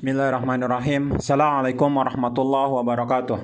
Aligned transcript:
Bismillahirrahmanirrahim. 0.00 1.20
Assalamualaikum 1.20 1.92
warahmatullahi 1.92 2.72
wabarakatuh. 2.72 3.36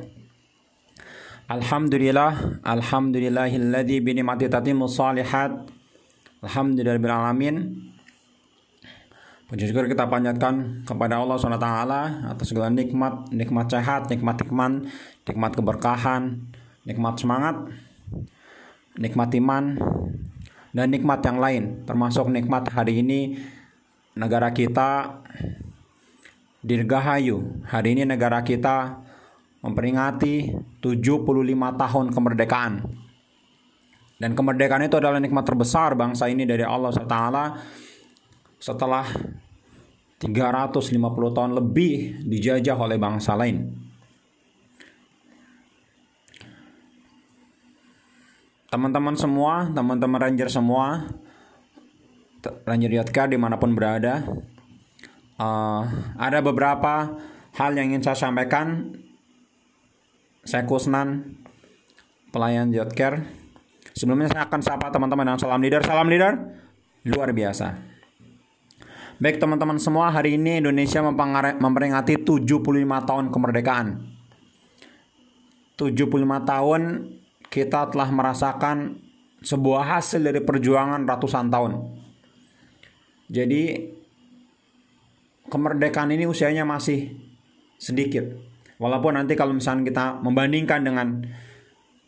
Alhamdulillah, 1.52 2.64
alhamdulillahilladzi 2.64 4.00
bi 4.00 4.16
ni'mati 4.16 4.48
tatimmu 4.48 4.88
shalihat. 4.88 5.52
Alhamdulillahirabbil 6.40 7.12
alamin. 7.12 7.56
Puji 9.52 9.68
syukur 9.68 9.84
kita 9.84 10.08
panjatkan 10.08 10.80
kepada 10.88 11.20
Allah 11.20 11.36
SWT 11.36 11.68
atas 12.24 12.48
segala 12.48 12.72
nikmat, 12.72 13.28
nikmat 13.36 13.68
sehat, 13.68 14.08
nikmat 14.08 14.40
iman, 14.48 14.88
nikmat 15.28 15.52
keberkahan, 15.60 16.40
nikmat 16.88 17.20
semangat, 17.20 17.68
nikmat 18.96 19.28
iman, 19.44 19.76
dan 20.72 20.88
nikmat 20.88 21.20
yang 21.20 21.36
lain. 21.36 21.84
Termasuk 21.84 22.32
nikmat 22.32 22.64
hari 22.72 23.04
ini 23.04 23.44
negara 24.16 24.56
kita 24.56 25.20
Dirgahayu. 26.66 27.62
Hari 27.62 27.94
ini 27.94 28.02
negara 28.02 28.42
kita 28.42 28.98
memperingati 29.62 30.50
75 30.82 31.22
tahun 31.78 32.06
kemerdekaan. 32.10 32.72
Dan 34.18 34.34
kemerdekaan 34.34 34.82
itu 34.82 34.98
adalah 34.98 35.22
nikmat 35.22 35.46
terbesar 35.46 35.94
bangsa 35.94 36.26
ini 36.26 36.42
dari 36.42 36.66
Allah 36.66 36.90
SWT 36.90 37.18
setelah 38.58 39.06
350 40.18 41.36
tahun 41.36 41.52
lebih 41.54 42.24
dijajah 42.26 42.74
oleh 42.74 42.98
bangsa 42.98 43.38
lain. 43.38 43.86
Teman-teman 48.66 49.14
semua, 49.14 49.70
teman-teman 49.70 50.18
ranger 50.18 50.50
semua, 50.50 51.06
Ranger 52.66 52.92
Yotka 52.98 53.30
di 53.30 53.38
mana 53.38 53.54
pun 53.60 53.76
berada, 53.78 54.26
uh, 55.40 55.82
ada 56.16 56.38
beberapa 56.44 57.16
hal 57.56 57.70
yang 57.76 57.92
ingin 57.92 58.04
saya 58.04 58.18
sampaikan. 58.18 58.96
Saya 60.46 60.62
Kusnan, 60.62 61.36
pelayan 62.30 62.70
Jotcare. 62.70 63.26
Sebelumnya 63.96 64.30
saya 64.30 64.46
akan 64.46 64.60
sapa 64.62 64.92
teman-teman 64.92 65.26
dengan 65.26 65.40
salam 65.40 65.58
leader. 65.58 65.82
Salam 65.82 66.06
leader, 66.06 66.38
luar 67.08 67.34
biasa. 67.34 67.96
Baik 69.16 69.40
teman-teman 69.40 69.80
semua, 69.80 70.12
hari 70.12 70.36
ini 70.36 70.60
Indonesia 70.60 71.00
memperingati 71.56 72.20
75 72.20 72.52
tahun 73.08 73.32
kemerdekaan. 73.32 74.04
75 75.80 76.04
tahun 76.44 76.80
kita 77.48 77.96
telah 77.96 78.08
merasakan 78.12 79.00
sebuah 79.40 79.96
hasil 79.96 80.20
dari 80.20 80.44
perjuangan 80.44 81.08
ratusan 81.08 81.48
tahun. 81.48 81.72
Jadi 83.32 83.62
kemerdekaan 85.50 86.10
ini 86.12 86.26
usianya 86.26 86.66
masih 86.66 87.14
sedikit. 87.78 88.24
Walaupun 88.76 89.16
nanti 89.16 89.32
kalau 89.32 89.56
misalnya 89.56 89.88
kita 89.88 90.04
membandingkan 90.20 90.84
dengan 90.84 91.24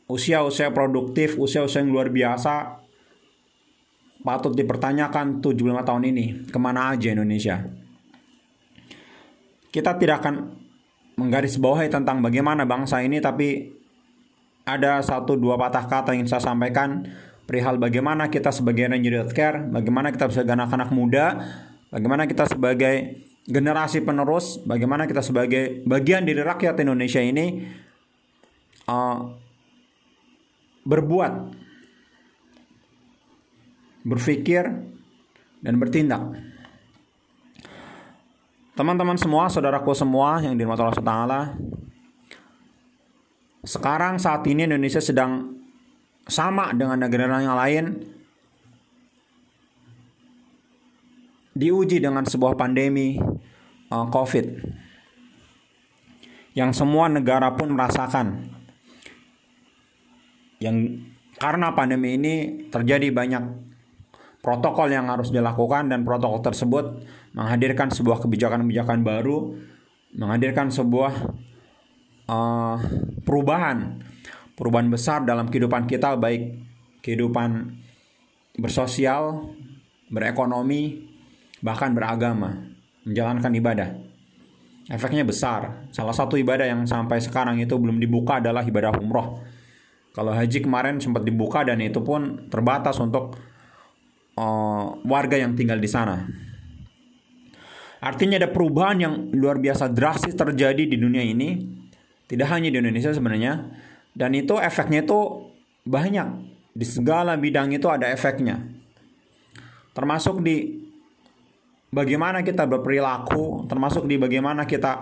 usia-usia 0.09 0.73
produktif, 0.73 1.41
usia-usia 1.41 1.81
yang 1.81 1.93
luar 1.93 2.13
biasa, 2.13 2.85
patut 4.21 4.53
dipertanyakan 4.53 5.41
75 5.41 5.89
tahun 5.89 6.03
ini, 6.13 6.25
ke 6.53 6.59
mana 6.61 6.93
aja 6.93 7.09
Indonesia? 7.13 7.65
Kita 9.69 9.97
tidak 9.97 10.25
akan 10.25 10.35
menggarisbawahi 11.17 11.89
tentang 11.89 12.21
bagaimana 12.21 12.69
bangsa 12.69 13.01
ini, 13.01 13.21
tapi 13.21 13.79
ada 14.69 15.01
satu 15.01 15.41
dua 15.41 15.57
patah 15.57 15.89
kata 15.89 16.13
yang 16.13 16.29
saya 16.29 16.45
sampaikan 16.45 17.09
perihal 17.49 17.81
bagaimana 17.81 18.29
kita 18.29 18.53
sebagai 18.53 18.93
Ranger 18.93 19.25
Healthcare, 19.25 19.65
bagaimana 19.73 20.13
kita 20.13 20.29
sebagai 20.29 20.53
anak-anak 20.53 20.91
muda, 20.93 21.27
bagaimana 21.89 22.29
kita 22.29 22.49
sebagai 22.49 23.25
generasi 23.49 24.05
penerus, 24.05 24.61
bagaimana 24.65 25.09
kita 25.09 25.25
sebagai 25.25 25.81
bagian 25.89 26.29
dari 26.29 26.41
rakyat 26.41 26.77
Indonesia 26.85 27.21
ini 27.25 27.65
uh, 28.89 29.19
berbuat, 30.85 31.33
berpikir, 34.05 34.65
dan 35.65 35.75
bertindak. 35.81 36.23
Teman-teman 38.77 39.19
semua, 39.19 39.51
saudaraku 39.51 39.91
semua 39.91 40.39
yang 40.39 40.55
dirahmati 40.55 40.83
Allah 40.87 41.03
Taala, 41.03 41.41
sekarang 43.67 44.23
saat 44.23 44.47
ini 44.47 44.71
Indonesia 44.71 45.03
sedang 45.03 45.59
sama 46.29 46.71
dengan 46.77 47.01
negara 47.01 47.41
yang 47.43 47.59
lain 47.59 47.85
diuji 51.59 51.99
dengan 51.99 52.23
sebuah 52.23 52.55
pandemi 52.55 53.19
uh, 53.91 54.07
COVID 54.07 54.47
yang 56.55 56.71
semua 56.71 57.11
negara 57.11 57.55
pun 57.55 57.75
merasakan. 57.75 58.55
Yang 60.59 61.07
karena 61.39 61.71
pandemi 61.75 62.19
ini 62.19 62.67
terjadi 62.67 63.15
banyak 63.15 63.43
protokol 64.43 64.91
yang 64.91 65.07
harus 65.07 65.31
dilakukan 65.31 65.91
dan 65.91 66.03
protokol 66.03 66.43
tersebut 66.43 67.07
menghadirkan 67.35 67.95
sebuah 67.95 68.19
kebijakan-kebijakan 68.23 69.07
baru, 69.07 69.55
menghadirkan 70.19 70.75
sebuah 70.75 71.15
uh, 72.27 72.77
perubahan, 73.23 74.03
perubahan 74.59 74.91
besar 74.91 75.23
dalam 75.23 75.47
kehidupan 75.47 75.87
kita 75.87 76.19
baik 76.19 76.59
kehidupan 77.07 77.79
bersosial, 78.59 79.55
berekonomi, 80.11 81.08
bahkan 81.63 81.95
beragama, 81.95 82.69
menjalankan 83.03 83.53
ibadah. 83.59 83.89
Efeknya 84.89 85.21
besar. 85.21 85.85
Salah 85.93 86.17
satu 86.17 86.41
ibadah 86.41 86.65
yang 86.65 86.89
sampai 86.89 87.21
sekarang 87.21 87.61
itu 87.61 87.77
belum 87.77 88.01
dibuka 88.01 88.41
adalah 88.41 88.65
ibadah 88.65 88.97
umroh. 88.97 89.45
Kalau 90.17 90.33
haji 90.33 90.65
kemarin 90.65 90.97
sempat 90.99 91.23
dibuka 91.29 91.61
dan 91.63 91.79
itu 91.85 92.01
pun 92.01 92.49
terbatas 92.49 92.97
untuk 92.97 93.37
uh, 94.35 94.97
warga 95.05 95.37
yang 95.37 95.53
tinggal 95.53 95.77
di 95.77 95.87
sana. 95.87 96.25
Artinya 98.01 98.41
ada 98.41 98.49
perubahan 98.49 98.97
yang 98.97 99.15
luar 99.35 99.61
biasa 99.61 99.91
drastis 99.93 100.33
terjadi 100.33 100.89
di 100.89 100.97
dunia 100.97 101.21
ini. 101.21 101.59
Tidak 102.25 102.49
hanya 102.49 102.73
di 102.73 102.79
Indonesia 102.81 103.13
sebenarnya. 103.13 103.69
Dan 104.17 104.33
itu 104.33 104.57
efeknya 104.57 105.05
itu 105.05 105.53
banyak. 105.85 106.29
Di 106.73 106.87
segala 106.87 107.37
bidang 107.37 107.75
itu 107.77 107.91
ada 107.91 108.09
efeknya. 108.09 108.63
Termasuk 109.93 110.41
di 110.41 110.88
bagaimana 111.93 112.45
kita 112.45 112.69
berperilaku, 112.69 113.69
termasuk 113.69 114.05
di 114.05 114.21
bagaimana 114.21 114.69
kita 114.69 114.93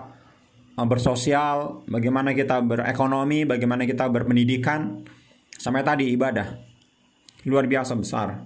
uh, 0.79 0.87
bersosial, 0.87 1.83
bagaimana 1.91 2.33
kita 2.33 2.63
berekonomi, 2.63 3.47
bagaimana 3.47 3.83
kita 3.85 4.07
berpendidikan, 4.11 5.03
sampai 5.57 5.83
tadi 5.83 6.11
ibadah. 6.15 6.57
Luar 7.47 7.67
biasa 7.71 7.95
besar. 7.95 8.43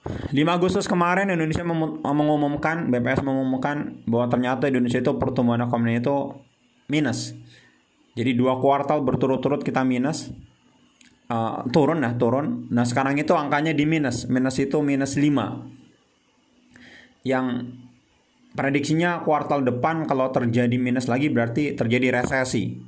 5 0.00 0.32
Agustus 0.32 0.88
kemarin 0.88 1.28
Indonesia 1.28 1.60
mengumumkan, 1.60 2.88
BPS 2.88 3.20
mengumumkan 3.20 4.00
bahwa 4.08 4.32
ternyata 4.32 4.64
Indonesia 4.70 5.02
itu 5.02 5.12
pertumbuhan 5.20 5.60
ekonomi 5.60 6.00
itu 6.00 6.40
minus. 6.88 7.36
Jadi 8.16 8.32
dua 8.32 8.58
kuartal 8.58 9.04
berturut-turut 9.04 9.60
kita 9.60 9.84
minus. 9.84 10.32
Uh, 11.30 11.62
turun 11.70 12.02
ya 12.02 12.16
turun. 12.18 12.66
Nah 12.74 12.82
sekarang 12.82 13.14
itu 13.20 13.36
angkanya 13.38 13.70
di 13.70 13.86
minus. 13.86 14.26
Minus 14.26 14.58
itu 14.58 14.82
minus 14.82 15.14
5 15.14 15.79
yang 17.26 17.68
prediksinya 18.56 19.22
kuartal 19.22 19.62
depan 19.62 20.08
kalau 20.08 20.32
terjadi 20.34 20.74
minus 20.80 21.06
lagi 21.06 21.30
berarti 21.30 21.76
terjadi 21.76 22.20
resesi. 22.22 22.80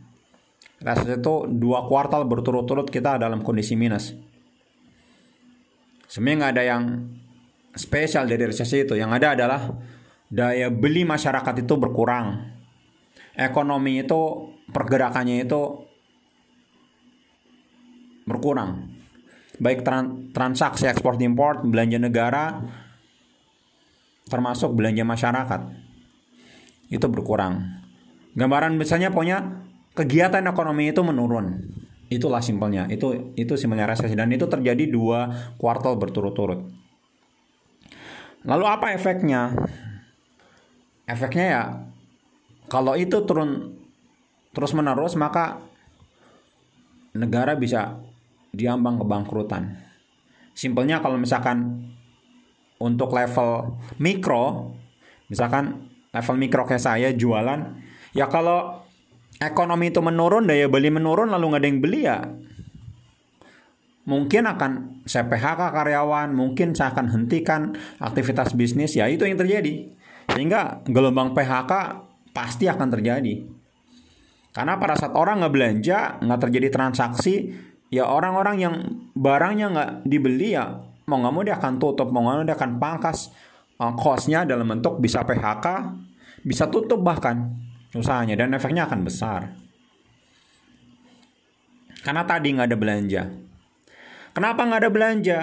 Resesi 0.82 1.14
itu 1.14 1.34
dua 1.46 1.86
kuartal 1.86 2.26
berturut-turut 2.26 2.90
kita 2.90 3.20
dalam 3.20 3.44
kondisi 3.46 3.78
minus. 3.78 4.10
Sebenarnya 6.10 6.36
nggak 6.36 6.52
ada 6.58 6.64
yang 6.66 6.82
spesial 7.72 8.28
dari 8.28 8.44
resesi 8.44 8.82
itu. 8.82 8.98
Yang 8.98 9.10
ada 9.22 9.28
adalah 9.38 9.62
daya 10.28 10.68
beli 10.68 11.06
masyarakat 11.06 11.64
itu 11.64 11.74
berkurang. 11.78 12.52
Ekonomi 13.32 14.02
itu 14.02 14.20
pergerakannya 14.68 15.46
itu 15.46 15.60
berkurang. 18.26 18.92
Baik 19.62 19.86
transaksi 20.34 20.90
ekspor 20.90 21.16
import, 21.22 21.62
belanja 21.62 21.96
negara, 22.02 22.60
termasuk 24.32 24.72
belanja 24.72 25.04
masyarakat 25.04 25.60
itu 26.88 27.06
berkurang. 27.12 27.84
Gambaran 28.32 28.80
besarnya 28.80 29.12
pokoknya 29.12 29.68
kegiatan 29.92 30.44
ekonomi 30.48 30.88
itu 30.88 31.04
menurun. 31.04 31.60
Itulah 32.08 32.40
simpelnya. 32.40 32.88
Itu 32.88 33.32
itu 33.36 33.56
simpelnya 33.60 33.88
resesi 33.88 34.16
dan 34.16 34.32
itu 34.32 34.48
terjadi 34.48 34.88
dua 34.88 35.52
kuartal 35.60 36.00
berturut-turut. 36.00 36.64
Lalu 38.48 38.64
apa 38.64 38.96
efeknya? 38.96 39.52
Efeknya 41.04 41.44
ya 41.44 41.62
kalau 42.72 42.96
itu 42.96 43.20
turun 43.28 43.76
terus 44.52 44.72
menerus 44.72 45.16
maka 45.16 45.60
negara 47.12 47.52
bisa 47.56 48.00
diambang 48.52 49.00
kebangkrutan. 49.00 49.80
Simpelnya 50.52 51.00
kalau 51.00 51.16
misalkan 51.16 51.88
untuk 52.82 53.14
level 53.14 53.78
mikro 54.02 54.74
misalkan 55.30 55.86
level 56.10 56.36
mikro 56.36 56.66
kayak 56.66 56.82
saya 56.82 57.08
jualan 57.14 57.78
ya 58.12 58.26
kalau 58.26 58.82
ekonomi 59.38 59.94
itu 59.94 60.02
menurun 60.02 60.50
daya 60.50 60.66
beli 60.66 60.90
menurun 60.90 61.30
lalu 61.30 61.54
nggak 61.54 61.62
ada 61.62 61.68
yang 61.70 61.78
beli 61.78 62.00
ya 62.02 62.18
mungkin 64.02 64.50
akan 64.50 65.02
saya 65.06 65.26
PHK 65.30 65.60
karyawan, 65.74 66.34
mungkin 66.34 66.74
saya 66.74 66.94
akan 66.94 67.06
hentikan 67.10 67.74
aktivitas 68.02 68.54
bisnis, 68.54 68.98
ya 68.98 69.06
itu 69.06 69.26
yang 69.26 69.38
terjadi. 69.38 69.90
Sehingga 70.30 70.82
gelombang 70.90 71.34
PHK 71.34 72.02
pasti 72.34 72.66
akan 72.66 72.88
terjadi. 72.90 73.46
Karena 74.52 74.76
pada 74.76 74.98
saat 74.98 75.14
orang 75.16 75.42
nggak 75.42 75.54
belanja, 75.54 75.98
nggak 76.20 76.40
terjadi 76.48 76.68
transaksi, 76.68 77.56
ya 77.88 78.08
orang-orang 78.08 78.56
yang 78.60 78.74
barangnya 79.16 79.66
nggak 79.72 79.90
dibeli 80.08 80.56
ya 80.56 80.91
mau 81.12 81.20
nggak 81.20 81.34
mau 81.36 81.44
dia 81.44 81.56
akan 81.60 81.76
tutup, 81.76 82.08
mau 82.08 82.24
nggak 82.24 82.36
mau 82.40 82.46
dia 82.48 82.56
akan 82.56 82.72
pangkas 82.80 83.28
uh, 83.76 84.48
dalam 84.48 84.64
bentuk 84.64 84.96
bisa 84.96 85.20
PHK, 85.20 85.66
bisa 86.40 86.72
tutup 86.72 87.04
bahkan 87.04 87.52
usahanya 87.92 88.40
dan 88.40 88.56
efeknya 88.56 88.88
akan 88.88 89.04
besar. 89.04 89.52
Karena 92.00 92.24
tadi 92.24 92.56
nggak 92.56 92.68
ada 92.72 92.78
belanja. 92.80 93.22
Kenapa 94.32 94.64
nggak 94.64 94.80
ada 94.80 94.90
belanja? 94.90 95.38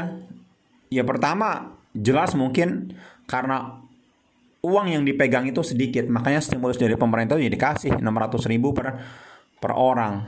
Ya 0.90 1.06
pertama 1.06 1.78
jelas 1.94 2.34
mungkin 2.34 2.98
karena 3.30 3.86
uang 4.66 4.90
yang 4.90 5.06
dipegang 5.06 5.46
itu 5.46 5.62
sedikit, 5.62 6.10
makanya 6.10 6.42
stimulus 6.42 6.82
dari 6.82 6.98
pemerintah 6.98 7.38
itu 7.38 7.46
ya 7.46 7.52
dikasih 7.54 8.02
600 8.02 8.50
ribu 8.50 8.74
per 8.74 8.98
per 9.62 9.72
orang 9.78 10.26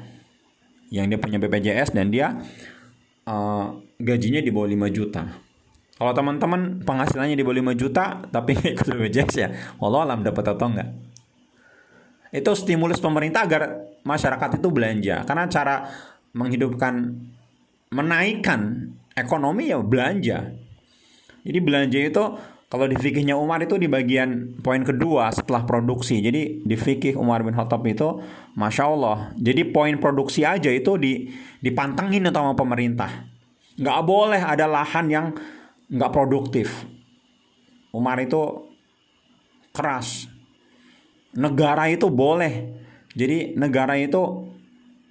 yang 0.91 1.07
dia 1.07 1.17
punya 1.17 1.39
BPJS 1.39 1.95
dan 1.95 2.11
dia 2.11 2.37
uh, 3.27 3.65
gajinya 3.99 4.41
di 4.41 4.49
bawah 4.49 4.69
5 4.69 4.97
juta. 4.97 5.23
Kalau 6.01 6.13
teman-teman 6.17 6.81
penghasilannya 6.81 7.37
di 7.37 7.45
bawah 7.45 7.73
5 7.73 7.81
juta 7.81 8.25
tapi 8.29 8.57
ikut 8.73 8.87
BPJS 8.87 9.33
ya, 9.37 9.49
Allah 9.77 9.99
alam 10.07 10.25
dapat 10.25 10.45
atau 10.53 10.65
enggak. 10.71 10.89
Itu 12.31 12.55
stimulus 12.55 13.03
pemerintah 13.03 13.43
agar 13.43 13.61
masyarakat 14.01 14.57
itu 14.57 14.67
belanja 14.71 15.27
karena 15.27 15.45
cara 15.51 15.75
menghidupkan 16.31 17.11
menaikkan 17.91 18.91
ekonomi 19.13 19.69
ya 19.69 19.83
belanja. 19.83 20.55
Jadi 21.41 21.59
belanja 21.59 21.97
itu 21.99 22.23
kalau 22.71 22.87
di 22.87 22.95
fikihnya 22.95 23.35
Umar 23.35 23.59
itu 23.59 23.75
di 23.75 23.91
bagian 23.91 24.55
poin 24.63 24.79
kedua 24.87 25.27
setelah 25.35 25.67
produksi. 25.67 26.23
Jadi 26.23 26.63
di 26.63 26.75
fikih 26.79 27.19
Umar 27.19 27.43
bin 27.43 27.51
Khattab 27.51 27.83
itu 27.83 28.23
Masya 28.55 28.83
Allah. 28.87 29.17
Jadi 29.35 29.67
poin 29.67 29.91
produksi 29.99 30.47
aja 30.47 30.71
itu 30.71 30.95
di, 30.95 31.27
dipantengin 31.59 32.31
sama 32.31 32.55
pemerintah. 32.55 33.27
Nggak 33.75 33.99
boleh 34.07 34.39
ada 34.39 34.71
lahan 34.71 35.05
yang 35.11 35.25
nggak 35.91 36.11
produktif. 36.15 36.87
Umar 37.91 38.23
itu 38.23 38.39
keras. 39.75 40.31
Negara 41.35 41.91
itu 41.91 42.07
boleh. 42.07 42.71
Jadi 43.11 43.51
negara 43.59 43.99
itu 43.99 44.47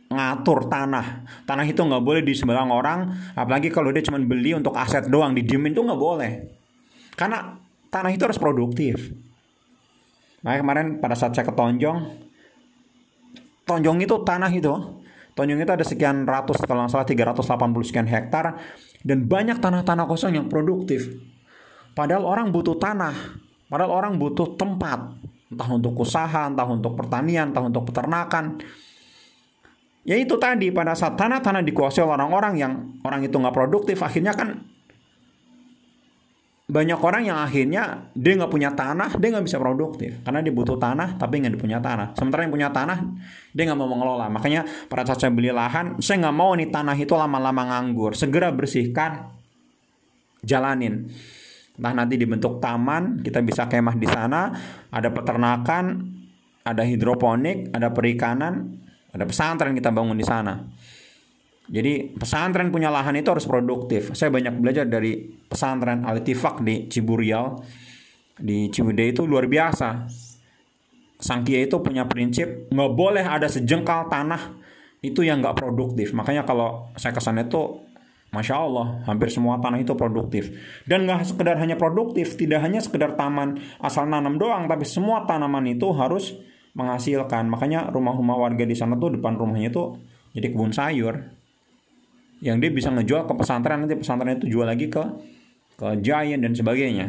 ngatur 0.08 0.64
tanah. 0.72 1.28
Tanah 1.44 1.68
itu 1.68 1.76
nggak 1.84 2.04
boleh 2.08 2.24
di 2.24 2.32
sebelah 2.32 2.64
orang, 2.64 3.12
apalagi 3.36 3.68
kalau 3.68 3.92
dia 3.92 4.00
cuma 4.00 4.16
beli 4.16 4.56
untuk 4.56 4.72
aset 4.80 5.12
doang, 5.12 5.36
didiemin 5.36 5.76
itu 5.76 5.84
nggak 5.84 6.00
boleh. 6.00 6.59
Karena 7.20 7.52
tanah 7.92 8.16
itu 8.16 8.24
harus 8.24 8.40
produktif. 8.40 9.12
Nah 10.40 10.56
kemarin 10.56 10.96
pada 11.04 11.12
saat 11.12 11.36
saya 11.36 11.44
ke 11.44 11.52
Tonjong, 11.52 11.98
Tonjong 13.68 14.00
itu 14.00 14.16
tanah 14.24 14.48
itu, 14.48 14.72
Tonjong 15.36 15.60
itu 15.60 15.68
ada 15.68 15.84
sekian 15.84 16.24
ratus, 16.24 16.64
kalau 16.64 16.88
nggak 16.88 16.96
salah 16.96 17.04
380 17.04 17.84
sekian 17.84 18.08
hektar, 18.08 18.56
dan 19.04 19.28
banyak 19.28 19.60
tanah-tanah 19.60 20.08
kosong 20.08 20.40
yang 20.40 20.48
produktif. 20.48 21.12
Padahal 21.92 22.24
orang 22.24 22.48
butuh 22.48 22.80
tanah, 22.80 23.36
padahal 23.68 23.92
orang 23.92 24.16
butuh 24.16 24.56
tempat, 24.56 25.20
entah 25.52 25.68
untuk 25.68 25.92
usaha, 26.00 26.48
entah 26.48 26.64
untuk 26.64 26.96
pertanian, 26.96 27.52
entah 27.52 27.68
untuk 27.68 27.92
peternakan 27.92 28.56
Ya 30.00 30.16
itu 30.16 30.40
tadi 30.40 30.72
pada 30.72 30.96
saat 30.96 31.20
tanah-tanah 31.20 31.60
dikuasai 31.60 32.00
orang-orang 32.00 32.56
yang 32.56 32.72
orang 33.04 33.20
itu 33.20 33.36
nggak 33.36 33.52
produktif, 33.52 34.00
akhirnya 34.00 34.32
kan 34.32 34.64
banyak 36.70 37.02
orang 37.02 37.22
yang 37.26 37.38
akhirnya 37.42 38.10
dia 38.14 38.32
nggak 38.38 38.48
punya 38.48 38.70
tanah, 38.70 39.18
dia 39.18 39.28
nggak 39.34 39.46
bisa 39.46 39.58
produktif 39.58 40.22
karena 40.22 40.38
dia 40.38 40.54
butuh 40.54 40.78
tanah 40.78 41.18
tapi 41.18 41.42
nggak 41.42 41.58
punya 41.58 41.82
tanah. 41.82 42.14
Sementara 42.14 42.46
yang 42.46 42.54
punya 42.54 42.70
tanah 42.70 42.98
dia 43.50 43.62
nggak 43.66 43.78
mau 43.78 43.90
mengelola. 43.90 44.30
Makanya 44.30 44.62
pada 44.86 45.02
saat 45.02 45.18
saya 45.18 45.34
beli 45.34 45.50
lahan, 45.50 45.98
saya 45.98 46.22
nggak 46.22 46.36
mau 46.36 46.54
nih 46.54 46.70
tanah 46.70 46.94
itu 46.94 47.10
lama-lama 47.18 47.74
nganggur. 47.74 48.14
Segera 48.14 48.54
bersihkan, 48.54 49.34
jalanin. 50.46 51.10
Nah 51.82 51.92
nanti 51.92 52.14
dibentuk 52.14 52.62
taman, 52.62 53.18
kita 53.20 53.42
bisa 53.42 53.66
kemah 53.66 53.96
di 53.98 54.06
sana, 54.06 54.54
ada 54.94 55.10
peternakan, 55.10 55.84
ada 56.62 56.82
hidroponik, 56.86 57.74
ada 57.74 57.90
perikanan, 57.90 58.78
ada 59.10 59.24
pesantren 59.26 59.74
kita 59.74 59.90
bangun 59.90 60.14
di 60.14 60.26
sana. 60.26 60.70
Jadi 61.70 62.18
pesantren 62.18 62.74
punya 62.74 62.90
lahan 62.90 63.14
itu 63.14 63.30
harus 63.30 63.46
produktif. 63.46 64.10
Saya 64.18 64.34
banyak 64.34 64.58
belajar 64.58 64.90
dari 64.90 65.22
pesantren 65.22 66.02
Al 66.02 66.26
Tifak 66.26 66.66
di 66.66 66.90
Ciburial 66.90 67.62
di 68.34 68.66
Ciwidey 68.74 69.14
itu 69.14 69.22
luar 69.22 69.46
biasa. 69.46 70.10
Sangkia 71.20 71.62
itu 71.62 71.78
punya 71.78 72.10
prinsip 72.10 72.72
nggak 72.74 72.92
boleh 72.96 73.22
ada 73.22 73.46
sejengkal 73.46 74.10
tanah 74.10 74.58
itu 74.98 75.22
yang 75.22 75.38
nggak 75.38 75.62
produktif. 75.62 76.10
Makanya 76.10 76.42
kalau 76.42 76.90
saya 76.98 77.14
ke 77.14 77.22
sana 77.22 77.46
itu 77.46 77.86
Masya 78.30 78.54
Allah, 78.54 79.02
hampir 79.10 79.26
semua 79.26 79.58
tanah 79.58 79.82
itu 79.82 79.94
produktif. 79.98 80.54
Dan 80.86 81.02
nggak 81.06 81.26
sekedar 81.26 81.58
hanya 81.58 81.74
produktif, 81.74 82.38
tidak 82.38 82.62
hanya 82.62 82.78
sekedar 82.78 83.18
taman 83.18 83.58
asal 83.82 84.06
nanam 84.06 84.38
doang, 84.38 84.70
tapi 84.70 84.86
semua 84.86 85.26
tanaman 85.26 85.66
itu 85.66 85.90
harus 85.90 86.38
menghasilkan. 86.78 87.50
Makanya 87.50 87.90
rumah-rumah 87.90 88.38
warga 88.38 88.62
di 88.62 88.78
sana 88.78 88.94
tuh 88.94 89.18
depan 89.18 89.34
rumahnya 89.34 89.74
tuh 89.74 89.98
jadi 90.30 90.46
kebun 90.54 90.70
sayur. 90.70 91.39
Yang 92.40 92.56
dia 92.64 92.70
bisa 92.72 92.88
ngejual 92.88 93.28
ke 93.28 93.34
pesantren 93.36 93.84
nanti 93.84 93.96
pesantren 93.96 94.40
itu 94.40 94.48
jual 94.48 94.64
lagi 94.64 94.88
ke 94.88 95.04
ke 95.76 95.86
Giant 96.00 96.40
dan 96.40 96.52
sebagainya. 96.56 97.06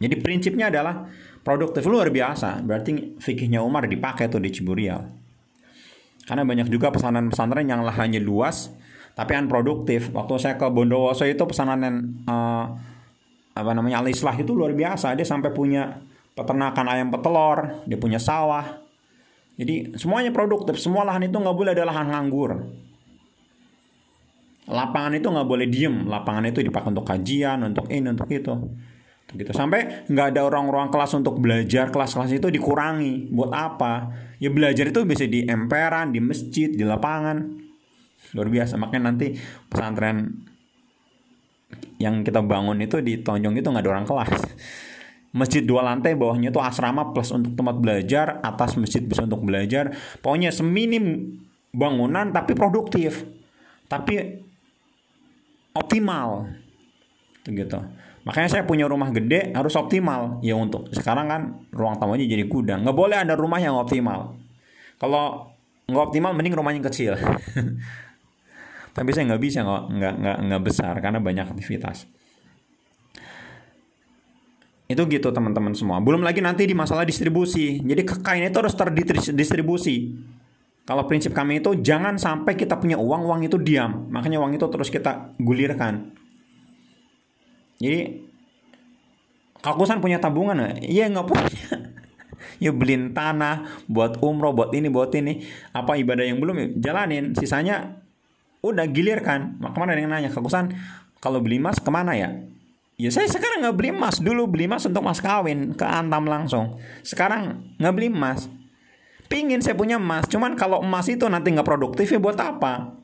Jadi 0.00 0.14
prinsipnya 0.18 0.70
adalah 0.70 1.06
produktif 1.42 1.86
luar 1.86 2.10
biasa. 2.10 2.62
Berarti 2.62 3.18
fikihnya 3.18 3.62
Umar 3.62 3.86
dipakai 3.86 4.30
tuh 4.30 4.42
di 4.42 4.50
Ciburial. 4.50 5.02
Karena 6.26 6.46
banyak 6.46 6.70
juga 6.70 6.94
pesantren-pesantren 6.94 7.66
yang 7.66 7.82
lahannya 7.82 8.22
luas 8.22 8.70
tapi 9.18 9.34
unproduktif. 9.34 10.14
Waktu 10.14 10.32
saya 10.38 10.54
ke 10.54 10.66
Bondowoso 10.70 11.26
itu 11.26 11.42
pesantren 11.42 12.22
uh, 12.24 12.64
apa 13.50 13.70
namanya 13.74 14.00
Al-Islah 14.00 14.38
itu 14.38 14.54
luar 14.54 14.72
biasa. 14.72 15.12
Dia 15.18 15.26
sampai 15.26 15.50
punya 15.50 16.00
peternakan 16.38 16.86
ayam 16.86 17.08
petelur, 17.10 17.84
dia 17.84 17.98
punya 17.98 18.16
sawah. 18.22 18.80
Jadi 19.60 19.98
semuanya 20.00 20.32
produktif, 20.32 20.80
semua 20.80 21.04
lahan 21.04 21.28
itu 21.28 21.36
nggak 21.36 21.52
boleh 21.52 21.76
ada 21.76 21.84
lahan 21.84 22.08
nganggur. 22.08 22.64
Lapangan 24.70 25.18
itu 25.18 25.26
nggak 25.26 25.48
boleh 25.50 25.66
diem, 25.66 26.06
lapangan 26.06 26.46
itu 26.46 26.62
dipakai 26.62 26.94
untuk 26.94 27.06
kajian, 27.06 27.66
untuk 27.66 27.90
ini, 27.90 28.06
untuk 28.06 28.30
itu. 28.30 28.54
Gitu 29.30 29.50
sampai 29.54 30.10
nggak 30.10 30.34
ada 30.34 30.42
orang-orang 30.42 30.90
kelas 30.90 31.14
untuk 31.14 31.38
belajar, 31.38 31.90
kelas-kelas 31.90 32.30
itu 32.34 32.48
dikurangi. 32.50 33.30
Buat 33.30 33.52
apa? 33.54 33.92
Ya 34.38 34.50
belajar 34.50 34.90
itu 34.90 35.02
bisa 35.06 35.26
di 35.26 35.46
emperan, 35.46 36.14
di 36.14 36.22
masjid, 36.22 36.70
di 36.70 36.82
lapangan. 36.82 37.38
Luar 38.34 38.48
biasa. 38.50 38.78
Makanya 38.78 39.10
nanti 39.10 39.34
pesantren 39.70 40.46
yang 42.00 42.24
kita 42.24 42.40
bangun 42.40 42.80
itu 42.80 42.98
di 43.04 43.20
Tonjong 43.20 43.60
itu 43.60 43.68
nggak 43.68 43.84
ada 43.84 43.92
orang 43.92 44.06
kelas 44.08 44.32
masjid 45.38 45.62
dua 45.62 45.84
lantai 45.84 46.16
bawahnya 46.16 46.50
itu 46.50 46.58
asrama 46.58 47.12
plus 47.12 47.30
untuk 47.30 47.54
tempat 47.54 47.76
belajar 47.78 48.40
atas 48.42 48.74
masjid 48.80 49.04
bisa 49.04 49.28
untuk 49.28 49.44
belajar 49.44 49.94
pokoknya 50.24 50.50
seminim 50.50 51.36
bangunan 51.70 52.32
tapi 52.34 52.56
produktif 52.56 53.22
tapi 53.86 54.39
optimal. 55.74 56.50
Gitu. 57.46 57.78
Makanya 58.20 58.48
saya 58.52 58.62
punya 58.68 58.84
rumah 58.84 59.08
gede 59.10 59.54
harus 59.56 59.72
optimal. 59.74 60.38
Ya 60.44 60.54
untuk 60.54 60.92
sekarang 60.92 61.26
kan 61.26 61.42
ruang 61.72 61.96
tamunya 61.96 62.28
jadi 62.28 62.44
gudang 62.44 62.84
nggak 62.84 62.96
boleh 62.96 63.16
ada 63.16 63.34
rumah 63.34 63.58
yang 63.58 63.76
optimal. 63.80 64.36
Kalau 65.00 65.56
nggak 65.88 66.04
optimal 66.12 66.36
mending 66.36 66.54
rumahnya 66.54 66.84
kecil. 66.92 67.16
Tapi 68.96 69.10
saya 69.14 69.32
nggak 69.32 69.42
bisa 69.42 69.64
nggak 69.64 70.14
nggak 70.20 70.36
nggak 70.50 70.62
besar 70.62 70.94
karena 71.00 71.18
banyak 71.22 71.46
aktivitas. 71.48 72.04
Itu 74.90 75.06
gitu 75.06 75.30
teman-teman 75.30 75.70
semua. 75.78 76.02
Belum 76.02 76.20
lagi 76.20 76.42
nanti 76.42 76.66
di 76.66 76.74
masalah 76.74 77.06
distribusi. 77.06 77.78
Jadi 77.78 78.02
kain 78.02 78.42
itu 78.42 78.58
harus 78.58 78.74
terdistribusi. 78.74 80.18
Kalau 80.90 81.06
prinsip 81.06 81.30
kami 81.30 81.62
itu 81.62 81.78
jangan 81.78 82.18
sampai 82.18 82.58
kita 82.58 82.74
punya 82.74 82.98
uang, 82.98 83.22
uang 83.22 83.40
itu 83.46 83.54
diam. 83.62 84.10
Makanya 84.10 84.42
uang 84.42 84.58
itu 84.58 84.66
terus 84.66 84.90
kita 84.90 85.38
gulirkan. 85.38 86.10
Jadi 87.78 88.26
Kakusan 89.60 90.00
punya 90.00 90.16
tabungan 90.16 90.56
nggak? 90.56 90.88
Iya 90.88 91.12
nggak 91.12 91.26
punya. 91.28 91.46
ya 92.64 92.72
beliin 92.72 93.12
tanah 93.12 93.84
buat 93.84 94.16
umroh, 94.24 94.56
buat 94.56 94.72
ini, 94.72 94.88
buat 94.88 95.12
ini. 95.12 95.44
Apa 95.76 96.00
ibadah 96.00 96.24
yang 96.24 96.40
belum 96.40 96.80
jalanin. 96.80 97.36
Sisanya 97.36 98.00
udah 98.64 98.88
gilirkan. 98.88 99.60
Ke 99.60 99.78
mana 99.78 99.92
ada 99.92 100.00
yang 100.00 100.10
nanya, 100.10 100.32
Kakusan 100.32 100.72
kalau 101.20 101.44
beli 101.44 101.60
emas 101.60 101.76
ke 101.76 101.90
mana 101.92 102.16
ya? 102.16 102.40
Ya 102.96 103.08
saya 103.12 103.28
sekarang 103.28 103.64
nggak 103.64 103.76
beli 103.76 103.96
emas 103.96 104.20
dulu 104.20 104.44
beli 104.44 104.68
emas 104.68 104.84
untuk 104.84 105.00
mas 105.00 105.20
kawin 105.20 105.76
ke 105.76 105.84
Antam 105.84 106.24
langsung. 106.24 106.80
Sekarang 107.04 107.76
nggak 107.76 107.94
beli 107.96 108.08
emas. 108.08 108.48
Pingin 109.30 109.62
saya 109.62 109.78
punya 109.78 109.94
emas, 109.94 110.26
cuman 110.26 110.58
kalau 110.58 110.82
emas 110.82 111.06
itu 111.06 111.22
nanti 111.30 111.54
nggak 111.54 111.62
produktif 111.62 112.10
ya 112.10 112.18
buat 112.18 112.34
apa? 112.34 112.98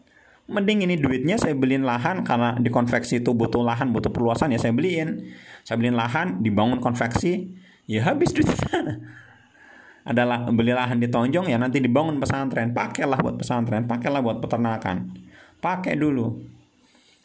Mending 0.51 0.83
ini 0.91 0.99
duitnya 0.99 1.39
saya 1.39 1.55
beliin 1.55 1.87
lahan 1.87 2.27
karena 2.27 2.59
di 2.59 2.67
konveksi 2.67 3.23
itu 3.23 3.31
butuh 3.31 3.63
lahan, 3.63 3.95
butuh 3.95 4.11
perluasan 4.11 4.51
ya 4.51 4.59
saya 4.59 4.75
beliin. 4.75 5.23
Saya 5.63 5.79
beliin 5.79 5.95
lahan, 5.95 6.43
dibangun 6.43 6.83
konveksi, 6.83 7.55
ya 7.87 8.11
habis 8.11 8.35
duitnya. 8.35 8.59
Adalah 10.11 10.51
beli 10.51 10.75
lahan 10.75 10.99
di 10.99 11.07
Tonjong 11.07 11.47
ya 11.47 11.59
nanti 11.63 11.79
dibangun 11.79 12.19
pesantren, 12.19 12.75
pakailah 12.75 13.19
buat 13.23 13.39
pesantren, 13.39 13.87
pakailah 13.87 14.23
buat 14.23 14.39
peternakan. 14.43 15.15
Pakai 15.63 15.95
dulu. 15.95 16.43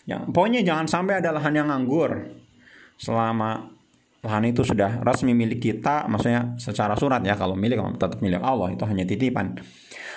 Ya, 0.05 0.21
pokoknya 0.25 0.61
jangan 0.61 0.89
sampai 0.89 1.21
ada 1.21 1.29
lahan 1.33 1.57
yang 1.57 1.69
nganggur 1.69 2.25
selama 3.01 3.69
lahan 4.21 4.53
itu 4.53 4.61
sudah 4.61 5.01
resmi 5.01 5.33
milik 5.33 5.57
kita, 5.57 6.05
maksudnya 6.05 6.53
secara 6.61 6.93
surat 6.93 7.25
ya, 7.25 7.33
kalau 7.33 7.57
milik 7.57 7.81
tetap 7.97 8.21
milik 8.21 8.37
Allah 8.41 8.69
itu 8.69 8.85
hanya 8.85 9.01
titipan. 9.01 9.57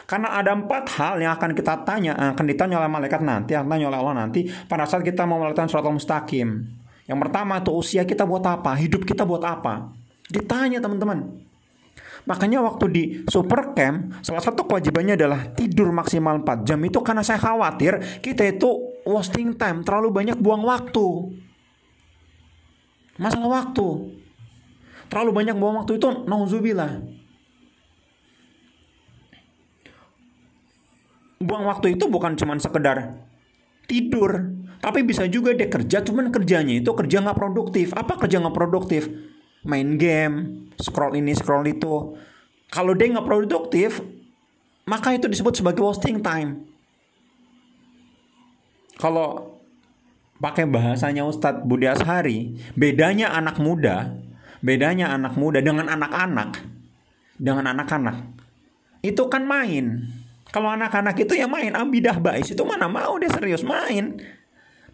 Karena 0.04 0.36
ada 0.36 0.52
empat 0.52 1.00
hal 1.00 1.16
yang 1.24 1.32
akan 1.32 1.56
kita 1.56 1.88
tanya, 1.88 2.12
akan 2.12 2.44
ditanya 2.44 2.76
oleh 2.84 2.92
malaikat 2.92 3.24
nanti, 3.24 3.56
akan 3.56 3.64
ditanya 3.64 3.86
oleh 3.88 3.98
Allah 4.04 4.14
nanti 4.20 4.44
pada 4.68 4.84
saat 4.84 5.00
kita 5.00 5.24
mau 5.24 5.40
melakukan 5.40 5.72
surat 5.72 5.88
al-mustaqim. 5.88 6.48
Yang 7.08 7.18
pertama 7.24 7.64
itu 7.64 7.72
usia 7.72 8.04
kita 8.04 8.28
buat 8.28 8.44
apa, 8.44 8.76
hidup 8.76 9.08
kita 9.08 9.24
buat 9.24 9.40
apa. 9.40 9.88
Ditanya 10.28 10.84
teman-teman. 10.84 11.40
Makanya 12.24 12.64
waktu 12.64 12.84
di 12.88 13.02
super 13.28 13.76
camp, 13.76 14.20
salah 14.24 14.40
satu 14.40 14.64
kewajibannya 14.64 15.16
adalah 15.16 15.52
tidur 15.52 15.92
maksimal 15.92 16.40
4 16.40 16.64
jam 16.64 16.80
itu 16.80 17.00
karena 17.04 17.20
saya 17.20 17.36
khawatir 17.36 18.20
kita 18.24 18.48
itu 18.48 18.68
wasting 19.04 19.56
time, 19.56 19.84
terlalu 19.84 20.08
banyak 20.12 20.36
buang 20.40 20.64
waktu. 20.64 21.36
Masalah 23.16 23.62
waktu. 23.62 24.18
Terlalu 25.06 25.30
banyak 25.30 25.56
buang 25.58 25.84
waktu 25.84 26.00
itu 26.00 26.08
nauzubillah. 26.26 26.98
Buang 31.38 31.68
waktu 31.68 31.94
itu 31.94 32.08
bukan 32.08 32.34
cuma 32.40 32.56
sekedar 32.56 33.20
tidur, 33.84 34.48
tapi 34.80 35.04
bisa 35.04 35.28
juga 35.28 35.52
dia 35.52 35.68
kerja, 35.68 36.00
cuman 36.00 36.32
kerjanya 36.32 36.80
itu 36.80 36.90
kerja 36.90 37.20
nggak 37.20 37.36
produktif. 37.36 37.92
Apa 37.92 38.16
kerja 38.16 38.40
nggak 38.40 38.56
produktif? 38.56 39.06
Main 39.64 40.00
game, 40.00 40.68
scroll 40.80 41.16
ini, 41.16 41.36
scroll 41.36 41.68
itu. 41.68 42.16
Kalau 42.72 42.92
dia 42.96 43.12
nggak 43.12 43.28
produktif, 43.28 44.00
maka 44.88 45.14
itu 45.14 45.28
disebut 45.28 45.56
sebagai 45.56 45.84
wasting 45.84 46.24
time. 46.24 46.64
Kalau 48.96 49.53
pakai 50.38 50.66
bahasanya 50.66 51.22
Ustadz 51.26 51.62
Budi 51.66 51.86
Ashari, 51.86 52.58
bedanya 52.74 53.34
anak 53.34 53.58
muda, 53.62 54.14
bedanya 54.64 55.14
anak 55.14 55.38
muda 55.38 55.62
dengan 55.62 55.86
anak-anak, 55.90 56.62
dengan 57.38 57.70
anak-anak, 57.70 58.16
itu 59.04 59.22
kan 59.28 59.44
main. 59.44 60.08
Kalau 60.54 60.70
anak-anak 60.70 61.18
itu 61.18 61.34
ya 61.34 61.50
main, 61.50 61.74
ambidah 61.74 62.16
bais 62.22 62.46
itu 62.46 62.62
mana 62.62 62.86
mau 62.86 63.18
dia 63.18 63.28
serius 63.28 63.66
main. 63.66 64.22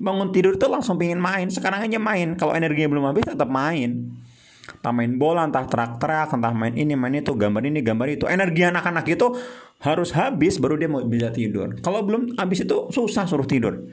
Bangun 0.00 0.32
tidur 0.32 0.56
itu 0.56 0.64
langsung 0.64 0.96
pingin 0.96 1.20
main, 1.20 1.52
sekarang 1.52 1.84
aja 1.84 2.00
main. 2.00 2.32
Kalau 2.34 2.56
energinya 2.56 2.96
belum 2.96 3.12
habis 3.12 3.28
tetap 3.28 3.52
main. 3.52 4.16
Entah 4.80 4.96
main 4.96 5.20
bola, 5.20 5.44
entah 5.44 5.68
terak-terak, 5.68 6.32
entah 6.32 6.56
main 6.56 6.72
ini, 6.72 6.96
main 6.96 7.20
itu, 7.20 7.36
gambar 7.36 7.68
ini, 7.68 7.84
gambar 7.84 8.08
itu. 8.16 8.24
Energi 8.24 8.64
anak-anak 8.64 9.04
itu 9.12 9.36
harus 9.84 10.16
habis 10.16 10.56
baru 10.56 10.80
dia 10.80 10.88
mau 10.88 11.04
bisa 11.04 11.28
tidur. 11.28 11.76
Kalau 11.84 12.00
belum 12.00 12.40
habis 12.40 12.64
itu 12.64 12.88
susah 12.88 13.28
suruh 13.28 13.44
tidur. 13.44 13.92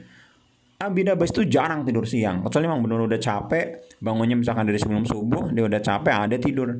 Abidabas 0.78 1.34
itu 1.34 1.42
jarang 1.50 1.82
tidur 1.82 2.06
siang. 2.06 2.46
Kecuali 2.46 2.70
memang 2.70 2.86
benar 2.86 3.02
udah 3.02 3.18
capek, 3.18 3.98
bangunnya 3.98 4.38
misalkan 4.38 4.62
dari 4.62 4.78
sebelum 4.78 5.02
subuh, 5.02 5.50
dia 5.50 5.66
udah 5.66 5.82
capek, 5.82 6.14
ada 6.14 6.38
tidur. 6.38 6.70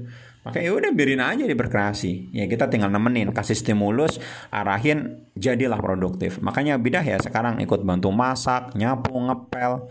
Makanya 0.46 0.62
ya 0.62 0.72
udah 0.78 0.90
biarin 0.94 1.18
aja 1.18 1.42
dia 1.42 1.58
berkreasi. 1.58 2.30
Ya 2.30 2.46
kita 2.46 2.70
tinggal 2.70 2.94
nemenin, 2.94 3.34
kasih 3.34 3.58
stimulus, 3.58 4.22
arahin, 4.54 5.26
jadilah 5.34 5.82
produktif. 5.82 6.38
Makanya 6.38 6.78
bidah 6.78 7.02
ya 7.02 7.18
sekarang 7.18 7.58
ikut 7.58 7.82
bantu 7.82 8.14
masak, 8.14 8.70
nyapu, 8.78 9.18
ngepel, 9.18 9.90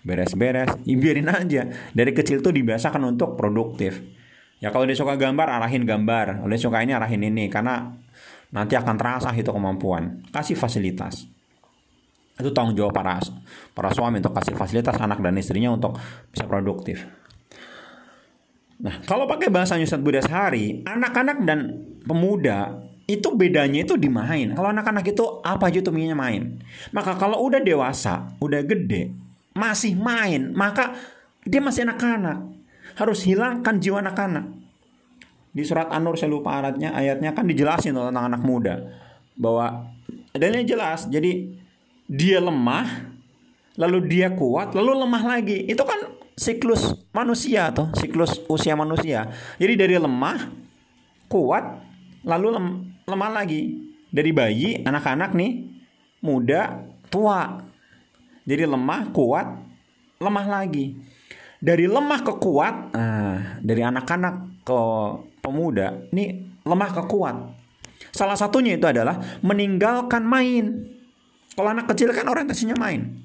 beres-beres, 0.00 0.72
ya 0.88 0.96
biarin 0.96 1.28
aja. 1.28 1.68
Dari 1.92 2.12
kecil 2.16 2.40
tuh 2.40 2.56
dibiasakan 2.56 3.04
untuk 3.04 3.36
produktif. 3.36 4.00
Ya 4.64 4.72
kalau 4.72 4.88
dia 4.88 4.96
suka 4.96 5.20
gambar, 5.20 5.60
arahin 5.60 5.84
gambar. 5.84 6.40
Kalau 6.40 6.48
dia 6.48 6.56
suka 6.56 6.80
ini, 6.80 6.96
arahin 6.96 7.20
ini. 7.20 7.52
Karena 7.52 7.84
nanti 8.48 8.80
akan 8.80 8.96
terasa 8.96 9.28
itu 9.36 9.52
kemampuan. 9.52 10.24
Kasih 10.32 10.56
fasilitas 10.56 11.41
itu 12.40 12.50
tanggung 12.56 12.76
jawab 12.76 12.96
para 12.96 13.20
para 13.76 13.90
suami 13.92 14.18
untuk 14.18 14.32
kasih 14.32 14.56
fasilitas 14.56 14.96
anak 14.96 15.20
dan 15.20 15.36
istrinya 15.36 15.70
untuk 15.72 15.96
bisa 16.32 16.48
produktif. 16.48 17.04
Nah, 18.82 18.98
kalau 19.06 19.30
pakai 19.30 19.46
bahasanya 19.46 19.86
Ustadz 19.86 20.02
Budas 20.02 20.26
Hari, 20.26 20.82
anak-anak 20.82 21.46
dan 21.46 21.60
pemuda 22.02 22.82
itu 23.06 23.30
bedanya 23.30 23.86
itu 23.86 23.94
di 23.94 24.10
main. 24.10 24.58
Kalau 24.58 24.74
anak-anak 24.74 25.06
itu 25.06 25.22
apa 25.46 25.70
aja 25.70 25.78
tuh 25.86 25.94
main. 25.94 26.58
Maka 26.90 27.14
kalau 27.14 27.38
udah 27.46 27.62
dewasa, 27.62 28.34
udah 28.42 28.58
gede, 28.66 29.14
masih 29.54 29.94
main, 29.94 30.50
maka 30.50 30.98
dia 31.46 31.62
masih 31.62 31.86
anak-anak. 31.86 32.42
Harus 32.98 33.22
hilangkan 33.22 33.78
jiwa 33.78 34.02
anak-anak. 34.02 34.50
Di 35.52 35.62
surat 35.62 35.86
An-Nur 35.92 36.16
saya 36.16 36.32
lupa 36.32 36.58
ayatnya, 36.58 36.90
ayatnya 36.96 37.30
kan 37.36 37.44
dijelasin 37.44 37.94
tentang 37.94 38.26
anak 38.26 38.42
muda 38.42 38.82
bahwa 39.38 39.92
adanya 40.34 40.64
jelas. 40.64 41.06
Jadi 41.06 41.61
dia 42.08 42.38
lemah, 42.42 43.12
lalu 43.76 43.98
dia 44.08 44.28
kuat, 44.32 44.74
lalu 44.74 45.02
lemah 45.06 45.22
lagi. 45.36 45.64
Itu 45.68 45.82
kan 45.86 46.12
siklus 46.36 46.96
manusia 47.12 47.70
atau 47.70 47.92
siklus 47.94 48.40
usia 48.48 48.74
manusia. 48.74 49.30
Jadi 49.60 49.74
dari 49.76 49.96
lemah, 50.00 50.50
kuat, 51.28 51.64
lalu 52.24 52.48
lem, 52.52 52.66
lemah 53.06 53.30
lagi. 53.30 53.90
Dari 54.12 54.28
bayi, 54.28 54.84
anak-anak 54.84 55.32
nih, 55.32 55.72
muda, 56.20 56.84
tua. 57.08 57.64
Jadi 58.44 58.68
lemah, 58.68 59.08
kuat, 59.08 59.46
lemah 60.20 60.46
lagi. 60.46 60.92
Dari 61.62 61.88
lemah 61.88 62.20
ke 62.20 62.34
kuat, 62.36 62.92
nah, 62.92 63.56
dari 63.62 63.80
anak-anak 63.80 64.66
ke 64.66 64.80
pemuda, 65.40 66.10
ini 66.12 66.52
lemah 66.66 66.90
ke 66.92 67.02
kuat. 67.06 67.36
Salah 68.12 68.36
satunya 68.36 68.76
itu 68.76 68.84
adalah 68.84 69.40
meninggalkan 69.40 70.26
main. 70.26 70.84
Kalau 71.52 71.68
anak 71.68 71.86
kecil 71.92 72.08
kan 72.16 72.28
orientasinya 72.28 72.76
main. 72.80 73.22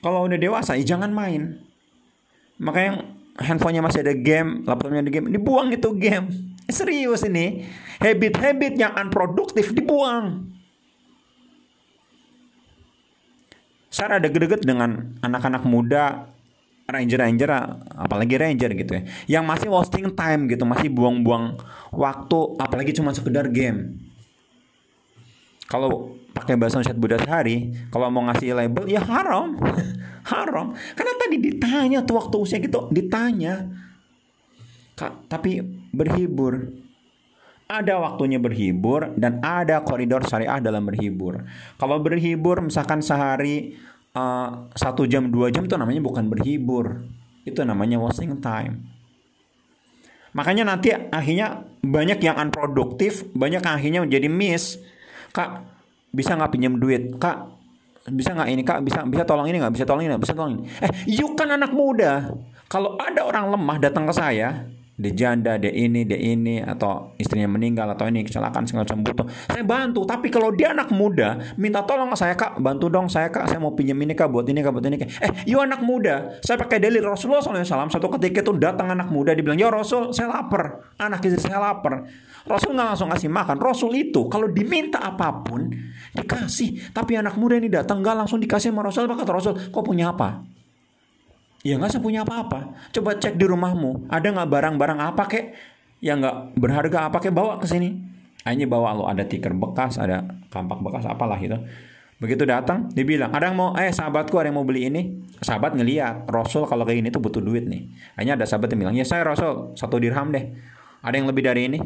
Kalau 0.00 0.24
udah 0.24 0.38
dewasa 0.40 0.76
ya 0.78 0.96
jangan 0.96 1.12
main. 1.12 1.60
Makanya 2.56 3.04
handphonenya 3.36 3.84
masih 3.84 4.00
ada 4.00 4.16
game, 4.16 4.64
laptopnya 4.64 5.04
ada 5.04 5.12
game, 5.12 5.28
dibuang 5.28 5.68
itu 5.72 5.92
game. 5.96 6.32
Serius 6.66 7.22
ini, 7.28 7.68
habit-habit 8.00 8.74
yang 8.80 8.96
unproduktif 8.96 9.70
dibuang. 9.76 10.50
Saya 13.92 14.20
ada 14.20 14.28
greget 14.28 14.64
dengan 14.64 15.16
anak-anak 15.24 15.62
muda 15.64 16.28
ranger-ranger 16.86 17.50
apalagi 17.98 18.38
ranger 18.38 18.70
gitu 18.78 18.92
ya 18.94 19.02
yang 19.26 19.44
masih 19.44 19.66
wasting 19.66 20.06
time 20.14 20.46
gitu 20.46 20.62
masih 20.62 20.86
buang-buang 20.86 21.58
waktu 21.90 22.38
apalagi 22.62 22.94
cuma 22.94 23.10
sekedar 23.10 23.50
game 23.50 23.98
kalau 25.66 26.14
pakai 26.36 26.60
bahasa 26.60 26.84
Ustadz 26.84 27.00
Buddha 27.00 27.16
Sehari, 27.16 27.72
kalau 27.88 28.12
mau 28.12 28.28
ngasih 28.28 28.52
label 28.52 28.84
ya 28.84 29.00
haram. 29.00 29.56
haram. 30.32 30.76
Karena 30.92 31.12
tadi 31.16 31.36
ditanya 31.40 32.04
tuh 32.04 32.20
waktu 32.20 32.36
usia 32.36 32.60
gitu, 32.60 32.92
ditanya. 32.92 33.64
Kak, 34.92 35.32
tapi 35.32 35.64
berhibur. 35.96 36.84
Ada 37.66 37.98
waktunya 37.98 38.38
berhibur 38.38 39.16
dan 39.18 39.42
ada 39.42 39.82
koridor 39.82 40.22
syariah 40.22 40.62
dalam 40.62 40.86
berhibur. 40.86 41.42
Kalau 41.80 41.98
berhibur 41.98 42.62
misalkan 42.62 43.02
sehari 43.02 43.74
uh, 44.14 44.70
satu 44.70 45.02
jam 45.10 45.26
dua 45.34 45.50
jam 45.50 45.66
itu 45.66 45.74
namanya 45.74 45.98
bukan 45.98 46.30
berhibur, 46.30 47.02
itu 47.42 47.58
namanya 47.66 47.98
wasting 47.98 48.38
time. 48.38 48.86
Makanya 50.30 50.62
nanti 50.62 50.94
akhirnya 50.94 51.66
banyak 51.82 52.22
yang 52.22 52.38
unproduktif, 52.38 53.26
banyak 53.34 53.58
yang 53.66 53.74
akhirnya 53.74 54.00
menjadi 54.06 54.28
miss 54.30 54.78
kak 55.34 55.75
bisa 56.16 56.32
nggak 56.32 56.50
pinjam 56.56 56.80
duit 56.80 57.20
kak 57.20 57.44
bisa 58.08 58.32
nggak 58.32 58.48
ini 58.48 58.62
kak 58.64 58.80
bisa 58.80 59.04
bisa 59.04 59.28
tolong 59.28 59.44
ini 59.52 59.60
nggak 59.60 59.74
bisa 59.76 59.84
tolong 59.84 60.02
ini 60.08 60.10
nggak 60.16 60.24
bisa 60.24 60.32
tolong 60.32 60.52
ini 60.56 60.64
eh 60.80 60.90
yuk 61.12 61.36
kan 61.36 61.52
anak 61.52 61.76
muda 61.76 62.32
kalau 62.72 62.96
ada 62.96 63.20
orang 63.28 63.52
lemah 63.52 63.76
datang 63.76 64.08
ke 64.08 64.14
saya 64.16 64.64
dia 64.96 65.12
janda, 65.12 65.60
dia 65.60 65.68
ini, 65.76 66.08
dia 66.08 66.16
ini, 66.16 66.64
atau 66.64 67.12
istrinya 67.20 67.52
meninggal, 67.52 67.84
atau 67.92 68.08
ini 68.08 68.24
kecelakaan 68.24 68.64
segala 68.64 68.88
macam 68.88 69.04
butuh. 69.04 69.26
Saya 69.52 69.60
bantu. 69.60 70.08
Tapi 70.08 70.32
kalau 70.32 70.56
dia 70.56 70.72
anak 70.72 70.88
muda, 70.88 71.36
minta 71.60 71.84
tolong 71.84 72.08
saya 72.16 72.32
kak, 72.32 72.56
bantu 72.64 72.88
dong 72.88 73.12
saya 73.12 73.28
kak, 73.28 73.44
saya 73.44 73.60
mau 73.60 73.76
pinjam 73.76 74.00
ini 74.00 74.16
kak, 74.16 74.32
buat 74.32 74.48
ini 74.48 74.64
kak, 74.64 74.72
buat 74.72 74.88
ini 74.88 74.96
kak. 74.96 75.08
Eh, 75.20 75.32
yuk 75.52 75.60
anak 75.60 75.84
muda, 75.84 76.40
saya 76.40 76.56
pakai 76.56 76.80
dalil 76.80 77.04
Rasulullah 77.04 77.44
SAW. 77.44 77.92
Satu 77.92 78.08
ketika 78.16 78.40
itu 78.40 78.56
datang 78.56 78.88
anak 78.88 79.12
muda, 79.12 79.36
dibilang, 79.36 79.60
ya 79.60 79.68
Rasul, 79.68 80.16
saya 80.16 80.32
lapar, 80.32 80.80
anak 80.96 81.20
istri 81.28 81.44
saya 81.44 81.60
lapar. 81.60 82.08
Rasul 82.46 82.78
nggak 82.78 82.88
langsung 82.94 83.08
ngasih 83.10 83.30
makan. 83.30 83.56
Rasul 83.58 83.92
itu 83.98 84.30
kalau 84.30 84.46
diminta 84.46 85.02
apa 85.02 85.42
pun 85.42 85.66
dikasih. 86.14 86.94
Tapi 86.94 87.18
anak 87.18 87.34
muda 87.34 87.58
ini 87.58 87.66
datang 87.66 88.00
nggak 88.00 88.24
langsung 88.24 88.38
dikasih 88.38 88.70
sama 88.70 88.86
Rasul. 88.86 89.10
Kata 89.10 89.32
Rasul? 89.34 89.54
Kau 89.74 89.82
punya 89.82 90.14
apa? 90.14 90.46
Ya 91.66 91.74
nggak 91.74 91.98
usah 91.98 92.02
punya 92.02 92.22
apa-apa. 92.22 92.78
Coba 92.94 93.18
cek 93.18 93.34
di 93.34 93.42
rumahmu, 93.42 94.06
ada 94.06 94.30
nggak 94.30 94.46
barang-barang 94.46 94.98
apa 95.02 95.22
kek 95.26 95.44
yang 95.98 96.22
nggak 96.22 96.54
berharga 96.54 97.10
apa 97.10 97.18
kek 97.18 97.34
bawa 97.34 97.58
ke 97.58 97.66
sini. 97.66 97.98
Hanya 98.46 98.70
bawa 98.70 98.94
lo 98.94 99.10
ada 99.10 99.26
tikar 99.26 99.50
bekas, 99.50 99.98
ada 99.98 100.22
kampak 100.54 100.78
bekas 100.78 101.02
apalah 101.10 101.34
itu. 101.42 101.58
Begitu 102.16 102.48
datang, 102.48 102.88
dibilang, 102.94 103.28
ada 103.28 103.52
yang 103.52 103.58
mau, 103.58 103.76
eh 103.76 103.92
sahabatku 103.92 104.40
ada 104.40 104.48
yang 104.48 104.56
mau 104.56 104.64
beli 104.64 104.88
ini. 104.88 105.20
Sahabat 105.42 105.76
ngeliat, 105.76 106.24
Rasul 106.30 106.64
kalau 106.64 106.88
kayak 106.88 107.04
gini 107.04 107.08
tuh 107.12 107.20
butuh 107.20 107.44
duit 107.44 107.68
nih. 107.68 107.92
Hanya 108.16 108.40
ada 108.40 108.48
sahabat 108.48 108.72
yang 108.72 108.88
bilang, 108.88 108.96
ya 108.96 109.04
saya 109.04 109.20
Rasul, 109.26 109.76
satu 109.76 110.00
dirham 110.00 110.32
deh. 110.32 110.48
Ada 111.04 111.12
yang 111.18 111.28
lebih 111.28 111.44
dari 111.44 111.68
ini? 111.68 111.78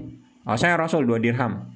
Oh 0.46 0.56
saya 0.56 0.76
Rasul, 0.76 1.04
dua 1.04 1.20
dirham. 1.20 1.68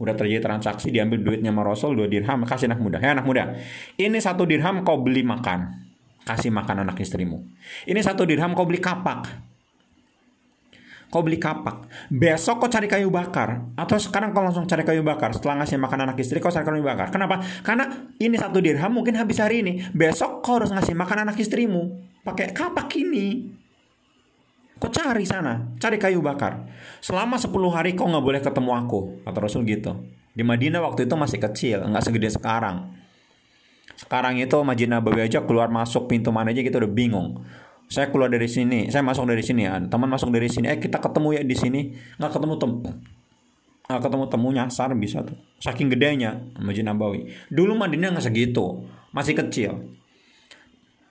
Udah 0.00 0.16
terjadi 0.16 0.40
transaksi, 0.40 0.88
diambil 0.88 1.20
duitnya 1.20 1.52
sama 1.52 1.62
Rasul, 1.62 1.92
dua 1.92 2.08
dirham, 2.08 2.42
kasih 2.48 2.72
anak 2.72 2.80
muda. 2.80 2.98
Ya 2.98 3.12
anak 3.12 3.26
muda, 3.28 3.54
ini 4.00 4.18
satu 4.18 4.48
dirham 4.48 4.80
kau 4.82 5.04
beli 5.04 5.20
makan. 5.20 5.90
Kasih 6.24 6.52
makan 6.52 6.84
anak 6.88 7.00
istrimu. 7.00 7.44
Ini 7.84 8.00
satu 8.00 8.24
dirham 8.24 8.52
kau 8.56 8.64
beli 8.64 8.80
kapak 8.80 9.50
kau 11.10 11.26
beli 11.26 11.36
kapak. 11.42 11.90
Besok 12.08 12.64
kau 12.64 12.70
cari 12.70 12.86
kayu 12.86 13.10
bakar. 13.10 13.74
Atau 13.74 13.98
sekarang 13.98 14.30
kau 14.30 14.46
langsung 14.46 14.64
cari 14.64 14.86
kayu 14.86 15.02
bakar. 15.02 15.34
Setelah 15.34 15.60
ngasih 15.62 15.76
makan 15.76 16.06
anak 16.06 16.16
istri, 16.22 16.38
kau 16.38 16.54
cari 16.54 16.62
kayu 16.62 16.86
bakar. 16.86 17.10
Kenapa? 17.10 17.42
Karena 17.66 17.90
ini 18.22 18.38
satu 18.38 18.62
dirham 18.62 18.94
mungkin 18.94 19.18
habis 19.18 19.42
hari 19.42 19.66
ini. 19.66 19.82
Besok 19.90 20.40
kau 20.40 20.62
harus 20.62 20.70
ngasih 20.70 20.94
makan 20.94 21.28
anak 21.28 21.36
istrimu. 21.36 21.98
Pakai 22.22 22.54
kapak 22.54 22.88
ini. 22.96 23.58
Kau 24.80 24.88
cari 24.88 25.28
sana, 25.28 25.76
cari 25.76 26.00
kayu 26.00 26.24
bakar. 26.24 26.64
Selama 27.04 27.36
10 27.36 27.52
hari 27.68 27.92
kau 27.92 28.08
nggak 28.08 28.24
boleh 28.24 28.40
ketemu 28.40 28.70
aku. 28.72 29.00
Kata 29.28 29.38
Rasul 29.44 29.68
gitu. 29.68 29.92
Di 30.32 30.40
Madinah 30.40 30.80
waktu 30.80 31.04
itu 31.04 31.14
masih 31.20 31.36
kecil, 31.36 31.84
nggak 31.84 32.00
segede 32.00 32.32
sekarang. 32.32 32.96
Sekarang 34.00 34.40
itu 34.40 34.56
Masjid 34.64 34.88
Nabawi 34.88 35.28
aja 35.28 35.44
keluar 35.44 35.68
masuk 35.68 36.08
pintu 36.08 36.32
mana 36.32 36.56
aja 36.56 36.64
gitu 36.64 36.80
udah 36.80 36.88
bingung 36.88 37.44
saya 37.90 38.06
keluar 38.14 38.30
dari 38.30 38.46
sini, 38.46 38.86
saya 38.86 39.02
masuk 39.02 39.26
dari 39.26 39.42
sini 39.42 39.66
ya, 39.66 39.74
teman 39.82 40.06
masuk 40.06 40.30
dari 40.30 40.46
sini, 40.46 40.70
eh 40.70 40.78
kita 40.78 41.02
ketemu 41.02 41.34
ya 41.34 41.42
di 41.42 41.56
sini, 41.58 41.90
nggak 42.22 42.38
ketemu 42.38 42.54
temu, 42.54 42.86
nggak 43.90 44.00
ketemu 44.06 44.24
temu 44.30 44.48
nyasar 44.54 44.88
bisa 44.94 45.26
tuh, 45.26 45.34
saking 45.58 45.90
gedenya 45.90 46.38
Masjid 46.62 46.86
Nabawi. 46.86 47.26
Dulu 47.50 47.74
Madinah 47.74 48.14
nggak 48.14 48.30
segitu, 48.30 48.86
masih 49.10 49.34
kecil. 49.34 49.90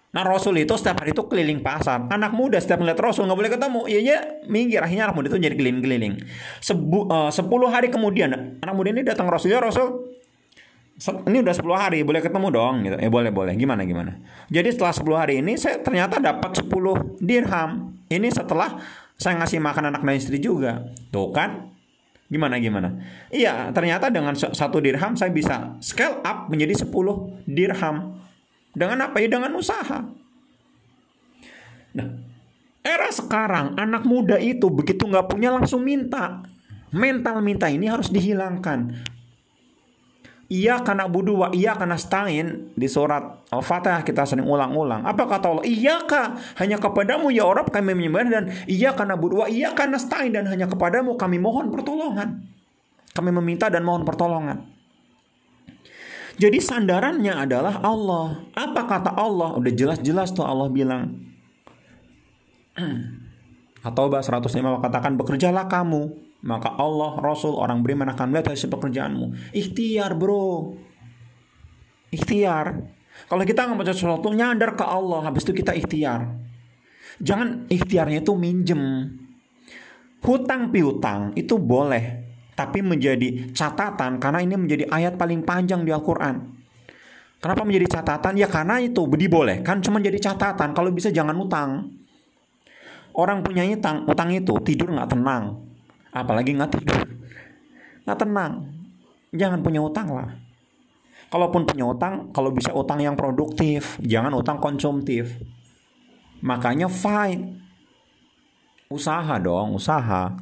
Nah 0.09 0.25
Rasul 0.25 0.57
itu 0.57 0.73
setiap 0.73 1.05
hari 1.05 1.13
itu 1.13 1.21
keliling 1.29 1.61
pasar. 1.61 2.09
Anak 2.09 2.33
muda 2.33 2.57
setiap 2.57 2.81
melihat 2.81 2.97
Rasul 3.05 3.29
nggak 3.29 3.39
boleh 3.39 3.51
ketemu. 3.53 3.79
Iya 3.85 3.99
ya 4.01 4.17
minggir. 4.49 4.81
Akhirnya 4.81 5.09
anak 5.09 5.15
muda 5.21 5.27
itu 5.29 5.37
jadi 5.37 5.53
keliling-keliling. 5.53 6.17
Sebu, 6.65 7.05
uh, 7.05 7.29
sepuluh 7.29 7.69
hari 7.69 7.93
kemudian 7.93 8.57
anak 8.57 8.73
muda 8.73 8.89
ini 8.89 9.05
datang 9.05 9.29
Rasul 9.29 9.53
ya 9.53 9.61
Rasul 9.61 10.09
ini 10.99 11.39
udah 11.39 11.55
10 11.55 11.63
hari 11.79 11.99
boleh 12.03 12.19
ketemu 12.19 12.47
dong? 12.51 12.83
Gitu. 12.83 12.99
Eh 12.99 13.07
boleh 13.07 13.31
boleh. 13.31 13.55
Gimana 13.55 13.87
gimana? 13.87 14.19
Jadi 14.51 14.75
setelah 14.75 14.91
10 14.91 15.15
hari 15.15 15.33
ini 15.39 15.55
saya 15.55 15.79
ternyata 15.79 16.19
dapat 16.19 16.59
10 16.59 16.67
dirham. 17.23 17.95
Ini 18.11 18.27
setelah 18.27 18.83
saya 19.15 19.39
ngasih 19.39 19.63
makan 19.63 19.95
anak 19.95 20.03
dan 20.03 20.15
istri 20.19 20.43
juga. 20.43 20.91
Tuh 21.07 21.31
kan? 21.31 21.71
Gimana 22.27 22.59
gimana? 22.59 22.99
Iya 23.31 23.71
ternyata 23.71 24.11
dengan 24.11 24.35
satu 24.35 24.83
dirham 24.83 25.15
saya 25.15 25.31
bisa 25.31 25.79
scale 25.79 26.19
up 26.21 26.51
menjadi 26.51 26.83
10 26.85 26.91
dirham 27.47 28.18
dengan 28.79 29.11
apa 29.11 29.19
ya 29.19 29.27
dengan 29.27 29.51
usaha 29.59 30.07
nah 31.91 32.07
era 32.79 33.09
sekarang 33.11 33.75
anak 33.75 34.07
muda 34.07 34.39
itu 34.39 34.71
begitu 34.71 35.03
nggak 35.03 35.27
punya 35.27 35.51
langsung 35.51 35.83
minta 35.83 36.47
mental 36.95 37.43
minta 37.43 37.67
ini 37.67 37.91
harus 37.91 38.07
dihilangkan 38.07 38.95
Iya 40.49 40.81
karena 40.81 41.05
budu 41.05 41.45
wa 41.45 41.53
iya 41.53 41.77
karena 41.77 41.93
stain 41.93 42.73
di 42.73 42.89
surat 42.89 43.45
Al-Fatihah 43.53 44.01
kita 44.01 44.25
sering 44.25 44.49
ulang-ulang. 44.49 45.05
Apa 45.05 45.29
kata 45.29 45.45
Allah? 45.53 45.61
Iya 45.61 46.09
kah 46.09 46.41
hanya 46.57 46.81
kepadamu 46.81 47.29
ya 47.29 47.45
Rabb 47.45 47.69
kami 47.69 47.93
menyembah 47.93 48.25
dan 48.25 48.49
iya 48.65 48.97
karena 48.97 49.13
budu 49.13 49.45
wa 49.45 49.47
iya 49.47 49.77
karena 49.77 50.01
stain 50.01 50.33
dan 50.33 50.49
hanya 50.49 50.65
kepadamu 50.65 51.13
kami 51.21 51.37
mohon 51.37 51.69
pertolongan. 51.69 52.41
Kami 53.13 53.29
meminta 53.29 53.69
dan 53.69 53.85
mohon 53.85 54.01
pertolongan. 54.01 54.65
Jadi 56.39 56.57
sandarannya 56.63 57.35
adalah 57.35 57.83
Allah. 57.83 58.47
Apa 58.55 58.87
kata 58.87 59.11
Allah? 59.11 59.59
Udah 59.59 59.75
jelas-jelas 59.75 60.31
tuh 60.31 60.47
Allah 60.47 60.71
bilang. 60.71 61.19
Atau 63.87 64.07
bahasa 64.07 64.31
105 64.31 64.79
katakan 64.79 65.19
bekerjalah 65.19 65.67
kamu 65.67 66.29
maka 66.39 66.71
Allah, 66.79 67.19
Rasul, 67.19 67.51
orang 67.51 67.83
beriman 67.83 68.15
akan 68.15 68.31
melihat 68.31 68.55
hasil 68.55 68.71
pekerjaanmu. 68.71 69.51
Ikhtiar 69.51 70.15
bro. 70.15 70.71
Ikhtiar. 72.15 72.79
Kalau 73.27 73.43
kita 73.43 73.67
nggak 73.67 73.79
baca 73.83 73.91
sesuatu, 73.91 74.31
nyandar 74.31 74.79
ke 74.79 74.85
Allah. 74.87 75.27
Habis 75.27 75.43
itu 75.43 75.59
kita 75.59 75.75
ikhtiar. 75.75 76.31
Jangan 77.19 77.67
ikhtiarnya 77.67 78.23
itu 78.23 78.31
minjem. 78.39 78.83
Hutang 80.23 80.71
piutang 80.71 81.35
itu 81.35 81.59
boleh. 81.59 82.28
Tapi 82.59 82.83
menjadi 82.83 83.55
catatan 83.55 84.19
karena 84.19 84.43
ini 84.43 84.59
menjadi 84.59 84.91
ayat 84.91 85.15
paling 85.15 85.47
panjang 85.47 85.87
di 85.87 85.95
Al-Quran. 85.95 86.59
Kenapa 87.39 87.63
menjadi 87.63 88.03
catatan? 88.03 88.35
Ya 88.35 88.51
karena 88.51 88.83
itu 88.83 89.07
dibolehkan 89.07 89.79
cuma 89.79 90.03
jadi 90.03 90.19
catatan. 90.19 90.75
Kalau 90.75 90.91
bisa 90.91 91.07
jangan 91.07 91.39
utang. 91.39 91.87
Orang 93.15 93.47
punya 93.47 93.63
utang, 93.63 94.03
utang 94.03 94.27
itu 94.35 94.59
tidur 94.59 94.91
nggak 94.91 95.15
tenang 95.15 95.69
apalagi 96.13 96.57
nggak 96.57 96.71
tidur 96.73 96.99
nggak 98.05 98.19
tenang 98.19 98.65
jangan 99.29 99.61
punya 99.61 99.81
utang 99.81 100.09
lah 100.09 100.29
kalaupun 101.29 101.69
punya 101.69 101.85
utang 101.85 102.33
kalau 102.33 102.49
bisa 102.49 102.73
utang 102.73 102.97
yang 102.97 103.13
produktif 103.13 104.01
jangan 104.01 104.33
utang 104.33 104.57
konsumtif 104.57 105.37
makanya 106.41 106.89
fine 106.89 107.61
usaha 108.89 109.37
dong 109.37 109.77
usaha 109.77 110.33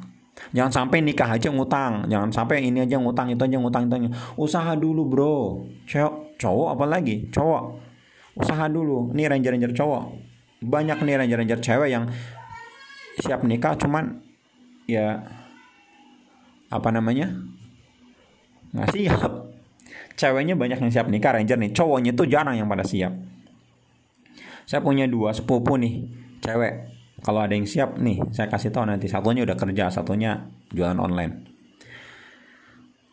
jangan 0.54 0.72
sampai 0.72 1.04
nikah 1.04 1.28
aja 1.28 1.48
ngutang. 1.52 2.08
Jangan 2.08 2.30
sampai 2.32 2.64
ini 2.64 2.84
aja 2.84 2.96
ngutang 2.96 3.32
itu 3.32 3.42
aja 3.42 3.56
ngutang 3.58 3.90
itu 3.90 3.94
aja. 3.98 4.08
Usaha 4.38 4.72
dulu 4.74 5.02
bro. 5.06 5.36
Cowok 5.84 6.38
cowok 6.38 6.68
apalagi? 6.74 7.28
Cowok. 7.30 7.62
Usaha 8.38 8.64
dulu. 8.70 9.12
Nih 9.12 9.28
ranger 9.28 9.54
ranger 9.54 9.72
cowok. 9.74 10.04
Banyak 10.64 10.98
nih 11.02 11.14
ranger 11.18 11.38
ranger 11.42 11.60
cewek 11.62 11.88
yang 11.90 12.04
siap 13.18 13.42
nikah 13.42 13.74
cuman 13.78 14.22
ya 14.86 15.22
apa 16.68 16.88
namanya? 16.90 17.32
Nggak 18.74 18.88
siap. 18.94 19.30
Ceweknya 20.18 20.58
banyak 20.58 20.78
yang 20.82 20.90
siap 20.90 21.06
nikah 21.06 21.34
ranger 21.34 21.58
nih. 21.58 21.70
Cowoknya 21.70 22.12
tuh 22.14 22.26
jarang 22.26 22.58
yang 22.58 22.66
pada 22.66 22.82
siap. 22.82 23.14
Saya 24.68 24.84
punya 24.84 25.08
dua 25.08 25.32
sepupu 25.32 25.80
nih 25.80 26.04
cewek 26.44 26.97
kalau 27.22 27.42
ada 27.42 27.54
yang 27.54 27.66
siap 27.66 27.98
nih 27.98 28.22
saya 28.30 28.46
kasih 28.46 28.70
tahu 28.70 28.86
nanti. 28.86 29.10
Satunya 29.10 29.42
udah 29.42 29.58
kerja 29.58 29.90
satunya 29.90 30.46
jualan 30.70 30.98
online. 30.98 31.34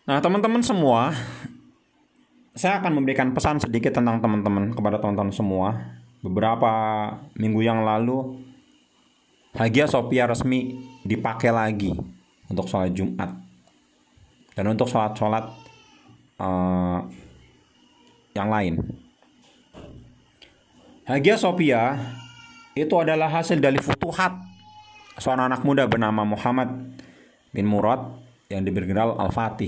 Nah 0.05 0.21
teman-teman 0.21 0.61
semua 0.61 1.13
saya 2.55 2.79
akan 2.79 3.01
memberikan 3.01 3.35
pesan 3.35 3.59
sedikit 3.59 3.97
tentang 3.97 4.23
teman-teman 4.23 4.71
kepada 4.71 5.01
teman-teman 5.01 5.33
semua. 5.33 5.69
Beberapa 6.23 6.73
minggu 7.37 7.61
yang 7.61 7.85
lalu 7.85 8.41
Hagia 9.55 9.87
Sophia 9.87 10.27
resmi 10.27 10.83
dipakai 11.07 11.47
lagi 11.47 11.95
untuk 12.51 12.67
sholat 12.67 12.91
Jumat. 12.91 13.31
Dan 14.55 14.71
untuk 14.71 14.87
sholat-sholat 14.87 15.51
uh, 16.39 16.99
yang 18.35 18.47
lain. 18.51 18.83
Hagia 21.07 21.39
Sophia 21.39 21.95
itu 22.75 22.91
adalah 22.99 23.31
hasil 23.31 23.63
dari 23.63 23.79
futuhat 24.15 24.39
seorang 25.19 25.51
anak 25.51 25.67
muda 25.67 25.83
bernama 25.91 26.23
Muhammad 26.23 26.71
bin 27.51 27.67
Murad 27.67 28.15
yang 28.47 28.63
diberi 28.63 28.87
gelar 28.87 29.19
Al-Fatih. 29.19 29.67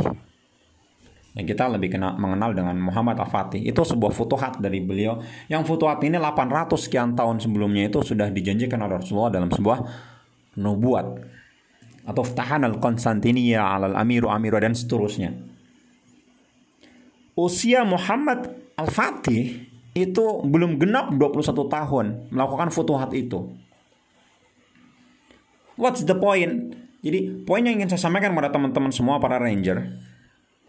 Yang 1.35 1.53
kita 1.53 1.67
lebih 1.67 1.99
kenal, 1.99 2.15
mengenal 2.15 2.55
dengan 2.55 2.79
Muhammad 2.79 3.19
Al-Fatih. 3.19 3.59
Itu 3.59 3.83
sebuah 3.83 4.15
futuhat 4.15 4.63
dari 4.63 4.79
beliau. 4.79 5.19
Yang 5.51 5.67
futuhat 5.67 5.99
ini 6.07 6.15
800 6.15 6.79
sekian 6.79 7.11
tahun 7.11 7.43
sebelumnya 7.43 7.91
itu 7.91 7.99
sudah 7.99 8.31
dijanjikan 8.31 8.79
oleh 8.79 9.03
Rasulullah 9.03 9.35
dalam 9.35 9.51
sebuah 9.51 9.77
nubuat 10.55 11.07
atau 12.07 12.23
Ftahan 12.23 12.63
al-Konstantinia 12.63 13.67
al 13.67 13.99
amiru 13.99 14.31
amiru 14.31 14.63
dan 14.63 14.71
seterusnya. 14.71 15.35
Usia 17.35 17.83
Muhammad 17.83 18.47
al-Fatih 18.79 19.67
itu 19.91 20.25
belum 20.47 20.79
genap 20.79 21.11
21 21.11 21.51
tahun 21.67 22.05
melakukan 22.31 22.71
futuhat 22.71 23.11
itu. 23.11 23.66
What's 25.77 26.03
the 26.03 26.17
point? 26.17 26.73
Jadi 27.05 27.45
poin 27.45 27.61
yang 27.61 27.77
ingin 27.77 27.93
saya 27.93 28.09
sampaikan 28.09 28.33
kepada 28.33 28.49
teman-teman 28.49 28.89
semua 28.89 29.21
para 29.21 29.37
ranger 29.37 29.85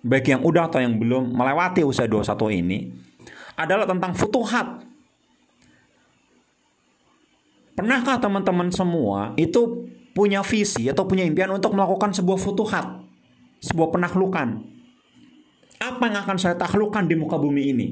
baik 0.02 0.30
yang 0.30 0.42
udah 0.46 0.70
atau 0.70 0.78
yang 0.78 0.94
belum 0.94 1.34
melewati 1.34 1.82
usia 1.82 2.06
21 2.06 2.62
ini 2.62 2.78
adalah 3.58 3.86
tentang 3.88 4.14
futuhat. 4.14 4.86
Pernahkah 7.74 8.18
teman-teman 8.18 8.70
semua 8.74 9.34
itu 9.38 9.86
punya 10.14 10.42
visi 10.42 10.90
atau 10.90 11.06
punya 11.06 11.22
impian 11.22 11.50
untuk 11.54 11.74
melakukan 11.74 12.10
sebuah 12.10 12.38
futuhat, 12.38 12.86
sebuah 13.62 13.94
penaklukan. 13.94 14.66
Apa 15.78 16.10
yang 16.10 16.26
akan 16.26 16.36
saya 16.42 16.54
taklukkan 16.58 17.06
di 17.06 17.14
muka 17.14 17.38
bumi 17.38 17.62
ini? 17.70 17.88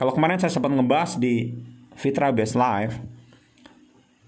Kalau 0.00 0.16
kemarin 0.16 0.40
saya 0.40 0.48
sempat 0.48 0.72
ngebahas 0.72 1.20
di 1.20 1.52
fitrah 1.92 2.32
based 2.32 2.56
life 2.56 2.96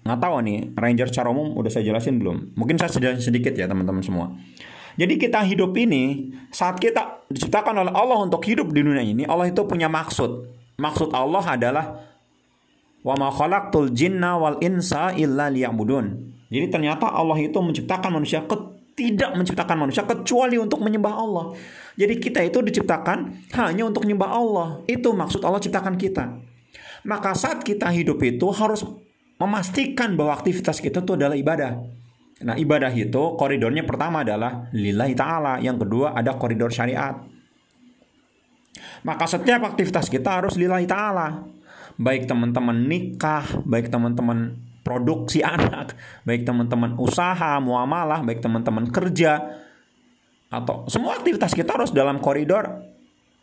nggak 0.03 0.19
tahu 0.19 0.33
nih 0.43 0.59
ranger 0.75 1.07
secara 1.07 1.31
umum 1.31 1.55
udah 1.55 1.71
saya 1.71 1.87
jelasin 1.87 2.19
belum? 2.19 2.55
Mungkin 2.59 2.75
saya 2.75 2.91
sedikit 2.91 3.19
sedikit 3.23 3.53
ya 3.55 3.65
teman-teman 3.67 4.03
semua. 4.03 4.35
Jadi 4.93 5.17
kita 5.17 5.41
hidup 5.41 5.73
ini 5.73 6.29
saat 6.53 6.77
kita 6.77 7.25
diciptakan 7.31 7.81
oleh 7.81 7.93
Allah 7.95 8.21
untuk 8.21 8.45
hidup 8.45 8.69
di 8.69 8.85
dunia 8.85 9.01
ini 9.01 9.25
Allah 9.25 9.49
itu 9.49 9.65
punya 9.65 9.89
maksud. 9.89 10.45
Maksud 10.77 11.09
Allah 11.15 11.43
adalah 11.47 11.85
wa 13.01 13.15
ma 13.17 13.33
khalaqtul 13.33 13.89
jinna 13.89 14.37
wal 14.37 14.61
insa 14.61 15.15
illa 15.17 15.49
liya'budun. 15.49 16.35
Jadi 16.53 16.67
ternyata 16.69 17.09
Allah 17.09 17.41
itu 17.41 17.57
menciptakan 17.57 18.21
manusia 18.21 18.45
tidak 18.93 19.33
menciptakan 19.33 19.77
manusia 19.89 20.05
kecuali 20.05 20.61
untuk 20.61 20.77
menyembah 20.85 21.13
Allah. 21.17 21.45
Jadi 21.97 22.21
kita 22.21 22.45
itu 22.45 22.61
diciptakan 22.61 23.49
hanya 23.57 23.89
untuk 23.89 24.05
menyembah 24.05 24.29
Allah. 24.29 24.67
Itu 24.85 25.17
maksud 25.17 25.41
Allah 25.41 25.57
ciptakan 25.57 25.97
kita. 25.97 26.37
Maka 27.03 27.33
saat 27.33 27.65
kita 27.65 27.89
hidup 27.89 28.21
itu 28.21 28.47
harus 28.53 28.85
memastikan 29.43 30.15
bahwa 30.15 30.39
aktivitas 30.39 30.79
kita 30.79 31.03
itu 31.03 31.19
adalah 31.19 31.35
ibadah. 31.35 31.83
Nah, 32.43 32.55
ibadah 32.55 32.91
itu 32.95 33.35
koridornya 33.35 33.83
pertama 33.83 34.23
adalah 34.23 34.71
lillahi 34.71 35.15
ta'ala, 35.15 35.59
yang 35.59 35.75
kedua 35.75 36.15
ada 36.15 36.35
koridor 36.39 36.71
syariat. 36.71 37.19
Maka 39.03 39.25
setiap 39.27 39.67
aktivitas 39.67 40.07
kita 40.07 40.39
harus 40.39 40.55
lillahi 40.55 40.87
ta'ala. 40.87 41.43
Baik 41.99 42.25
teman-teman 42.25 42.89
nikah, 42.89 43.45
baik 43.67 43.91
teman-teman 43.91 44.57
produksi 44.81 45.43
anak, 45.55 45.95
baik 46.23 46.47
teman-teman 46.47 46.95
usaha, 46.95 47.59
muamalah, 47.59 48.23
baik 48.23 48.39
teman-teman 48.39 48.89
kerja, 48.89 49.63
atau 50.53 50.85
semua 50.85 51.17
aktivitas 51.17 51.57
kita 51.57 51.73
harus 51.73 51.89
dalam 51.89 52.21
koridor 52.21 52.85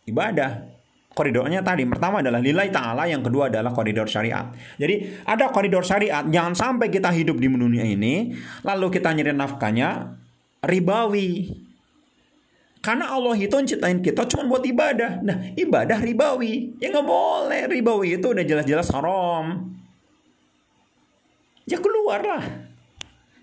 ibadah 0.07 0.70
koridornya 1.11 1.61
tadi. 1.61 1.83
Pertama 1.87 2.23
adalah 2.23 2.39
nilai 2.39 2.71
ta'ala 2.71 3.07
yang 3.11 3.21
kedua 3.21 3.51
adalah 3.51 3.75
koridor 3.75 4.07
syariat. 4.07 4.51
Jadi 4.79 5.27
ada 5.27 5.51
koridor 5.51 5.83
syariat. 5.83 6.23
Jangan 6.27 6.55
sampai 6.55 6.89
kita 6.89 7.11
hidup 7.11 7.37
di 7.39 7.51
dunia 7.51 7.85
ini 7.85 8.35
lalu 8.63 8.87
kita 8.95 9.11
nyari 9.13 9.35
nafkahnya 9.35 10.17
ribawi. 10.65 11.51
Karena 12.81 13.13
Allah 13.13 13.37
itu 13.37 13.53
ciptain 13.61 14.01
kita 14.01 14.25
cuma 14.25 14.49
buat 14.49 14.65
ibadah. 14.65 15.21
Nah 15.21 15.53
ibadah 15.53 16.01
ribawi. 16.01 16.81
Ya 16.81 16.89
nggak 16.89 17.05
boleh. 17.07 17.69
Ribawi 17.69 18.17
itu 18.17 18.27
udah 18.33 18.45
jelas-jelas 18.47 18.89
haram. 18.97 19.77
Ya 21.69 21.77
keluar 21.77 22.25
lah. 22.25 22.45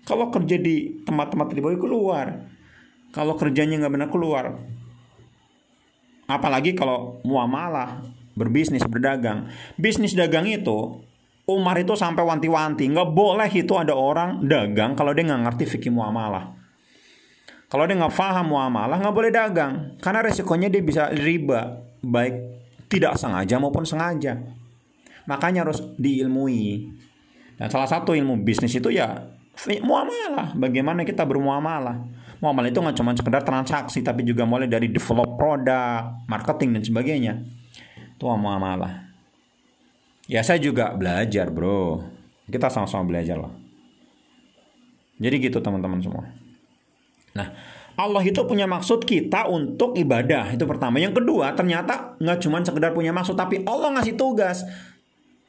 Kalau 0.02 0.32
kerja 0.34 0.58
di 0.58 1.04
tempat-tempat 1.06 1.54
ribawi 1.54 1.78
keluar. 1.78 2.50
Kalau 3.14 3.38
kerjanya 3.38 3.78
nggak 3.78 3.94
benar 3.94 4.10
keluar 4.10 4.58
Apalagi 6.28 6.76
kalau 6.76 7.24
muamalah, 7.24 8.04
berbisnis, 8.36 8.84
berdagang. 8.84 9.48
Bisnis 9.80 10.12
dagang 10.12 10.44
itu 10.44 11.08
Umar 11.48 11.80
itu 11.80 11.96
sampai 11.96 12.20
wanti-wanti 12.28 12.92
nggak 12.92 13.16
boleh 13.16 13.48
itu 13.48 13.72
ada 13.72 13.96
orang 13.96 14.44
dagang 14.44 14.92
kalau 14.92 15.16
dia 15.16 15.24
nggak 15.24 15.42
ngerti 15.48 15.64
fikih 15.64 15.88
muamalah. 15.88 16.52
Kalau 17.72 17.88
dia 17.88 17.96
nggak 17.96 18.12
paham 18.12 18.52
muamalah 18.52 19.00
nggak 19.00 19.16
boleh 19.16 19.32
dagang 19.32 19.96
karena 19.96 20.20
resikonya 20.20 20.68
dia 20.68 20.84
bisa 20.84 21.08
riba 21.08 21.80
baik 22.04 22.36
tidak 22.92 23.16
sengaja 23.16 23.56
maupun 23.56 23.88
sengaja. 23.88 24.36
Makanya 25.24 25.64
harus 25.64 25.80
diilmui. 25.96 26.92
Dan 27.56 27.68
salah 27.72 27.88
satu 27.88 28.12
ilmu 28.12 28.44
bisnis 28.44 28.76
itu 28.76 28.92
ya 28.92 29.32
muamalah. 29.80 30.52
Bagaimana 30.52 31.08
kita 31.08 31.24
bermuamalah. 31.24 32.04
Muamalah 32.38 32.70
itu 32.70 32.78
nggak 32.78 32.96
cuma 32.98 33.10
sekedar 33.18 33.42
transaksi 33.42 33.98
tapi 33.98 34.22
juga 34.22 34.46
mulai 34.46 34.70
dari 34.70 34.86
develop 34.86 35.34
produk, 35.34 36.22
marketing 36.30 36.78
dan 36.78 36.82
sebagainya. 36.86 37.34
Itu 38.14 38.30
muamalah. 38.30 39.10
Ya 40.30 40.46
saya 40.46 40.62
juga 40.62 40.94
belajar 40.94 41.50
bro. 41.50 42.06
Kita 42.46 42.70
sama-sama 42.70 43.10
belajar 43.10 43.42
lah. 43.42 43.52
Jadi 45.18 45.50
gitu 45.50 45.58
teman-teman 45.58 45.98
semua. 45.98 46.30
Nah, 47.34 47.50
Allah 47.98 48.22
itu 48.22 48.38
punya 48.46 48.70
maksud 48.70 49.02
kita 49.02 49.50
untuk 49.50 49.98
ibadah 49.98 50.54
itu 50.54 50.62
pertama. 50.62 51.02
Yang 51.02 51.18
kedua 51.18 51.58
ternyata 51.58 52.14
nggak 52.22 52.38
cuma 52.46 52.62
sekedar 52.62 52.94
punya 52.94 53.10
maksud 53.10 53.34
tapi 53.34 53.66
Allah 53.66 53.98
ngasih 53.98 54.14
tugas. 54.14 54.62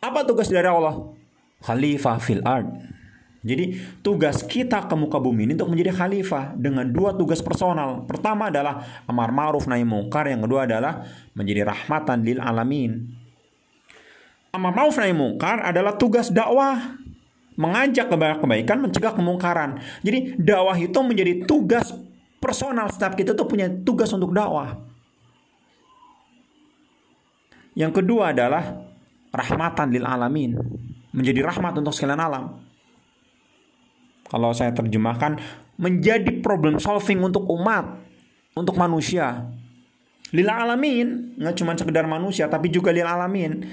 Apa 0.01 0.25
tugas 0.25 0.49
dari 0.49 0.65
Allah? 0.65 1.13
Khalifah 1.61 2.17
fil 2.17 2.41
ard 2.41 2.98
jadi 3.39 3.79
tugas 4.03 4.43
kita 4.43 4.83
ke 4.91 4.95
muka 4.99 5.15
bumi 5.15 5.47
ini 5.47 5.55
untuk 5.55 5.71
menjadi 5.71 5.95
khalifah 5.95 6.59
dengan 6.59 6.83
dua 6.91 7.15
tugas 7.15 7.39
personal. 7.39 8.03
Pertama 8.03 8.51
adalah 8.51 8.83
amar 9.07 9.31
ma'ruf 9.31 9.63
nahi 9.63 9.87
mungkar, 9.87 10.27
yang 10.27 10.43
kedua 10.43 10.67
adalah 10.67 11.07
menjadi 11.31 11.71
rahmatan 11.71 12.19
lil 12.27 12.43
alamin. 12.43 13.07
Amar 14.51 14.75
ma'ruf 14.75 14.99
nahi 14.99 15.15
mungkar 15.15 15.63
adalah 15.63 15.95
tugas 15.95 16.27
dakwah, 16.35 16.99
mengajak 17.55 18.11
kebaikan, 18.11 18.83
mencegah 18.83 19.15
kemungkaran. 19.15 19.79
Jadi 20.03 20.35
dakwah 20.35 20.75
itu 20.75 20.99
menjadi 20.99 21.47
tugas 21.47 21.95
personal 22.43 22.91
setiap 22.91 23.15
kita 23.15 23.31
tuh 23.39 23.47
punya 23.47 23.71
tugas 23.71 24.11
untuk 24.11 24.35
dakwah. 24.35 24.83
Yang 27.71 28.03
kedua 28.03 28.35
adalah 28.35 28.83
rahmatan 29.31 29.95
lil 29.95 30.03
alamin, 30.03 30.59
menjadi 31.15 31.39
rahmat 31.47 31.79
untuk 31.79 31.95
sekalian 31.95 32.19
alam 32.19 32.67
kalau 34.29 34.53
saya 34.53 34.69
terjemahkan 34.71 35.41
menjadi 35.79 36.43
problem 36.43 36.77
solving 36.77 37.23
untuk 37.23 37.47
umat, 37.49 37.97
untuk 38.53 38.75
manusia. 38.75 39.47
Lila 40.29 40.61
alamin, 40.61 41.33
nggak 41.39 41.55
cuma 41.57 41.73
sekedar 41.73 42.05
manusia, 42.05 42.45
tapi 42.45 42.69
juga 42.69 42.93
lila 42.93 43.17
alamin. 43.17 43.65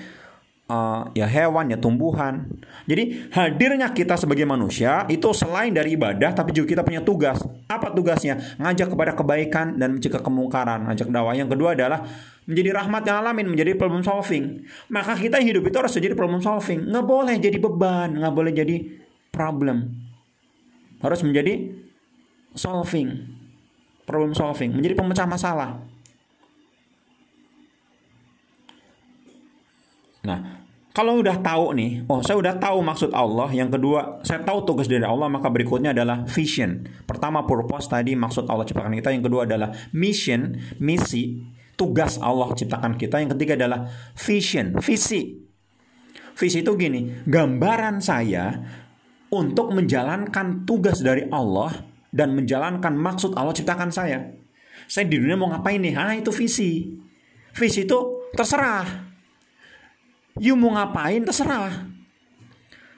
Uh, 0.67 1.07
ya 1.15 1.31
hewan, 1.31 1.71
ya 1.71 1.79
tumbuhan. 1.79 2.43
Jadi 2.91 3.31
hadirnya 3.31 3.87
kita 3.95 4.19
sebagai 4.19 4.43
manusia 4.43 5.07
itu 5.07 5.31
selain 5.31 5.71
dari 5.71 5.95
ibadah, 5.95 6.35
tapi 6.35 6.51
juga 6.51 6.75
kita 6.75 6.83
punya 6.83 7.05
tugas. 7.07 7.39
Apa 7.71 7.95
tugasnya? 7.95 8.59
Ngajak 8.59 8.91
kepada 8.91 9.15
kebaikan 9.15 9.79
dan 9.79 9.95
mencegah 9.95 10.19
kemungkaran. 10.19 10.91
Ngajak 10.91 11.07
dakwah. 11.13 11.39
Yang 11.39 11.55
kedua 11.55 11.79
adalah 11.79 12.03
menjadi 12.51 12.83
rahmat 12.83 13.03
yang 13.07 13.17
alamin, 13.23 13.47
menjadi 13.47 13.79
problem 13.79 14.03
solving. 14.03 14.67
Maka 14.91 15.15
kita 15.15 15.39
hidup 15.39 15.71
itu 15.71 15.77
harus 15.79 15.95
jadi 15.95 16.19
problem 16.19 16.43
solving. 16.43 16.83
Nggak 16.91 17.05
boleh 17.07 17.37
jadi 17.39 17.59
beban, 17.63 18.19
nggak 18.19 18.35
boleh 18.35 18.51
jadi 18.51 18.77
problem 19.31 20.06
harus 21.07 21.23
menjadi 21.23 21.73
solving 22.53 23.25
problem 24.05 24.35
solving 24.35 24.75
menjadi 24.75 24.95
pemecah 24.99 25.29
masalah 25.31 25.81
nah 30.27 30.67
kalau 30.97 31.21
udah 31.21 31.45
tahu 31.45 31.77
nih, 31.77 32.09
oh 32.09 32.25
saya 32.25 32.41
udah 32.41 32.57
tahu 32.57 32.81
maksud 32.81 33.13
Allah. 33.13 33.53
Yang 33.53 33.77
kedua, 33.77 34.25
saya 34.25 34.41
tahu 34.41 34.65
tugas 34.65 34.89
dari 34.89 35.05
Allah, 35.05 35.29
maka 35.29 35.53
berikutnya 35.53 35.93
adalah 35.93 36.25
vision. 36.25 36.89
Pertama 37.05 37.45
purpose 37.45 37.85
tadi 37.85 38.17
maksud 38.17 38.49
Allah 38.49 38.65
ciptakan 38.65 38.97
kita. 38.97 39.13
Yang 39.13 39.29
kedua 39.29 39.45
adalah 39.45 39.77
mission, 39.93 40.57
misi, 40.81 41.45
tugas 41.77 42.17
Allah 42.17 42.49
ciptakan 42.57 42.97
kita. 42.97 43.21
Yang 43.21 43.37
ketiga 43.37 43.61
adalah 43.61 43.93
vision, 44.17 44.73
visi. 44.81 45.37
Visi 46.33 46.65
itu 46.65 46.73
gini, 46.81 47.29
gambaran 47.29 48.01
saya 48.01 48.57
untuk 49.37 49.77
menjalankan 49.77 50.65
tugas 50.65 51.05
dari 51.05 51.29
Allah 51.29 51.73
dan 52.09 52.33
menjalankan 52.33 52.97
maksud 52.97 53.37
Allah 53.37 53.53
ciptakan 53.53 53.93
saya. 53.93 54.33
Saya 54.89 55.05
di 55.05 55.21
dunia 55.21 55.37
mau 55.37 55.53
ngapain 55.53 55.83
nih? 55.83 55.95
Ah 55.99 56.15
itu 56.17 56.33
visi. 56.33 56.97
Visi 57.53 57.85
itu 57.85 57.99
terserah. 58.33 58.85
You 60.37 60.57
mau 60.57 60.77
ngapain 60.77 61.25
terserah. 61.25 61.97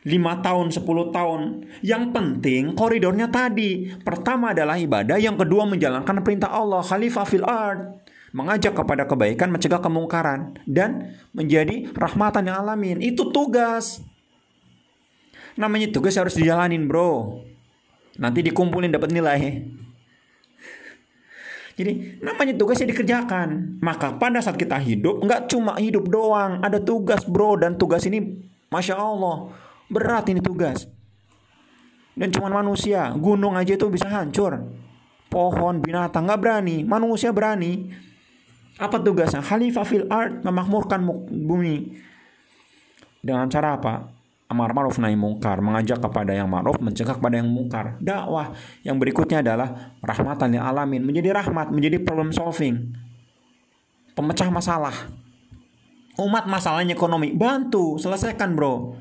5 0.07 0.47
tahun, 0.47 0.67
10 0.73 1.11
tahun. 1.13 1.41
Yang 1.85 2.05
penting 2.15 2.63
koridornya 2.73 3.29
tadi. 3.29 3.93
Pertama 4.01 4.57
adalah 4.57 4.81
ibadah, 4.81 5.21
yang 5.21 5.37
kedua 5.37 5.69
menjalankan 5.69 6.25
perintah 6.25 6.49
Allah, 6.49 6.81
khalifah 6.81 7.27
fil 7.29 7.45
ard. 7.45 8.01
Mengajak 8.33 8.77
kepada 8.77 9.09
kebaikan, 9.09 9.53
mencegah 9.53 9.81
kemungkaran 9.81 10.57
dan 10.69 11.17
menjadi 11.33 11.89
rahmatan 11.97 12.49
yang 12.49 12.61
alamin. 12.61 13.01
Itu 13.01 13.33
tugas 13.33 14.05
namanya 15.59 15.91
tugas 15.91 16.15
harus 16.15 16.39
dijalanin 16.39 16.87
bro. 16.87 17.43
Nanti 18.23 18.47
dikumpulin 18.47 18.95
dapat 18.95 19.11
nilai. 19.11 19.67
Jadi 21.79 22.23
namanya 22.23 22.55
tugasnya 22.55 22.91
dikerjakan. 22.95 23.79
Maka 23.83 24.15
pada 24.19 24.39
saat 24.39 24.55
kita 24.55 24.79
hidup 24.79 25.23
nggak 25.23 25.51
cuma 25.51 25.75
hidup 25.83 26.07
doang. 26.07 26.63
Ada 26.63 26.79
tugas 26.79 27.27
bro. 27.27 27.59
Dan 27.59 27.75
tugas 27.75 28.07
ini 28.07 28.39
masya 28.71 28.99
Allah 28.99 29.51
berat 29.91 30.31
ini 30.31 30.39
tugas. 30.39 30.87
Dan 32.15 32.31
cuma 32.35 32.51
manusia. 32.51 33.11
Gunung 33.15 33.59
aja 33.59 33.75
itu 33.75 33.87
bisa 33.91 34.07
hancur. 34.11 34.63
Pohon 35.31 35.83
binatang 35.83 36.27
nggak 36.27 36.41
berani. 36.43 36.83
Manusia 36.83 37.31
berani. 37.31 37.91
Apa 38.79 38.99
tugasnya? 39.03 39.43
Khalifah 39.43 39.87
fil 39.87 40.07
art 40.11 40.43
memakmurkan 40.43 41.03
bumi. 41.31 41.99
Dengan 43.23 43.51
cara 43.51 43.79
apa 43.79 44.18
amar 44.49 44.73
ma'ruf 44.73 44.97
nahi 44.97 45.13
mungkar, 45.13 45.61
mengajak 45.61 46.01
kepada 46.01 46.33
yang 46.33 46.49
ma'ruf, 46.49 46.81
mencegah 46.81 47.21
kepada 47.21 47.37
yang 47.37 47.53
mungkar. 47.53 48.01
Dakwah 48.01 48.57
yang 48.81 48.97
berikutnya 48.97 49.45
adalah 49.45 49.93
rahmatan 50.01 50.57
lil 50.57 50.65
alamin, 50.65 51.05
menjadi 51.05 51.37
rahmat, 51.37 51.69
menjadi 51.69 52.01
problem 52.01 52.33
solving. 52.33 52.97
Pemecah 54.17 54.49
masalah. 54.49 55.13
Umat 56.19 56.49
masalahnya 56.49 56.97
ekonomi, 56.97 57.31
bantu 57.37 58.01
selesaikan 58.01 58.57
bro. 58.57 58.97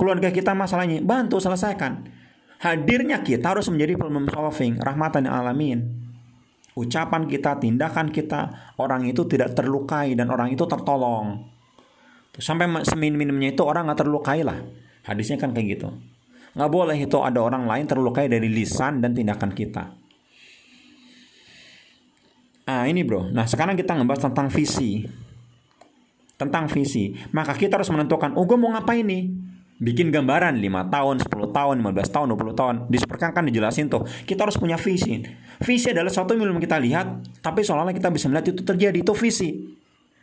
Keluarga 0.00 0.32
kita 0.32 0.56
masalahnya, 0.56 1.04
bantu 1.04 1.38
selesaikan. 1.38 2.08
Hadirnya 2.58 3.20
kita 3.20 3.52
harus 3.52 3.68
menjadi 3.68 4.00
problem 4.00 4.26
solving, 4.32 4.80
rahmatan 4.80 5.28
alamin. 5.28 6.02
Ucapan 6.72 7.28
kita, 7.28 7.60
tindakan 7.60 8.08
kita, 8.08 8.72
orang 8.80 9.04
itu 9.04 9.28
tidak 9.28 9.52
terlukai 9.52 10.16
dan 10.16 10.32
orang 10.32 10.48
itu 10.56 10.64
tertolong. 10.64 11.52
Sampai 12.38 12.68
semin-minimnya 12.84 13.52
itu 13.52 13.62
orang 13.64 13.88
nggak 13.90 14.00
terlukai 14.06 14.40
lah. 14.40 14.60
Hadisnya 15.04 15.36
kan 15.36 15.52
kayak 15.52 15.80
gitu. 15.80 15.88
Nggak 16.52 16.70
boleh 16.72 16.96
itu 16.96 17.18
ada 17.20 17.40
orang 17.40 17.64
lain 17.68 17.84
terlukai 17.88 18.28
dari 18.28 18.48
lisan 18.48 19.04
dan 19.04 19.12
tindakan 19.12 19.52
kita. 19.52 19.92
Ah 22.68 22.86
ini 22.86 23.02
bro. 23.02 23.28
Nah 23.28 23.44
sekarang 23.44 23.74
kita 23.74 23.98
ngebahas 23.98 24.30
tentang 24.30 24.48
visi 24.48 25.04
tentang 26.42 26.66
visi, 26.66 27.14
maka 27.30 27.54
kita 27.54 27.78
harus 27.78 27.86
menentukan, 27.94 28.34
oh 28.34 28.42
gue 28.42 28.58
mau 28.58 28.74
ngapain 28.74 29.06
nih? 29.06 29.30
Bikin 29.82 30.14
gambaran 30.14 30.62
5 30.62 30.94
tahun, 30.94 31.14
10 31.26 31.50
tahun, 31.50 31.74
15 31.82 32.14
tahun, 32.14 32.26
20 32.34 32.54
tahun. 32.54 32.74
Disebutkan 32.86 33.34
kan 33.34 33.42
dijelasin 33.42 33.90
tuh. 33.90 34.06
Kita 34.22 34.46
harus 34.46 34.54
punya 34.54 34.78
visi. 34.78 35.26
Visi 35.58 35.90
adalah 35.90 36.06
sesuatu 36.06 36.38
yang 36.38 36.46
belum 36.46 36.62
kita 36.62 36.78
lihat, 36.78 37.06
tapi 37.42 37.66
seolah-olah 37.66 37.90
kita 37.90 38.10
bisa 38.14 38.30
melihat 38.30 38.54
itu 38.54 38.62
terjadi. 38.62 38.98
Itu 39.02 39.14
visi. 39.18 39.74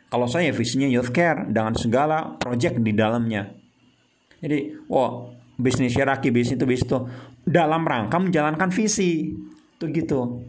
Kalau 0.10 0.26
saya 0.26 0.50
visinya 0.50 0.90
youth 0.90 1.14
care 1.14 1.46
dengan 1.46 1.78
segala 1.78 2.36
project 2.42 2.82
di 2.82 2.92
dalamnya. 2.98 3.54
Jadi, 4.42 4.90
wow, 4.90 5.30
bisnis 5.56 5.94
hierarki, 5.94 6.34
bisnis 6.34 6.58
itu, 6.58 6.66
bisnis 6.66 6.90
itu. 6.90 7.00
Dalam 7.46 7.86
rangka 7.86 8.18
menjalankan 8.18 8.74
visi. 8.74 9.38
Itu 9.78 9.86
gitu 9.94 10.42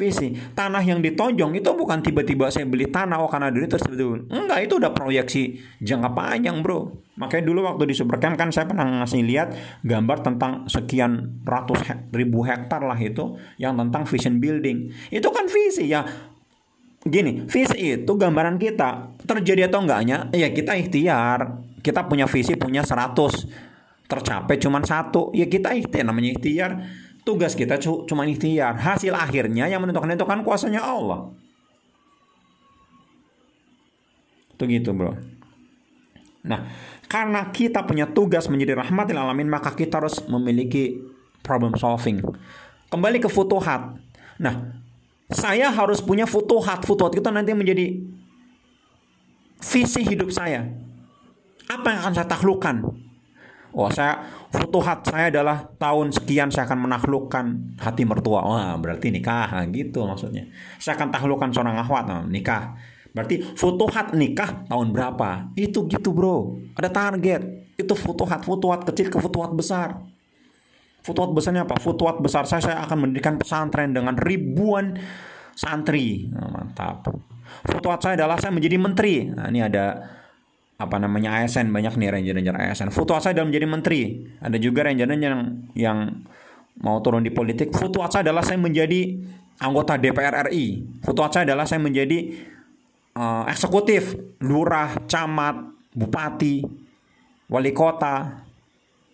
visi. 0.00 0.32
Tanah 0.32 0.80
yang 0.80 1.04
ditonjong 1.04 1.52
itu 1.60 1.70
bukan 1.76 2.00
tiba-tiba 2.00 2.48
saya 2.48 2.64
beli 2.64 2.88
tanah 2.88 3.20
oh 3.20 3.28
karena 3.28 3.52
duit 3.52 3.68
terus 3.68 3.84
betul. 3.84 4.24
Enggak, 4.32 4.64
itu 4.64 4.80
udah 4.80 4.96
proyeksi 4.96 5.42
jangka 5.84 6.16
panjang, 6.16 6.64
Bro. 6.64 7.04
Makanya 7.20 7.44
dulu 7.44 7.60
waktu 7.68 7.84
di 7.92 7.94
Supercamp 7.94 8.40
kan 8.40 8.48
saya 8.48 8.64
pernah 8.64 8.88
ngasih 8.88 9.20
lihat 9.20 9.52
gambar 9.84 10.24
tentang 10.24 10.64
sekian 10.64 11.44
ratus 11.44 11.84
hek, 11.84 12.08
ribu 12.16 12.40
hektar 12.48 12.80
lah 12.80 12.96
itu 12.96 13.36
yang 13.60 13.76
tentang 13.76 14.08
vision 14.08 14.40
building. 14.40 14.88
Itu 15.12 15.28
kan 15.28 15.44
visi 15.52 15.92
ya. 15.92 16.00
Gini, 17.00 17.48
visi 17.48 17.96
itu 17.96 18.12
gambaran 18.12 18.60
kita. 18.60 19.16
Terjadi 19.24 19.72
atau 19.72 19.84
enggaknya, 19.84 20.28
ya 20.36 20.52
kita 20.52 20.76
ikhtiar. 20.76 21.64
Kita 21.80 22.04
punya 22.04 22.28
visi 22.28 22.52
punya 22.60 22.84
100 22.84 23.70
tercapai 24.10 24.58
cuma 24.58 24.82
satu 24.82 25.30
ya 25.30 25.46
kita 25.46 25.70
ikhtiar 25.70 26.02
namanya 26.02 26.34
ikhtiar 26.34 26.82
Tugas 27.20 27.52
kita 27.52 27.76
cuma 27.80 28.24
ikhtiar. 28.24 28.80
Hasil 28.80 29.12
akhirnya 29.12 29.68
yang 29.68 29.84
menentukan 29.84 30.08
itu 30.08 30.24
kan 30.24 30.40
kuasanya 30.40 30.80
Allah. 30.80 31.28
Itu 34.56 34.64
gitu 34.64 34.96
bro. 34.96 35.12
Nah, 36.40 36.72
karena 37.04 37.52
kita 37.52 37.84
punya 37.84 38.08
tugas 38.08 38.48
menjadi 38.48 38.80
rahmatil 38.80 39.20
alamin, 39.20 39.52
maka 39.52 39.76
kita 39.76 40.00
harus 40.00 40.24
memiliki 40.24 40.96
problem 41.44 41.76
solving. 41.76 42.24
Kembali 42.88 43.20
ke 43.20 43.28
futuhat. 43.28 44.00
Nah, 44.40 44.80
saya 45.30 45.70
harus 45.70 46.02
punya 46.02 46.26
futuhat. 46.26 46.82
Futuhat 46.84 47.14
itu 47.14 47.26
nanti 47.30 47.54
menjadi 47.54 48.02
visi 49.62 50.00
hidup 50.02 50.34
saya. 50.34 50.66
Apa 51.70 51.86
yang 51.94 52.00
akan 52.02 52.14
saya 52.18 52.26
taklukkan? 52.26 52.76
Oh, 53.70 53.86
saya 53.86 54.26
futuhat 54.50 55.06
saya 55.06 55.30
adalah 55.30 55.62
tahun 55.78 56.10
sekian 56.10 56.50
saya 56.50 56.66
akan 56.66 56.90
menaklukkan 56.90 57.44
hati 57.78 58.02
mertua. 58.02 58.42
Wah, 58.42 58.74
berarti 58.82 59.14
nikah 59.14 59.46
nah, 59.46 59.62
gitu 59.70 60.02
maksudnya. 60.02 60.50
Saya 60.82 60.98
akan 60.98 61.14
taklukkan 61.14 61.54
seorang 61.54 61.78
akhwat 61.78 62.04
nah, 62.10 62.26
nikah. 62.26 62.74
Berarti 63.14 63.42
futuhat 63.54 64.10
nikah 64.18 64.66
tahun 64.66 64.90
berapa? 64.90 65.54
Itu 65.54 65.86
gitu, 65.86 66.10
Bro. 66.10 66.58
Ada 66.74 66.90
target. 66.90 67.42
Itu 67.78 67.94
futuhat, 67.94 68.42
futuhat 68.42 68.82
kecil 68.90 69.06
ke 69.06 69.18
futuhat 69.22 69.54
besar. 69.54 70.02
Futuhat 71.00 71.32
besarnya 71.32 71.64
apa? 71.64 71.80
Futuhat 71.80 72.20
besar 72.20 72.44
saya 72.44 72.60
saya 72.60 72.76
akan 72.84 73.08
mendirikan 73.08 73.40
pesantren 73.40 73.96
dengan 73.96 74.16
ribuan 74.16 74.96
santri. 75.56 76.28
Nah, 76.28 76.48
mantap. 76.48 77.08
Futuhat 77.68 78.04
saya 78.04 78.20
adalah 78.24 78.36
saya 78.40 78.52
menjadi 78.52 78.76
menteri. 78.76 79.28
Nah, 79.28 79.48
ini 79.48 79.60
ada 79.64 80.06
apa 80.80 80.96
namanya 80.96 81.44
ASN 81.44 81.68
banyak 81.68 81.92
nih 82.00 82.08
ranger-ranger 82.08 82.56
ASN. 82.56 82.88
Foto 82.88 83.12
saya 83.20 83.36
dalam 83.36 83.52
menjadi 83.52 83.68
menteri. 83.68 84.00
Ada 84.40 84.56
juga 84.56 84.88
ranger 84.88 85.12
yang 85.12 85.68
yang 85.76 85.98
mau 86.80 86.96
turun 87.04 87.20
di 87.20 87.28
politik. 87.28 87.68
Foto 87.76 88.00
saya 88.08 88.24
adalah 88.24 88.40
saya 88.40 88.56
menjadi 88.56 89.20
anggota 89.60 90.00
DPR 90.00 90.48
RI. 90.48 91.00
Foto 91.04 91.28
saya 91.28 91.52
adalah 91.52 91.68
saya 91.68 91.84
menjadi 91.84 92.32
uh, 93.12 93.44
eksekutif, 93.52 94.16
lurah, 94.40 95.04
camat, 95.04 95.68
bupati, 95.92 96.64
wali 97.52 97.72
kota, 97.76 98.48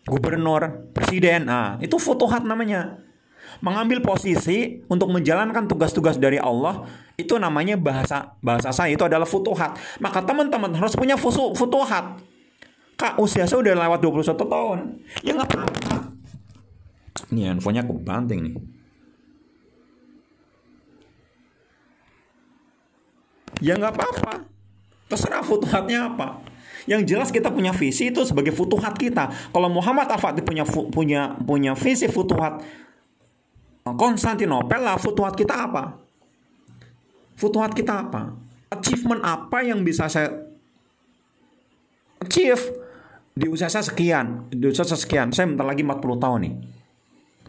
gubernur, 0.06 0.90
presiden. 0.94 1.50
Nah, 1.50 1.76
itu 1.82 1.98
fotohat 1.98 2.46
namanya 2.46 3.02
mengambil 3.60 4.04
posisi 4.04 4.84
untuk 4.86 5.08
menjalankan 5.10 5.64
tugas-tugas 5.64 6.20
dari 6.20 6.36
Allah 6.36 6.84
itu 7.16 7.40
namanya 7.40 7.80
bahasa 7.80 8.36
bahasa 8.44 8.68
saya 8.70 8.92
itu 8.92 9.04
adalah 9.04 9.24
futuhat. 9.24 9.76
Maka 9.98 10.22
teman-teman 10.22 10.72
harus 10.76 10.94
punya 10.94 11.16
futuhat. 11.18 12.20
Kak, 12.96 13.20
usia 13.20 13.44
saya 13.44 13.60
udah 13.60 13.74
lewat 13.76 14.00
21 14.00 14.36
tahun. 14.40 14.78
Ya 15.20 15.36
nggak 15.36 15.48
apa-apa. 15.52 15.96
Nih 17.32 17.48
handphonenya 17.48 17.84
aku 17.84 17.94
banting 18.00 18.40
nih. 18.44 18.54
Ya 23.64 23.76
nggak 23.76 23.96
apa-apa. 23.96 24.44
Terserah 25.08 25.44
futuhatnya 25.44 26.12
apa. 26.12 26.40
Yang 26.86 27.02
jelas 27.10 27.28
kita 27.34 27.50
punya 27.50 27.74
visi 27.74 28.14
itu 28.14 28.22
sebagai 28.22 28.54
futuhat 28.54 28.94
kita. 28.94 29.30
Kalau 29.50 29.66
Muhammad 29.66 30.06
Al-Fatih 30.06 30.46
punya 30.46 30.62
punya 30.66 31.34
punya 31.42 31.74
visi 31.74 32.06
futuhat 32.06 32.62
Konstantinopel 33.94 34.82
lah 34.82 34.98
futuhat 34.98 35.38
kita 35.38 35.70
apa? 35.70 35.94
Futuhat 37.38 37.70
kita 37.70 38.02
apa? 38.02 38.34
Achievement 38.66 39.22
apa 39.22 39.62
yang 39.62 39.86
bisa 39.86 40.10
saya 40.10 40.42
achieve 42.18 42.58
di 43.36 43.46
usia 43.46 43.70
saya 43.70 43.86
sekian, 43.86 44.50
di 44.50 44.66
usia 44.66 44.82
saya 44.82 44.98
sekian. 44.98 45.30
Saya 45.30 45.46
bentar 45.46 45.62
lagi 45.62 45.86
40 45.86 46.02
tahun 46.18 46.38
nih. 46.42 46.54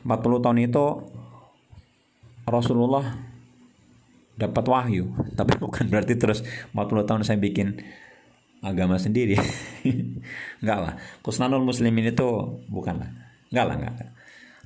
40 0.05 0.43
tahun 0.45 0.57
itu 0.61 0.85
Rasulullah 2.45 3.17
dapat 4.37 4.65
wahyu, 4.69 5.09
tapi 5.33 5.57
bukan 5.63 5.89
berarti 5.89 6.13
terus 6.13 6.45
40 6.77 7.09
tahun 7.09 7.21
saya 7.25 7.41
bikin 7.41 7.81
agama 8.61 8.97
sendiri. 8.97 9.37
enggak 10.61 10.79
lah. 10.79 10.93
Kusnanul 11.21 11.63
muslimin 11.63 12.11
itu 12.11 12.27
bukan 12.67 13.01
lah. 13.01 13.09
Enggak 13.49 13.65
lah, 13.65 13.75
enggak 13.79 13.95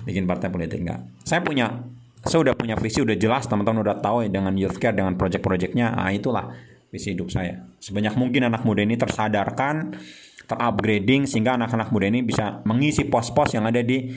bikin 0.05 0.25
partai 0.25 0.49
politik 0.49 0.81
enggak 0.81 1.01
saya 1.25 1.41
punya 1.41 1.85
saya 2.21 2.49
udah 2.49 2.53
punya 2.53 2.77
visi 2.77 3.01
udah 3.01 3.17
jelas 3.17 3.49
teman-teman 3.49 3.81
udah 3.81 3.97
tahu 3.97 4.25
ya 4.25 4.29
dengan 4.29 4.53
youth 4.53 4.77
care 4.77 4.93
dengan 4.93 5.17
project-projectnya 5.17 5.97
ah 5.97 6.13
itulah 6.13 6.53
visi 6.93 7.13
hidup 7.17 7.33
saya 7.33 7.65
sebanyak 7.81 8.13
mungkin 8.17 8.49
anak 8.49 8.61
muda 8.61 8.85
ini 8.85 8.97
tersadarkan 8.97 9.97
terupgrading 10.45 11.25
sehingga 11.25 11.55
anak-anak 11.55 11.89
muda 11.89 12.11
ini 12.11 12.21
bisa 12.21 12.59
mengisi 12.67 13.07
pos-pos 13.07 13.55
yang 13.55 13.65
ada 13.65 13.79
di 13.81 14.11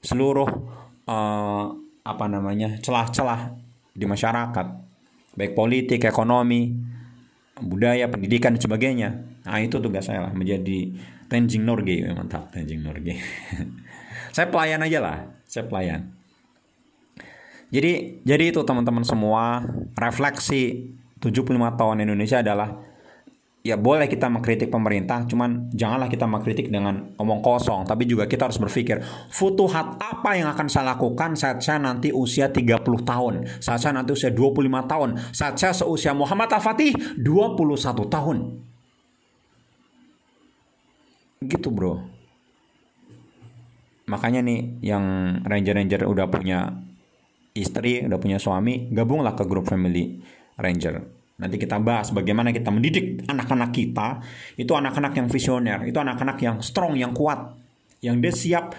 seluruh 0.00 0.48
uh, 1.04 1.64
apa 2.00 2.24
namanya 2.30 2.80
celah-celah 2.80 3.52
di 3.92 4.06
masyarakat 4.08 4.66
baik 5.36 5.52
politik 5.52 6.00
ekonomi 6.06 6.72
budaya 7.62 8.08
pendidikan 8.08 8.56
dan 8.56 8.62
sebagainya. 8.62 9.08
Nah 9.46 9.60
itu 9.60 9.80
tugas 9.80 10.08
saya 10.08 10.28
lah 10.28 10.32
menjadi 10.32 10.92
Tenzing 11.30 11.62
Norgay 11.62 12.02
mantap 12.10 12.50
Tenzing 12.50 12.82
Norgay 12.82 13.14
saya 14.34 14.50
pelayan 14.50 14.82
aja 14.82 14.98
lah 14.98 15.18
saya 15.46 15.66
pelayan. 15.70 16.10
Jadi 17.70 18.22
jadi 18.26 18.50
itu 18.50 18.60
teman-teman 18.66 19.06
semua 19.06 19.62
refleksi 19.94 20.90
75 21.22 21.54
tahun 21.78 22.02
Indonesia 22.02 22.42
adalah 22.42 22.89
ya 23.60 23.76
boleh 23.76 24.08
kita 24.08 24.32
mengkritik 24.32 24.72
pemerintah, 24.72 25.28
cuman 25.28 25.68
janganlah 25.72 26.08
kita 26.08 26.24
mengkritik 26.24 26.72
dengan 26.72 27.12
omong 27.20 27.44
kosong, 27.44 27.84
tapi 27.84 28.08
juga 28.08 28.24
kita 28.24 28.48
harus 28.48 28.56
berpikir, 28.56 29.04
futuhat 29.28 30.00
apa 30.00 30.36
yang 30.36 30.48
akan 30.48 30.66
saya 30.66 30.96
lakukan 30.96 31.36
saat 31.36 31.60
saya 31.60 31.76
nanti 31.76 32.08
usia 32.08 32.48
30 32.48 32.80
tahun, 33.04 33.34
saat 33.60 33.84
saya 33.84 34.00
nanti 34.00 34.16
usia 34.16 34.32
25 34.32 34.90
tahun, 34.90 35.10
saat 35.36 35.54
saya 35.60 35.76
seusia 35.76 36.16
Muhammad 36.16 36.48
Al-Fatih 36.56 36.96
21 37.20 38.08
tahun. 38.08 38.38
Gitu 41.40 41.68
bro 41.72 42.20
makanya 44.10 44.42
nih 44.42 44.82
yang 44.82 45.04
ranger-ranger 45.46 46.02
udah 46.10 46.26
punya 46.26 46.82
istri, 47.54 48.02
udah 48.02 48.18
punya 48.18 48.42
suami, 48.42 48.90
gabunglah 48.90 49.38
ke 49.38 49.46
grup 49.46 49.70
family 49.70 50.18
ranger. 50.58 51.19
Nanti 51.40 51.56
kita 51.56 51.80
bahas 51.80 52.12
bagaimana 52.12 52.52
kita 52.52 52.68
mendidik 52.68 53.24
anak-anak 53.24 53.72
kita, 53.72 54.20
itu 54.60 54.72
anak-anak 54.76 55.16
yang 55.16 55.26
visioner, 55.32 55.78
itu 55.88 55.96
anak-anak 55.96 56.36
yang 56.44 56.56
strong, 56.60 57.00
yang 57.00 57.16
kuat, 57.16 57.56
yang 58.04 58.20
dia 58.20 58.30
siap, 58.30 58.76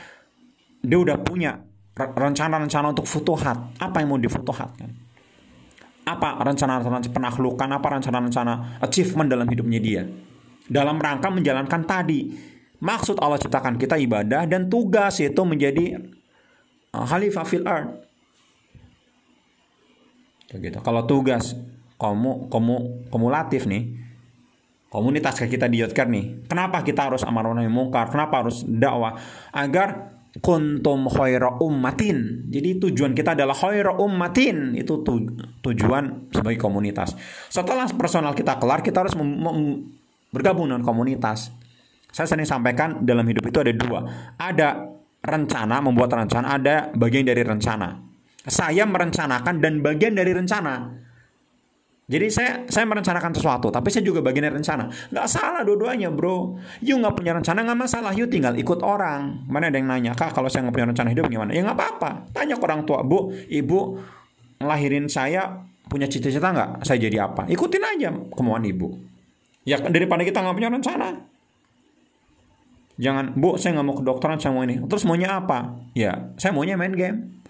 dia 0.85 0.97
udah 1.01 1.17
punya 1.25 1.57
rencana-rencana 1.97 2.93
untuk 2.93 3.09
futuhat. 3.09 3.81
Apa 3.81 4.05
yang 4.05 4.13
mau 4.13 4.21
difutuhatkan? 4.21 5.11
apa 6.01 6.41
rencana-rencana 6.41 7.13
penaklukan, 7.13 7.69
apa 7.69 7.87
rencana-rencana 7.97 8.53
achievement 8.81 9.29
dalam 9.29 9.47
hidupnya 9.47 9.79
dia. 9.79 10.03
Dalam 10.65 10.97
rangka 10.97 11.29
menjalankan 11.29 11.81
tadi. 11.85 12.31
Maksud 12.81 13.21
Allah 13.21 13.37
ciptakan 13.37 13.77
kita 13.77 13.93
ibadah 14.01 14.49
dan 14.49 14.65
tugas 14.65 15.21
itu 15.21 15.41
menjadi 15.45 16.01
uh, 16.97 17.05
khalifah 17.05 17.45
fil 17.45 17.65
ard. 17.69 18.01
Gitu. 20.49 20.79
Kalau 20.81 21.05
tugas 21.05 21.53
kamu 22.01 22.49
kamu 22.49 22.75
kumulatif 23.13 23.69
nih, 23.69 23.93
komunitas 24.89 25.37
kayak 25.37 25.53
kita 25.53 25.69
di 25.69 25.85
nih. 25.85 26.49
Kenapa 26.49 26.81
kita 26.81 27.13
harus 27.13 27.21
amar 27.21 27.45
nahi 27.53 27.69
mungkar? 27.69 28.09
Kenapa 28.09 28.41
harus 28.41 28.65
dakwah? 28.65 29.13
Agar 29.53 30.17
kuntum 30.41 31.05
khaira 31.11 31.61
ummatin. 31.61 32.49
Jadi 32.49 32.81
tujuan 32.89 33.13
kita 33.13 33.37
adalah 33.37 33.53
khaira 33.53 33.93
ummatin. 34.01 34.73
Itu 34.73 35.05
tu, 35.05 35.29
tujuan 35.61 36.33
sebagai 36.33 36.57
komunitas. 36.57 37.13
Setelah 37.53 37.85
personal 37.93 38.33
kita 38.33 38.57
kelar, 38.57 38.81
kita 38.81 39.05
harus 39.05 39.13
bergabung 40.33 40.73
dengan 40.73 40.81
komunitas. 40.81 41.53
Saya 42.11 42.27
sering 42.27 42.49
sampaikan 42.49 43.05
dalam 43.05 43.23
hidup 43.29 43.45
itu 43.45 43.61
ada 43.61 43.71
dua. 43.75 43.99
Ada 44.41 44.89
rencana, 45.21 45.79
membuat 45.85 46.17
rencana, 46.17 46.57
ada 46.57 46.89
bagian 46.97 47.29
dari 47.29 47.45
rencana. 47.45 48.01
Saya 48.41 48.89
merencanakan 48.89 49.61
dan 49.61 49.85
bagian 49.85 50.17
dari 50.17 50.33
rencana. 50.33 50.97
Jadi 52.11 52.27
saya 52.27 52.67
saya 52.67 52.83
merencanakan 52.91 53.31
sesuatu, 53.31 53.71
tapi 53.71 53.87
saya 53.87 54.03
juga 54.03 54.19
bagian 54.19 54.51
dari 54.51 54.59
rencana. 54.59 54.91
Nggak 54.91 55.27
salah 55.31 55.63
dua-duanya, 55.63 56.11
bro. 56.11 56.59
You 56.83 56.99
nggak 56.99 57.15
punya 57.15 57.31
rencana 57.31 57.63
nggak 57.63 57.79
masalah, 57.87 58.11
you 58.11 58.27
tinggal 58.27 58.51
ikut 58.59 58.83
orang. 58.83 59.47
Mana 59.47 59.71
ada 59.71 59.79
yang 59.79 59.87
nanya, 59.87 60.11
kak 60.11 60.35
kalau 60.35 60.51
saya 60.51 60.67
nggak 60.67 60.75
punya 60.75 60.87
rencana 60.91 61.07
hidup 61.15 61.31
gimana? 61.31 61.55
Ya 61.55 61.63
nggak 61.63 61.77
apa-apa. 61.79 62.27
Tanya 62.35 62.59
ke 62.59 62.63
orang 62.67 62.83
tua, 62.83 62.99
bu, 63.07 63.31
ibu 63.47 63.95
ngelahirin 64.59 65.07
saya 65.07 65.63
punya 65.87 66.11
cita-cita 66.11 66.51
nggak? 66.51 66.83
Saya 66.83 66.99
jadi 66.99 67.31
apa? 67.31 67.47
Ikutin 67.47 67.79
aja 67.79 68.11
kemauan 68.35 68.67
ibu. 68.67 68.91
Ya 69.63 69.79
daripada 69.79 70.27
kita 70.27 70.43
nggak 70.43 70.55
punya 70.59 70.67
rencana. 70.67 71.09
Jangan, 72.99 73.39
bu, 73.39 73.55
saya 73.55 73.79
nggak 73.79 73.87
mau 73.87 73.95
ke 73.95 74.03
dokteran, 74.03 74.35
saya 74.35 74.51
mau 74.51 74.67
ini. 74.67 74.83
Terus 74.83 75.07
maunya 75.07 75.39
apa? 75.39 75.79
Ya, 75.95 76.35
saya 76.35 76.51
maunya 76.51 76.75
main 76.75 76.91
game 76.91 77.40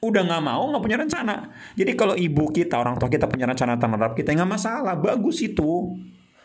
udah 0.00 0.22
nggak 0.24 0.42
mau 0.42 0.62
nggak 0.72 0.82
punya 0.82 0.96
rencana. 0.96 1.36
Jadi 1.76 1.92
kalau 1.92 2.16
ibu 2.16 2.48
kita 2.48 2.80
orang 2.80 2.96
tua 2.96 3.12
kita 3.12 3.28
punya 3.28 3.44
rencana 3.44 3.76
terhadap 3.76 4.16
kita 4.16 4.32
nggak 4.32 4.50
masalah. 4.50 4.96
Bagus 4.96 5.44
itu. 5.44 5.96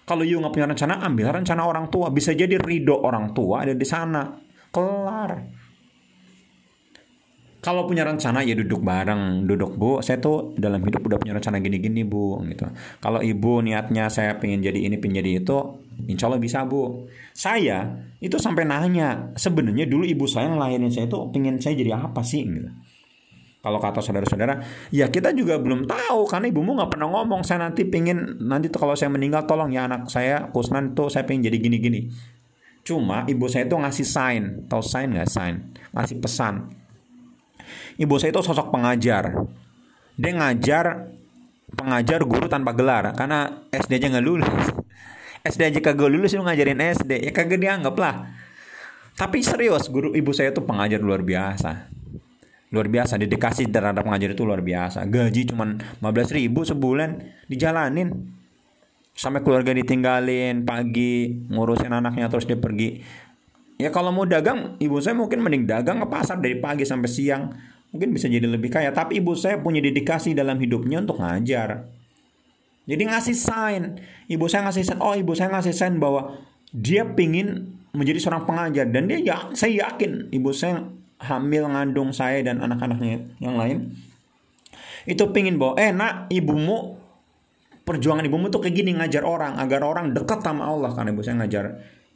Kalau 0.05 0.21
you 0.21 0.37
nggak 0.37 0.53
punya 0.53 0.67
rencana 0.69 1.01
ambil 1.01 1.31
rencana 1.31 1.63
orang 1.63 1.87
tua. 1.87 2.11
Bisa 2.11 2.35
jadi 2.35 2.59
ridho 2.59 2.99
orang 2.99 3.31
tua 3.31 3.63
ada 3.63 3.73
di 3.73 3.87
sana. 3.87 4.27
Kelar. 4.69 5.63
Kalau 7.63 7.89
punya 7.89 8.05
rencana 8.05 8.45
ya 8.45 8.53
duduk 8.59 8.83
bareng. 8.83 9.47
Duduk 9.47 9.79
bu. 9.79 10.03
Saya 10.03 10.19
tuh 10.19 10.53
dalam 10.59 10.83
hidup 10.83 11.01
udah 11.07 11.17
punya 11.17 11.33
rencana 11.39 11.57
gini-gini 11.63 12.03
bu 12.03 12.43
gitu. 12.51 12.67
Kalau 12.99 13.23
ibu 13.23 13.63
niatnya 13.63 14.11
saya 14.11 14.35
pengen 14.35 14.61
jadi 14.61 14.83
ini 14.83 14.99
pengen 14.99 15.23
jadi 15.23 15.41
itu 15.41 15.57
insya 16.11 16.27
Allah 16.27 16.43
bisa 16.43 16.67
bu. 16.67 17.07
Saya 17.31 18.03
itu 18.19 18.35
sampai 18.35 18.67
nanya 18.67 19.31
sebenarnya 19.39 19.87
dulu 19.87 20.03
ibu 20.03 20.27
saya 20.27 20.51
yang 20.51 20.59
lahirin 20.59 20.91
saya 20.91 21.07
tuh 21.07 21.31
pengen 21.31 21.57
saya 21.57 21.79
jadi 21.79 21.97
apa 21.97 22.19
sih? 22.21 22.43
Gitu 22.43 22.84
kalau 23.65 23.81
kata 23.81 23.97
saudara-saudara, 23.97 24.61
ya 24.93 25.09
kita 25.09 25.33
juga 25.33 25.57
belum 25.57 25.89
tahu 25.89 26.29
karena 26.29 26.53
ibumu 26.53 26.77
nggak 26.77 26.93
pernah 26.93 27.09
ngomong. 27.09 27.41
Saya 27.41 27.65
nanti 27.65 27.81
pingin 27.81 28.37
nanti 28.45 28.69
kalau 28.69 28.93
saya 28.93 29.09
meninggal 29.09 29.49
tolong 29.49 29.73
ya 29.73 29.89
anak 29.89 30.05
saya 30.05 30.53
Kusnan 30.53 30.93
tuh 30.93 31.09
saya 31.09 31.25
pengen 31.25 31.49
jadi 31.49 31.57
gini-gini. 31.57 32.13
Cuma 32.85 33.25
ibu 33.25 33.49
saya 33.49 33.65
itu 33.65 33.73
ngasih 33.73 34.05
sign, 34.05 34.43
tahu 34.69 34.85
sign 34.85 35.17
nggak 35.17 35.25
sign, 35.33 35.73
ngasih 35.97 36.21
pesan. 36.21 36.69
Ibu 37.97 38.21
saya 38.21 38.37
itu 38.37 38.45
sosok 38.45 38.69
pengajar. 38.69 39.33
Dia 40.13 40.31
ngajar 40.37 41.09
pengajar 41.73 42.21
guru 42.21 42.45
tanpa 42.45 42.69
gelar 42.77 43.17
karena 43.17 43.65
SD 43.73 43.97
aja 43.97 44.13
nggak 44.13 44.25
lulus. 44.29 44.65
SD 45.57 45.73
aja 45.73 45.79
kagak 45.81 46.13
lulus 46.13 46.37
lu 46.37 46.45
ngajarin 46.45 46.85
SD 46.85 47.25
ya 47.25 47.33
kagak 47.33 47.57
dianggap 47.57 47.97
lah. 47.97 48.29
Tapi 49.17 49.41
serius 49.41 49.89
guru 49.89 50.13
ibu 50.13 50.29
saya 50.37 50.53
itu 50.53 50.61
pengajar 50.61 51.01
luar 51.01 51.25
biasa 51.25 51.94
luar 52.73 52.87
biasa 52.89 53.21
dedikasi 53.21 53.69
terhadap 53.69 54.01
pengajar 54.01 54.33
itu 54.33 54.41
luar 54.41 54.65
biasa. 54.65 55.05
Gaji 55.05 55.41
cuma 55.53 55.77
15 56.01 56.37
ribu 56.37 56.65
sebulan 56.65 57.21
dijalanin. 57.45 58.33
Sampai 59.15 59.45
keluarga 59.47 59.71
ditinggalin 59.71 60.67
pagi 60.67 61.45
ngurusin 61.47 61.93
anaknya 61.93 62.27
terus 62.27 62.43
dia 62.43 62.59
pergi. 62.59 62.99
Ya 63.75 63.91
kalau 63.91 64.11
mau 64.11 64.23
dagang 64.27 64.75
ibu 64.79 64.99
saya 64.99 65.15
mungkin 65.15 65.43
mending 65.43 65.67
dagang 65.67 66.03
ke 66.03 66.07
pasar 66.07 66.39
dari 66.39 66.59
pagi 66.59 66.83
sampai 66.83 67.07
siang. 67.11 67.43
Mungkin 67.95 68.11
bisa 68.11 68.27
jadi 68.27 68.43
lebih 68.43 68.67
kaya. 68.67 68.91
Tapi 68.91 69.23
ibu 69.23 69.31
saya 69.39 69.61
punya 69.63 69.79
dedikasi 69.79 70.35
dalam 70.35 70.59
hidupnya 70.59 70.99
untuk 70.99 71.23
ngajar. 71.23 71.87
Jadi 72.83 73.03
ngasih 73.07 73.35
sign. 73.35 73.83
Ibu 74.27 74.45
saya 74.51 74.67
ngasih 74.67 74.83
sign. 74.83 74.99
Oh 74.99 75.15
ibu 75.15 75.31
saya 75.31 75.47
ngasih 75.55 75.71
sign 75.71 75.95
bahwa 75.95 76.35
dia 76.75 77.07
pingin 77.07 77.71
menjadi 77.95 78.19
seorang 78.19 78.43
pengajar. 78.43 78.91
Dan 78.91 79.07
dia 79.07 79.23
ya 79.23 79.35
saya 79.55 79.87
yakin 79.87 80.27
ibu 80.35 80.51
saya 80.51 80.91
hamil 81.19 81.71
ngandung 81.71 82.11
saya 82.11 82.43
dan 82.43 82.59
anak-anaknya 82.59 83.23
yang 83.39 83.55
lain 83.55 83.95
itu 85.05 85.21
pingin 85.29 85.61
bahwa 85.61 85.77
eh 85.77 85.93
nak 85.93 86.27
ibumu 86.33 86.97
perjuangan 87.85 88.25
ibumu 88.25 88.49
tuh 88.49 88.65
kayak 88.65 88.75
gini 88.75 88.97
ngajar 88.97 89.21
orang 89.21 89.61
agar 89.61 89.85
orang 89.85 90.11
dekat 90.11 90.41
sama 90.41 90.65
Allah. 90.65 90.91
Karena 90.97 91.13
ibu 91.13 91.21
saya 91.21 91.45
ngajar 91.45 91.65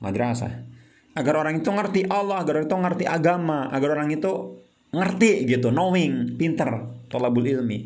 madrasah. 0.02 0.66
Agar 1.14 1.34
orang 1.38 1.62
itu 1.62 1.70
ngerti 1.70 2.02
Allah 2.10 2.42
agar 2.42 2.60
orang 2.60 2.68
itu 2.70 2.78
ngerti 2.78 3.06
agama 3.06 3.70
agar 3.70 3.90
orang 3.98 4.10
itu 4.14 4.62
ngerti 4.90 5.46
gitu 5.46 5.70
knowing 5.70 6.38
pinter 6.38 6.90
tolabul 7.10 7.46
ilmi. 7.46 7.86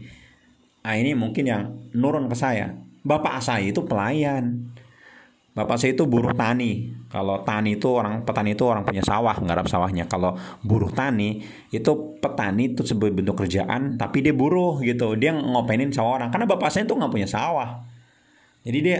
Nah 0.84 0.96
ini 0.96 1.12
mungkin 1.16 1.44
yang 1.44 1.64
nurun 1.92 2.32
ke 2.32 2.36
saya. 2.40 2.72
Bapak 3.04 3.44
saya 3.44 3.68
itu 3.68 3.84
pelayan 3.84 4.72
bapak 5.54 5.78
saya 5.78 5.94
itu 5.94 6.10
buruh 6.10 6.34
tani 6.34 7.04
kalau 7.14 7.46
tani 7.46 7.78
itu 7.78 7.86
orang 7.94 8.26
petani 8.26 8.58
itu 8.58 8.66
orang 8.66 8.82
punya 8.82 9.06
sawah, 9.06 9.38
nggarap 9.38 9.70
sawahnya. 9.70 10.10
Kalau 10.10 10.34
buruh 10.66 10.90
tani 10.90 11.46
itu 11.70 12.18
petani 12.18 12.74
itu 12.74 12.82
sebagai 12.82 13.22
bentuk 13.22 13.38
kerjaan, 13.46 14.02
tapi 14.02 14.26
dia 14.26 14.34
buruh 14.34 14.82
gitu. 14.82 15.14
Dia 15.14 15.30
ngopenin 15.38 15.94
sawah 15.94 16.18
orang. 16.18 16.34
Karena 16.34 16.50
bapak 16.50 16.74
saya 16.74 16.90
itu 16.90 16.98
nggak 16.98 17.14
punya 17.14 17.30
sawah. 17.30 17.86
Jadi 18.66 18.80
dia 18.82 18.98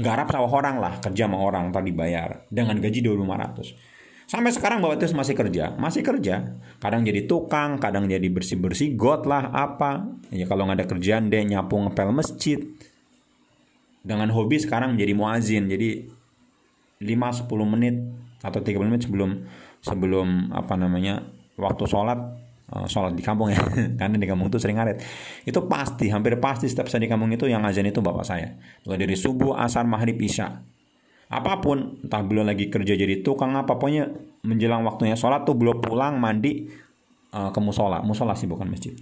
nggarap 0.00 0.32
sawah 0.32 0.48
orang 0.48 0.80
lah, 0.80 0.96
kerja 1.04 1.28
sama 1.28 1.36
orang 1.36 1.68
tadi 1.76 1.92
bayar 1.92 2.48
dengan 2.48 2.80
gaji 2.80 3.04
2500. 3.04 3.76
Sampai 4.24 4.56
sekarang 4.56 4.80
bapak 4.80 5.04
itu 5.04 5.12
masih 5.12 5.36
kerja, 5.36 5.76
masih 5.76 6.00
kerja. 6.00 6.56
Kadang 6.80 7.04
jadi 7.04 7.28
tukang, 7.28 7.76
kadang 7.76 8.08
jadi 8.08 8.24
bersih-bersih 8.32 8.96
got 8.96 9.28
lah 9.28 9.52
apa. 9.52 10.08
Ya 10.32 10.48
kalau 10.48 10.64
nggak 10.64 10.78
ada 10.80 10.86
kerjaan 10.88 11.28
dia 11.28 11.44
nyapu 11.44 11.76
ngepel 11.76 12.16
masjid. 12.16 12.64
Dengan 14.00 14.32
hobi 14.32 14.56
sekarang 14.56 14.96
menjadi 14.96 15.12
muazin. 15.12 15.64
Jadi 15.68 16.08
5-10 17.00 17.48
menit 17.68 17.96
atau 18.40 18.60
30 18.60 18.88
menit 18.88 19.04
sebelum 19.04 19.30
sebelum 19.80 20.52
apa 20.52 20.76
namanya 20.76 21.24
waktu 21.56 21.84
sholat 21.88 22.20
uh, 22.72 22.86
sholat 22.88 23.16
di 23.16 23.24
kampung 23.24 23.52
ya. 23.52 23.60
Karena 24.00 24.16
di 24.16 24.26
kampung 24.28 24.48
itu 24.48 24.60
sering 24.60 24.80
ngaret. 24.80 25.00
Itu 25.44 25.64
pasti 25.68 26.08
hampir 26.08 26.36
pasti 26.40 26.68
setiap 26.68 26.88
saya 26.88 27.04
di 27.04 27.10
kampung 27.10 27.32
itu 27.32 27.48
yang 27.48 27.64
azan 27.64 27.88
itu 27.88 28.00
bapak 28.00 28.24
saya. 28.24 28.56
Mulai 28.84 28.98
dari 29.04 29.16
subuh 29.16 29.56
asar 29.56 29.84
maghrib 29.84 30.16
isya. 30.20 30.48
Apa 31.30 31.62
pun 31.62 32.02
entah 32.02 32.26
belum 32.26 32.42
lagi 32.42 32.66
kerja 32.66 32.98
jadi 32.98 33.22
tukang 33.22 33.54
apa 33.54 33.78
pokoknya 33.78 34.10
menjelang 34.42 34.82
waktunya 34.82 35.14
sholat 35.14 35.46
tuh 35.46 35.54
belum 35.54 35.78
pulang 35.78 36.18
mandi 36.18 36.66
uh, 37.32 37.54
ke 37.54 37.60
musola. 37.62 38.02
Musola 38.02 38.34
sih 38.34 38.50
bukan 38.50 38.66
masjid 38.66 38.96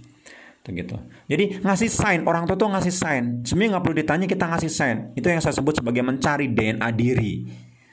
gitu 0.73 0.95
jadi 1.29 1.61
ngasih 1.61 1.89
sign 1.89 2.19
orang 2.25 2.45
tua 2.45 2.55
tuh 2.55 2.69
ngasih 2.69 2.93
sign 2.93 3.23
sebenarnya 3.45 3.77
nggak 3.77 3.83
perlu 3.83 3.97
ditanya 3.97 4.25
kita 4.29 4.45
ngasih 4.49 4.71
sign 4.71 4.97
itu 5.17 5.27
yang 5.27 5.41
saya 5.41 5.55
sebut 5.57 5.81
sebagai 5.81 6.01
mencari 6.05 6.51
DNA 6.51 6.87
diri 6.93 7.33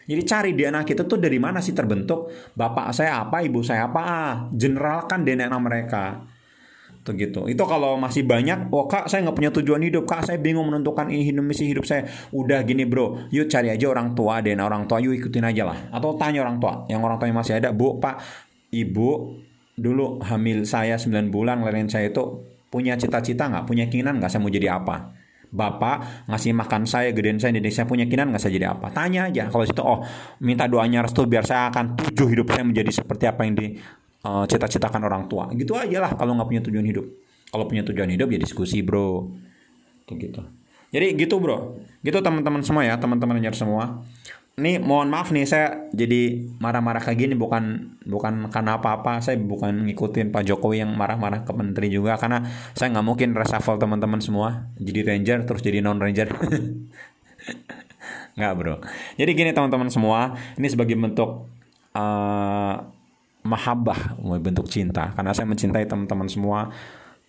jadi 0.06 0.22
cari 0.22 0.50
DNA 0.54 0.86
kita 0.86 1.02
tuh 1.02 1.18
dari 1.18 1.36
mana 1.42 1.58
sih 1.58 1.74
terbentuk? 1.74 2.30
Bapak 2.54 2.94
saya 2.94 3.26
apa, 3.26 3.42
ibu 3.42 3.58
saya 3.66 3.90
apa? 3.90 4.00
Ah, 4.06 4.34
generalkan 4.54 5.26
DNA 5.26 5.58
mereka. 5.58 6.22
Tuh 7.02 7.14
gitu. 7.18 7.50
Itu 7.50 7.66
kalau 7.66 7.98
masih 7.98 8.22
banyak, 8.22 8.70
oh 8.70 8.86
kak 8.86 9.10
saya 9.10 9.26
nggak 9.26 9.36
punya 9.38 9.50
tujuan 9.50 9.82
hidup, 9.82 10.06
kak 10.06 10.26
saya 10.26 10.38
bingung 10.38 10.70
menentukan 10.70 11.10
ini 11.10 11.30
hidup 11.30 11.42
misi 11.42 11.66
hidup 11.66 11.82
saya. 11.86 12.06
Udah 12.30 12.62
gini 12.62 12.86
bro, 12.86 13.26
yuk 13.34 13.50
cari 13.50 13.70
aja 13.70 13.86
orang 13.90 14.14
tua, 14.14 14.38
DNA 14.38 14.62
orang 14.62 14.86
tua, 14.86 15.02
yuk 15.02 15.14
ikutin 15.14 15.42
aja 15.42 15.66
lah. 15.66 15.78
Atau 15.90 16.14
tanya 16.14 16.46
orang 16.46 16.62
tua, 16.62 16.86
yang 16.86 17.02
orang 17.02 17.18
tua 17.18 17.26
yang 17.26 17.38
masih 17.38 17.58
ada, 17.58 17.74
bu, 17.74 17.98
pak, 17.98 18.22
ibu, 18.70 19.38
dulu 19.74 20.22
hamil 20.22 20.66
saya 20.66 20.98
9 20.98 21.30
bulan, 21.30 21.62
lain 21.62 21.90
saya 21.90 22.10
itu 22.10 22.46
punya 22.72 22.98
cita-cita 22.98 23.48
nggak, 23.48 23.64
punya 23.64 23.84
keinginan 23.86 24.18
nggak 24.18 24.30
saya 24.30 24.40
mau 24.42 24.52
jadi 24.52 24.76
apa? 24.76 25.14
Bapak 25.46 26.26
ngasih 26.26 26.52
makan 26.52 26.82
saya, 26.84 27.14
gedein 27.14 27.38
saya, 27.38 27.54
didik 27.54 27.70
saya 27.70 27.86
punya 27.86 28.04
kinan 28.10 28.34
nggak 28.34 28.42
saya 28.42 28.52
jadi 28.58 28.66
apa? 28.74 28.90
Tanya 28.90 29.30
aja. 29.30 29.46
Kalau 29.46 29.64
situ 29.64 29.78
oh 29.80 30.02
minta 30.42 30.66
doanya 30.66 31.06
restu 31.06 31.22
biar 31.24 31.46
saya 31.46 31.70
akan 31.70 31.94
tujuh 31.94 32.26
hidup 32.34 32.50
saya 32.50 32.66
menjadi 32.66 32.90
seperti 32.90 33.24
apa 33.30 33.46
yang 33.46 33.54
dicita-citakan 33.54 35.00
uh, 35.00 35.08
orang 35.08 35.22
tua. 35.30 35.46
Gitu 35.54 35.72
aja 35.78 36.02
lah 36.02 36.12
kalau 36.18 36.34
nggak 36.34 36.48
punya 36.50 36.62
tujuan 36.66 36.84
hidup. 36.84 37.06
Kalau 37.46 37.64
punya 37.70 37.86
tujuan 37.86 38.10
hidup 38.10 38.26
ya 38.26 38.38
diskusi 38.42 38.82
bro. 38.82 39.30
Tuh 40.04 40.14
gitu. 40.18 40.42
Jadi 40.90 41.14
gitu 41.14 41.38
bro. 41.38 41.78
Gitu 42.02 42.18
teman-teman 42.18 42.60
semua 42.66 42.82
ya, 42.82 42.98
teman-teman 42.98 43.38
nyar 43.38 43.54
semua. 43.54 44.02
Nih 44.56 44.80
mohon 44.80 45.12
maaf 45.12 45.36
nih 45.36 45.44
saya 45.44 45.84
jadi 45.92 46.48
marah-marah 46.56 47.04
kayak 47.04 47.28
gini 47.28 47.34
bukan 47.36 47.92
bukan 48.08 48.48
karena 48.48 48.80
apa-apa 48.80 49.20
saya 49.20 49.36
bukan 49.36 49.84
ngikutin 49.84 50.32
Pak 50.32 50.48
Jokowi 50.48 50.80
yang 50.80 50.96
marah-marah 50.96 51.44
ke 51.44 51.52
menteri 51.52 51.92
juga 51.92 52.16
karena 52.16 52.40
saya 52.72 52.88
nggak 52.96 53.04
mungkin 53.04 53.36
reshuffle 53.36 53.76
teman-teman 53.76 54.16
semua 54.24 54.72
jadi 54.80 55.12
ranger 55.12 55.44
terus 55.44 55.60
jadi 55.60 55.84
non 55.84 56.00
ranger 56.00 56.32
nggak 58.36 58.52
bro. 58.56 58.80
Jadi 59.16 59.30
gini 59.32 59.50
teman-teman 59.52 59.92
semua 59.92 60.36
ini 60.56 60.68
sebagai 60.72 60.96
bentuk 60.96 61.52
uh, 61.96 62.74
mahabbah 63.44 64.16
bentuk 64.40 64.72
cinta 64.72 65.12
karena 65.16 65.36
saya 65.36 65.44
mencintai 65.48 65.84
teman-teman 65.84 66.28
semua 66.32 66.72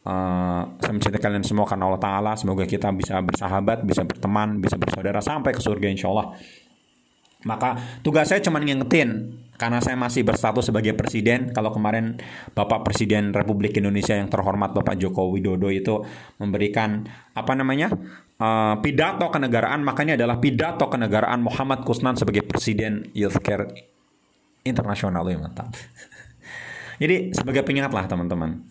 Uh, 0.08 0.64
saya 0.80 0.96
mencintai 0.96 1.20
kalian 1.20 1.44
semua 1.44 1.68
karena 1.68 1.84
Allah 1.92 2.00
Ta'ala 2.00 2.32
Semoga 2.40 2.64
kita 2.64 2.96
bisa 2.96 3.20
bersahabat, 3.20 3.84
bisa 3.84 4.08
berteman, 4.08 4.64
bisa 4.64 4.80
bersaudara 4.80 5.20
Sampai 5.20 5.52
ke 5.52 5.60
surga 5.60 5.92
insya 5.92 6.08
Allah 6.08 6.32
maka 7.46 7.78
tugas 8.02 8.32
saya 8.32 8.42
cuma 8.42 8.58
ngingetin 8.58 9.38
karena 9.58 9.82
saya 9.82 9.98
masih 9.98 10.22
berstatus 10.22 10.70
sebagai 10.70 10.94
presiden. 10.94 11.50
Kalau 11.50 11.74
kemarin 11.74 12.22
Bapak 12.54 12.86
Presiden 12.86 13.34
Republik 13.34 13.74
Indonesia 13.78 14.14
yang 14.14 14.30
terhormat 14.30 14.72
Bapak 14.74 15.02
Joko 15.02 15.34
Widodo 15.34 15.74
itu 15.74 16.06
memberikan 16.38 17.10
apa 17.34 17.58
namanya 17.58 17.90
uh, 18.38 18.78
pidato 18.80 19.26
kenegaraan, 19.34 19.82
makanya 19.82 20.14
adalah 20.14 20.38
pidato 20.38 20.86
kenegaraan 20.88 21.42
Muhammad 21.42 21.82
Kusnan 21.82 22.14
sebagai 22.16 22.46
Presiden 22.46 23.10
Youth 23.18 23.42
Care 23.42 23.74
Internasional 24.62 25.26
ya 25.26 25.42
mantap. 25.42 25.74
Jadi 27.02 27.34
sebagai 27.34 27.66
pengingat 27.66 27.94
lah 27.94 28.06
teman-teman 28.06 28.66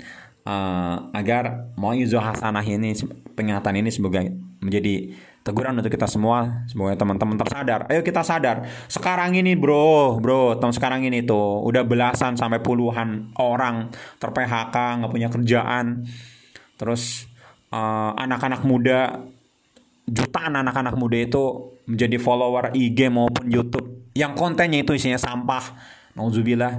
uh, 0.47 1.11
agar 1.15 1.75
mau 1.75 1.95
Hasanah 1.95 2.63
ini 2.63 2.95
pengingatan 3.35 3.75
ini 3.83 3.91
sebagai 3.91 4.31
menjadi 4.63 5.15
teguran 5.47 5.79
untuk 5.79 5.95
kita 5.95 6.11
semua. 6.11 6.67
Semoga 6.67 6.99
teman-teman 6.99 7.39
tersadar. 7.39 7.87
Ayo 7.87 8.03
kita 8.03 8.27
sadar. 8.27 8.67
Sekarang 8.91 9.31
ini 9.39 9.55
bro. 9.55 10.19
Bro 10.19 10.59
tahun 10.59 10.75
sekarang 10.75 11.07
ini 11.07 11.23
tuh 11.23 11.63
udah 11.63 11.87
belasan 11.87 12.35
sampai 12.35 12.59
puluhan 12.59 13.31
orang 13.39 13.95
ter 14.19 14.35
PHK 14.35 14.75
nggak 14.75 15.13
punya 15.15 15.31
kerjaan. 15.31 16.03
Terus 16.75 17.31
eh, 17.71 18.11
anak-anak 18.19 18.67
muda 18.67 19.23
jutaan 20.11 20.59
anak-anak 20.59 20.99
muda 20.99 21.19
itu 21.19 21.75
menjadi 21.87 22.19
follower 22.19 22.75
IG 22.75 23.07
maupun 23.07 23.47
YouTube. 23.47 24.11
Yang 24.19 24.35
kontennya 24.35 24.83
itu 24.83 24.99
isinya 24.99 25.23
sampah. 25.23 25.63
Nauzubillah. 26.19 26.75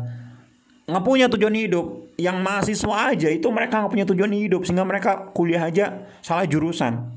Nggak 0.91 1.03
punya 1.07 1.32
tujuan 1.32 1.55
hidup. 1.55 2.11
Yang 2.20 2.38
mahasiswa 2.43 3.15
aja 3.15 3.30
itu 3.32 3.47
mereka 3.47 3.80
nggak 3.80 3.93
punya 3.95 4.05
tujuan 4.11 4.32
hidup. 4.36 4.68
Sehingga 4.68 4.84
mereka 4.84 5.32
kuliah 5.32 5.63
aja 5.63 6.11
salah 6.20 6.43
jurusan 6.43 7.16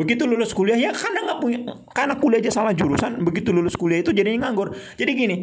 Begitu 0.00 0.24
lulus 0.24 0.56
kuliah 0.56 0.80
ya 0.80 0.96
karena 0.96 1.28
nggak 1.28 1.38
punya 1.44 1.60
karena 1.92 2.16
kuliah 2.16 2.40
aja 2.40 2.48
salah 2.48 2.72
jurusan. 2.72 3.20
Begitu 3.20 3.52
lulus 3.52 3.76
kuliah 3.76 4.00
itu 4.00 4.16
jadi 4.16 4.32
nganggur. 4.32 4.72
Jadi 4.96 5.10
gini, 5.12 5.36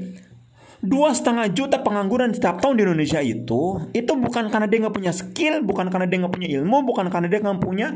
dua 0.81 1.13
setengah 1.13 1.53
juta 1.53 1.85
pengangguran 1.85 2.33
setiap 2.33 2.57
tahun 2.57 2.81
di 2.81 2.83
Indonesia 2.89 3.21
itu 3.21 3.85
itu 3.93 4.11
bukan 4.17 4.49
karena 4.49 4.65
dia 4.65 4.81
nggak 4.81 4.95
punya 4.97 5.13
skill, 5.13 5.61
bukan 5.61 5.93
karena 5.93 6.09
dia 6.09 6.17
nggak 6.25 6.33
punya 6.33 6.49
ilmu, 6.57 6.77
bukan 6.89 7.05
karena 7.13 7.29
dia 7.29 7.39
nggak 7.45 7.61
punya 7.61 7.87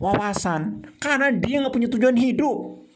wawasan, 0.00 0.80
karena 0.96 1.28
dia 1.28 1.60
nggak 1.60 1.74
punya 1.76 1.88
tujuan 1.92 2.16
hidup. 2.16 2.88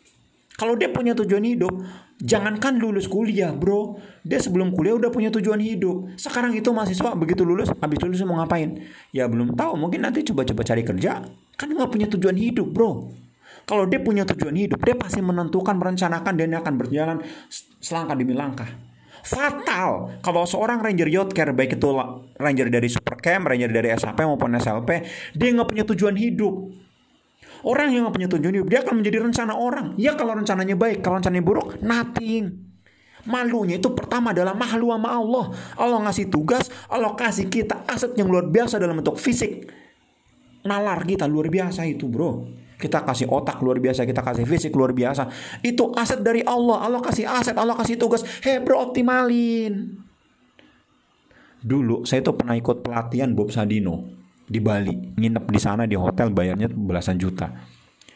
Kalau 0.57 0.73
dia 0.73 0.89
punya 0.89 1.13
tujuan 1.13 1.45
hidup, 1.45 1.85
jangankan 2.21 2.81
lulus 2.81 3.07
kuliah, 3.07 3.53
bro. 3.53 4.01
Dia 4.25 4.41
sebelum 4.41 4.73
kuliah 4.73 4.97
udah 4.97 5.13
punya 5.13 5.29
tujuan 5.33 5.61
hidup. 5.61 6.17
Sekarang 6.17 6.57
itu 6.57 6.73
mahasiswa 6.73 7.13
begitu 7.15 7.45
lulus, 7.45 7.71
habis 7.77 7.99
lulus 8.01 8.25
mau 8.25 8.41
ngapain? 8.41 8.81
Ya 9.13 9.29
belum 9.29 9.55
tahu. 9.55 9.77
Mungkin 9.77 10.03
nanti 10.05 10.25
coba-coba 10.27 10.65
cari 10.65 10.83
kerja. 10.83 11.23
Kan 11.55 11.69
nggak 11.73 11.91
punya 11.93 12.07
tujuan 12.11 12.37
hidup, 12.37 12.69
bro. 12.73 13.13
Kalau 13.67 13.85
dia 13.91 13.99
punya 13.99 14.23
tujuan 14.23 14.55
hidup, 14.55 14.79
dia 14.79 14.95
pasti 14.95 15.19
menentukan, 15.19 15.75
merencanakan, 15.75 16.33
dan 16.39 16.47
dia 16.55 16.61
akan 16.63 16.75
berjalan 16.79 17.17
selangkah 17.83 18.15
demi 18.15 18.35
langkah. 18.39 18.71
Fatal 19.27 20.23
kalau 20.23 20.47
seorang 20.47 20.79
ranger 20.79 21.11
care 21.35 21.51
baik 21.51 21.83
itu 21.83 21.89
ranger 22.39 22.71
dari 22.71 22.87
Supercamp, 22.87 23.51
ranger 23.51 23.75
dari 23.75 23.91
SHP 23.91 24.23
maupun 24.23 24.55
SLP, 24.55 24.91
dia 25.35 25.51
nggak 25.51 25.67
punya 25.67 25.83
tujuan 25.83 26.15
hidup 26.15 26.71
Orang 27.67 27.91
yang 27.91 28.07
punya 28.15 28.31
tujuan 28.31 28.63
hidup, 28.63 28.71
dia 28.71 28.79
akan 28.87 29.03
menjadi 29.03 29.27
rencana 29.27 29.59
orang. 29.59 29.99
Ya 29.99 30.15
kalau 30.15 30.39
rencananya 30.39 30.79
baik, 30.79 31.03
kalau 31.03 31.19
rencananya 31.19 31.43
buruk, 31.43 31.83
nothing. 31.83 32.63
Malunya 33.27 33.83
itu 33.83 33.91
pertama 33.91 34.31
adalah 34.31 34.55
malu 34.55 34.95
sama 34.95 35.11
Allah. 35.11 35.45
Allah 35.75 35.99
ngasih 36.07 36.31
tugas, 36.31 36.71
Allah 36.87 37.19
kasih 37.19 37.51
kita 37.51 37.83
aset 37.91 38.15
yang 38.15 38.31
luar 38.31 38.47
biasa 38.47 38.79
dalam 38.79 39.03
bentuk 39.03 39.19
fisik. 39.19 39.67
Nalar 40.63 41.03
kita 41.03 41.27
luar 41.27 41.51
biasa 41.51 41.83
itu 41.91 42.07
bro. 42.07 42.47
Kita 42.79 43.03
kasih 43.03 43.27
otak 43.27 43.59
luar 43.59 43.83
biasa, 43.83 44.07
kita 44.07 44.23
kasih 44.23 44.47
fisik 44.47 44.71
luar 44.71 44.95
biasa. 44.95 45.27
Itu 45.67 45.91
aset 45.91 46.23
dari 46.23 46.47
Allah. 46.47 46.87
Allah 46.87 47.03
kasih 47.03 47.27
aset, 47.27 47.59
Allah 47.59 47.75
kasih 47.75 47.99
tugas. 47.99 48.23
Hei 48.47 48.63
bro 48.63 48.79
optimalin. 48.79 50.07
Dulu 51.67 52.07
saya 52.07 52.23
tuh 52.23 52.39
pernah 52.39 52.55
ikut 52.55 52.87
pelatihan 52.87 53.35
Bob 53.35 53.51
Sadino 53.51 54.16
di 54.47 54.59
Bali. 54.63 54.95
Nginep 55.19 55.45
di 55.51 55.61
sana 55.61 55.85
di 55.85 55.99
hotel 55.99 56.31
bayarnya 56.31 56.71
belasan 56.71 57.19
juta. 57.19 57.51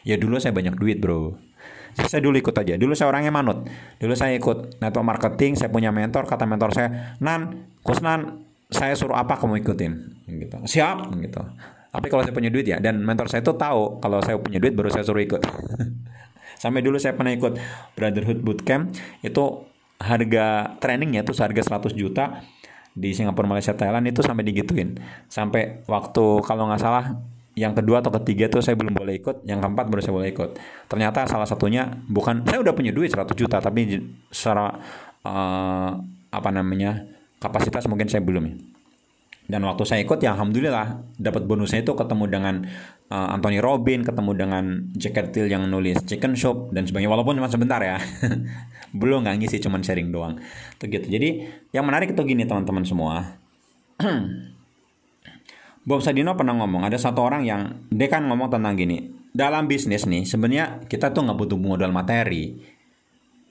Ya 0.07 0.17
dulu 0.17 0.41
saya 0.41 0.57
banyak 0.57 0.79
duit 0.79 1.03
bro. 1.03 1.37
Saya 1.99 2.23
dulu 2.23 2.39
ikut 2.39 2.55
aja. 2.55 2.79
Dulu 2.79 2.95
saya 2.95 3.11
orangnya 3.11 3.35
manut. 3.35 3.67
Dulu 3.99 4.15
saya 4.15 4.39
ikut 4.39 4.79
network 4.79 5.07
marketing 5.07 5.59
saya 5.59 5.69
punya 5.69 5.91
mentor. 5.91 6.25
Kata 6.25 6.47
mentor 6.47 6.71
saya 6.71 7.19
nan 7.19 7.69
kusnan 7.83 8.47
saya 8.71 8.95
suruh 8.95 9.19
apa 9.19 9.37
kamu 9.37 9.61
ikutin? 9.61 9.93
Gitu. 10.31 10.57
Siap 10.65 11.11
gitu. 11.19 11.43
Tapi 11.91 12.07
kalau 12.07 12.23
saya 12.23 12.35
punya 12.35 12.49
duit 12.49 12.71
ya. 12.71 12.79
Dan 12.79 13.03
mentor 13.03 13.27
saya 13.27 13.43
itu 13.43 13.53
tahu 13.59 13.99
kalau 13.99 14.23
saya 14.23 14.39
punya 14.39 14.63
duit 14.63 14.73
baru 14.79 14.89
saya 14.89 15.03
suruh 15.03 15.21
ikut. 15.21 15.43
Sampai 16.63 16.81
dulu 16.87 16.97
saya 17.03 17.19
pernah 17.19 17.35
ikut 17.35 17.59
Brotherhood 17.99 18.41
Bootcamp. 18.47 18.95
Itu 19.27 19.67
harga 20.01 20.79
trainingnya 20.81 21.29
itu 21.29 21.37
seharga 21.37 21.61
100 21.61 21.93
juta 21.93 22.41
di 22.95 23.15
Singapura 23.15 23.47
Malaysia 23.47 23.75
Thailand 23.75 24.07
itu 24.11 24.21
sampai 24.23 24.43
digituin. 24.47 24.99
Sampai 25.31 25.83
waktu 25.87 26.25
kalau 26.43 26.67
nggak 26.71 26.83
salah 26.83 27.19
yang 27.59 27.75
kedua 27.75 28.01
atau 28.01 28.15
ketiga 28.23 28.47
tuh 28.47 28.63
saya 28.63 28.79
belum 28.79 28.95
boleh 28.95 29.19
ikut 29.19 29.43
yang 29.45 29.59
keempat 29.59 29.91
baru 29.91 30.01
saya 30.03 30.15
boleh 30.15 30.31
ikut. 30.31 30.51
Ternyata 30.87 31.27
salah 31.27 31.47
satunya 31.47 31.91
bukan 32.07 32.47
saya 32.47 32.63
udah 32.63 32.75
punya 32.75 32.95
duit 32.95 33.11
100 33.11 33.27
juta 33.35 33.59
tapi 33.59 34.01
secara 34.31 34.79
uh, 35.27 35.91
apa 36.31 36.51
namanya 36.55 37.05
kapasitas 37.43 37.91
mungkin 37.91 38.07
saya 38.07 38.23
belum 38.23 38.45
ya. 38.47 38.55
Dan 39.51 39.67
waktu 39.67 39.83
saya 39.83 40.01
ikut 40.07 40.23
ya 40.23 40.39
alhamdulillah 40.39 41.19
dapat 41.19 41.43
bonusnya 41.43 41.83
itu 41.83 41.91
ketemu 41.99 42.25
dengan 42.31 42.55
uh, 43.11 43.29
Anthony 43.35 43.59
Robin, 43.59 44.07
ketemu 44.07 44.31
dengan 44.39 44.65
Jack 44.95 45.35
Till 45.35 45.51
yang 45.51 45.67
nulis 45.67 46.01
Chicken 46.07 46.39
Shop 46.39 46.71
dan 46.71 46.87
sebagainya 46.87 47.11
walaupun 47.11 47.37
cuma 47.37 47.51
sebentar 47.51 47.83
ya. 47.83 47.99
Belum 49.01 49.27
nggak 49.27 49.43
ngisi 49.43 49.59
cuma 49.63 49.83
sharing 49.83 50.15
doang. 50.15 50.39
Itu 50.79 50.87
gitu. 50.87 51.07
Jadi 51.07 51.47
yang 51.75 51.87
menarik 51.87 52.15
itu 52.15 52.23
gini 52.23 52.47
teman-teman 52.47 52.87
semua. 52.87 53.39
Bob 55.81 56.05
Sadino 56.05 56.37
pernah 56.37 56.55
ngomong 56.55 56.87
ada 56.87 57.01
satu 57.01 57.25
orang 57.25 57.43
yang 57.43 57.89
dia 57.89 58.07
kan 58.13 58.29
ngomong 58.29 58.53
tentang 58.53 58.77
gini 58.77 59.21
dalam 59.33 59.71
bisnis 59.71 60.05
nih 60.05 60.27
sebenarnya 60.27 60.85
kita 60.85 61.15
tuh 61.15 61.25
nggak 61.25 61.39
butuh 61.39 61.57
modal 61.57 61.89
materi 61.95 62.59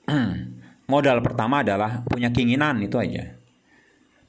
modal 0.92 1.18
pertama 1.24 1.66
adalah 1.66 2.04
punya 2.06 2.30
keinginan 2.30 2.78
itu 2.84 3.00
aja 3.00 3.39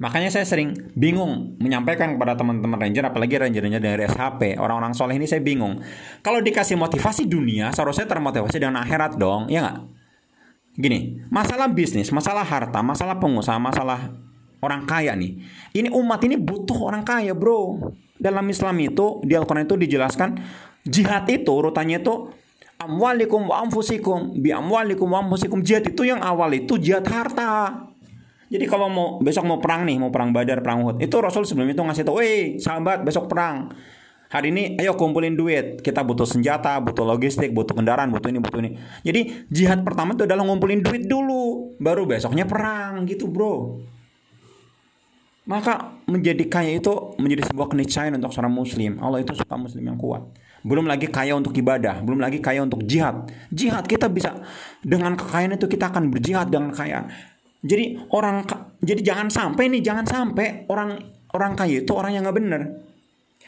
Makanya 0.01 0.33
saya 0.33 0.49
sering 0.49 0.73
bingung 0.97 1.61
menyampaikan 1.61 2.17
kepada 2.17 2.33
teman-teman 2.33 2.81
ranger, 2.81 3.05
apalagi 3.05 3.37
rangernya 3.37 3.77
dari 3.77 4.09
SHP, 4.09 4.57
orang-orang 4.57 4.97
soleh 4.97 5.13
ini 5.13 5.29
saya 5.29 5.45
bingung. 5.45 5.77
Kalau 6.25 6.41
dikasih 6.41 6.73
motivasi 6.73 7.29
dunia, 7.29 7.69
seharusnya 7.69 8.09
termotivasi 8.09 8.57
dengan 8.57 8.81
akhirat 8.81 9.21
dong, 9.21 9.45
ya 9.45 9.61
nggak? 9.61 9.77
Gini, 10.73 11.21
masalah 11.29 11.69
bisnis, 11.69 12.09
masalah 12.09 12.41
harta, 12.41 12.81
masalah 12.81 13.21
pengusaha, 13.21 13.61
masalah 13.61 14.09
orang 14.65 14.89
kaya 14.89 15.13
nih. 15.13 15.37
Ini 15.69 15.93
umat 15.93 16.25
ini 16.25 16.33
butuh 16.33 16.81
orang 16.81 17.05
kaya, 17.05 17.37
bro. 17.37 17.93
Dalam 18.17 18.49
Islam 18.49 18.81
itu, 18.81 19.21
di 19.21 19.37
Al-Quran 19.37 19.69
itu 19.69 19.77
dijelaskan, 19.77 20.33
jihad 20.81 21.29
itu 21.29 21.53
urutannya 21.53 22.01
itu 22.01 22.33
amwalikum 22.81 23.53
wa 23.53 23.61
amfusikum 23.61 24.41
bi 24.41 24.49
amwalikum 24.49 25.05
wa 25.13 25.21
amfusikum 25.21 25.61
jihad 25.61 25.85
itu 25.85 26.01
yang 26.01 26.17
awal 26.25 26.49
itu 26.49 26.81
jihad 26.81 27.05
harta 27.05 27.90
jadi 28.51 28.65
kalau 28.67 28.91
mau 28.91 29.07
besok 29.23 29.47
mau 29.47 29.63
perang 29.63 29.87
nih, 29.87 29.95
mau 29.95 30.11
perang 30.11 30.35
Badar, 30.35 30.59
perang 30.59 30.83
Uhud, 30.83 30.97
itu 30.99 31.15
Rasul 31.23 31.47
sebelum 31.47 31.71
itu 31.71 31.79
ngasih 31.79 32.03
tahu, 32.03 32.19
"Eh, 32.19 32.59
sahabat, 32.59 33.07
besok 33.07 33.31
perang." 33.31 33.71
Hari 34.31 34.47
ini 34.51 34.79
ayo 34.79 34.95
kumpulin 34.95 35.35
duit. 35.35 35.83
Kita 35.83 36.03
butuh 36.07 36.23
senjata, 36.23 36.79
butuh 36.79 37.03
logistik, 37.03 37.51
butuh 37.51 37.75
kendaraan, 37.75 38.11
butuh 38.11 38.31
ini, 38.31 38.39
butuh 38.39 38.59
ini. 38.63 38.79
Jadi 39.03 39.47
jihad 39.51 39.83
pertama 39.83 40.15
itu 40.15 40.23
adalah 40.23 40.43
ngumpulin 40.47 40.83
duit 40.83 41.03
dulu, 41.03 41.75
baru 41.79 42.07
besoknya 42.07 42.47
perang 42.47 43.03
gitu, 43.07 43.27
Bro. 43.27 43.83
Maka 45.47 45.99
menjadi 46.07 46.47
kaya 46.47 46.79
itu 46.79 46.91
menjadi 47.19 47.51
sebuah 47.51 47.67
keniscayaan 47.75 48.15
untuk 48.19 48.31
seorang 48.31 48.55
muslim. 48.55 49.03
Allah 49.03 49.19
itu 49.19 49.35
suka 49.35 49.55
muslim 49.59 49.83
yang 49.83 49.99
kuat. 49.99 50.23
Belum 50.63 50.87
lagi 50.87 51.11
kaya 51.11 51.35
untuk 51.35 51.51
ibadah, 51.51 51.99
belum 51.99 52.23
lagi 52.23 52.39
kaya 52.39 52.63
untuk 52.63 52.87
jihad. 52.87 53.27
Jihad 53.51 53.83
kita 53.83 54.07
bisa 54.07 54.37
dengan 54.79 55.17
kekayaan 55.19 55.59
itu 55.59 55.67
kita 55.67 55.91
akan 55.91 56.07
berjihad 56.07 56.47
dengan 56.47 56.71
kekayaan. 56.71 57.30
Jadi 57.61 58.09
orang 58.17 58.41
jadi 58.81 59.01
jangan 59.13 59.29
sampai 59.29 59.69
nih 59.69 59.81
jangan 59.85 60.05
sampai 60.05 60.65
orang 60.65 60.97
orang 61.37 61.53
kaya 61.53 61.85
itu 61.85 61.91
orang 61.93 62.17
yang 62.17 62.25
nggak 62.25 62.37
bener. 62.37 62.61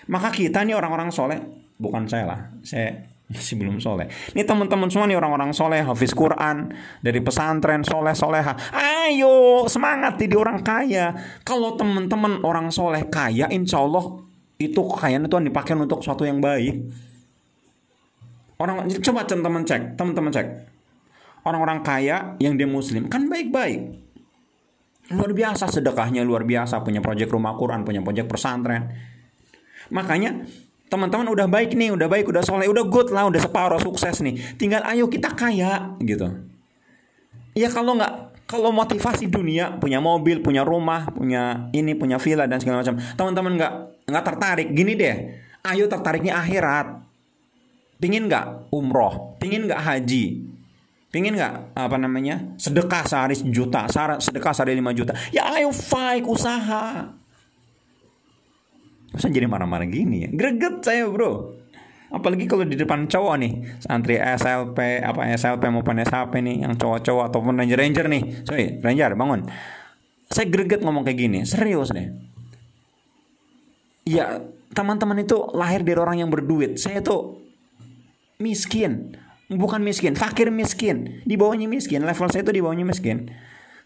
Maka 0.06 0.30
kita 0.30 0.62
nih 0.62 0.78
orang-orang 0.78 1.10
soleh 1.10 1.42
bukan 1.82 2.06
saya 2.06 2.26
lah. 2.30 2.40
Saya 2.62 3.10
masih 3.34 3.58
belum 3.58 3.82
soleh. 3.82 4.06
Ini 4.38 4.46
teman-teman 4.46 4.92
semua 4.94 5.10
nih 5.10 5.18
orang-orang 5.18 5.50
soleh, 5.56 5.82
hafiz 5.82 6.14
Quran 6.14 6.70
dari 7.02 7.20
pesantren 7.26 7.82
soleh 7.82 8.14
soleha. 8.14 8.54
Ayo 8.76 9.66
semangat 9.66 10.22
jadi 10.22 10.36
orang 10.38 10.62
kaya. 10.62 11.18
Kalau 11.42 11.74
teman-teman 11.74 12.44
orang 12.46 12.70
soleh 12.70 13.10
kaya, 13.10 13.50
insya 13.50 13.82
Allah 13.82 14.22
itu 14.62 14.78
kekayaan 14.78 15.26
itu 15.26 15.36
dipakai 15.50 15.74
untuk 15.74 16.06
sesuatu 16.06 16.28
yang 16.28 16.38
baik. 16.38 16.86
Orang 18.62 18.86
coba 18.88 19.26
teman-teman 19.26 19.66
cek, 19.66 19.98
teman-teman 19.98 20.32
cek. 20.32 20.48
Orang-orang 21.44 21.84
kaya 21.84 22.40
yang 22.40 22.56
dia 22.56 22.70
muslim 22.70 23.12
kan 23.12 23.28
baik-baik. 23.28 24.03
Luar 25.12 25.36
biasa 25.36 25.68
sedekahnya 25.68 26.24
luar 26.24 26.48
biasa 26.48 26.80
punya 26.80 27.04
proyek 27.04 27.28
rumah 27.28 27.60
Quran, 27.60 27.84
punya 27.84 28.00
proyek 28.00 28.32
pesantren. 28.32 28.88
Makanya 29.92 30.48
teman-teman 30.88 31.28
udah 31.28 31.50
baik 31.50 31.76
nih, 31.76 31.92
udah 31.92 32.08
baik, 32.08 32.32
udah 32.32 32.46
soleh, 32.46 32.72
udah 32.72 32.86
good 32.88 33.12
lah, 33.12 33.28
udah 33.28 33.42
separuh 33.44 33.82
sukses 33.84 34.24
nih. 34.24 34.40
Tinggal 34.56 34.86
ayo 34.88 35.12
kita 35.12 35.36
kaya 35.36 36.00
gitu. 36.00 36.32
Ya 37.58 37.68
kalau 37.68 38.00
nggak 38.00 38.32
kalau 38.48 38.70
motivasi 38.70 39.28
dunia 39.28 39.76
punya 39.82 39.98
mobil, 39.98 40.40
punya 40.40 40.62
rumah, 40.62 41.10
punya 41.12 41.68
ini, 41.74 41.98
punya 41.98 42.22
villa 42.22 42.46
dan 42.46 42.62
segala 42.62 42.86
macam, 42.86 42.96
teman-teman 43.18 43.52
nggak 43.60 43.74
nggak 44.08 44.24
tertarik, 44.24 44.68
gini 44.72 44.94
deh, 44.94 45.16
ayo 45.68 45.90
tertariknya 45.90 46.38
akhirat. 46.38 47.02
Pingin 47.98 48.28
nggak 48.28 48.70
umroh, 48.70 49.40
pingin 49.40 49.64
nggak 49.64 49.80
haji, 49.80 50.53
pingin 51.14 51.38
nggak 51.38 51.78
apa 51.78 51.96
namanya 52.02 52.58
sedekah 52.58 53.06
sehari 53.06 53.38
sejuta, 53.38 53.86
sedekah 54.18 54.50
sehari 54.50 54.74
lima 54.74 54.98
juta, 54.98 55.14
ya 55.30 55.46
ayo 55.54 55.70
fight 55.70 56.26
usaha. 56.26 57.14
Masa 59.14 59.30
jadi 59.30 59.46
marah-marah 59.46 59.86
gini 59.86 60.26
ya? 60.26 60.30
Greget 60.34 60.82
saya 60.82 61.06
bro. 61.06 61.54
Apalagi 62.10 62.50
kalau 62.50 62.66
di 62.66 62.74
depan 62.74 63.06
cowok 63.06 63.36
nih, 63.42 63.54
santri 63.82 64.18
SLP, 64.18 65.02
apa 65.02 65.34
SLP 65.34 65.66
maupun 65.70 65.98
SHP 66.02 66.46
nih, 66.46 66.66
yang 66.66 66.74
cowok-cowok 66.78 67.30
ataupun 67.30 67.58
ranger-ranger 67.58 68.06
nih. 68.06 68.46
Sorry, 68.46 68.78
ranger 68.82 69.18
bangun. 69.18 69.50
Saya 70.30 70.46
greget 70.50 70.82
ngomong 70.82 71.06
kayak 71.06 71.18
gini, 71.18 71.42
serius 71.46 71.90
nih. 71.90 72.14
Ya, 74.06 74.46
teman-teman 74.78 75.26
itu 75.26 75.42
lahir 75.58 75.82
dari 75.82 75.98
orang 75.98 76.22
yang 76.22 76.30
berduit. 76.30 76.78
Saya 76.78 77.02
tuh 77.02 77.38
miskin. 78.38 79.18
Bukan 79.52 79.84
miskin, 79.84 80.16
fakir 80.16 80.48
miskin. 80.52 81.24
Di 81.28 81.36
bawahnya 81.36 81.68
miskin, 81.68 82.08
level 82.08 82.28
saya 82.32 82.44
itu 82.48 82.54
di 82.56 82.62
bawahnya 82.64 82.88
miskin. 82.88 83.28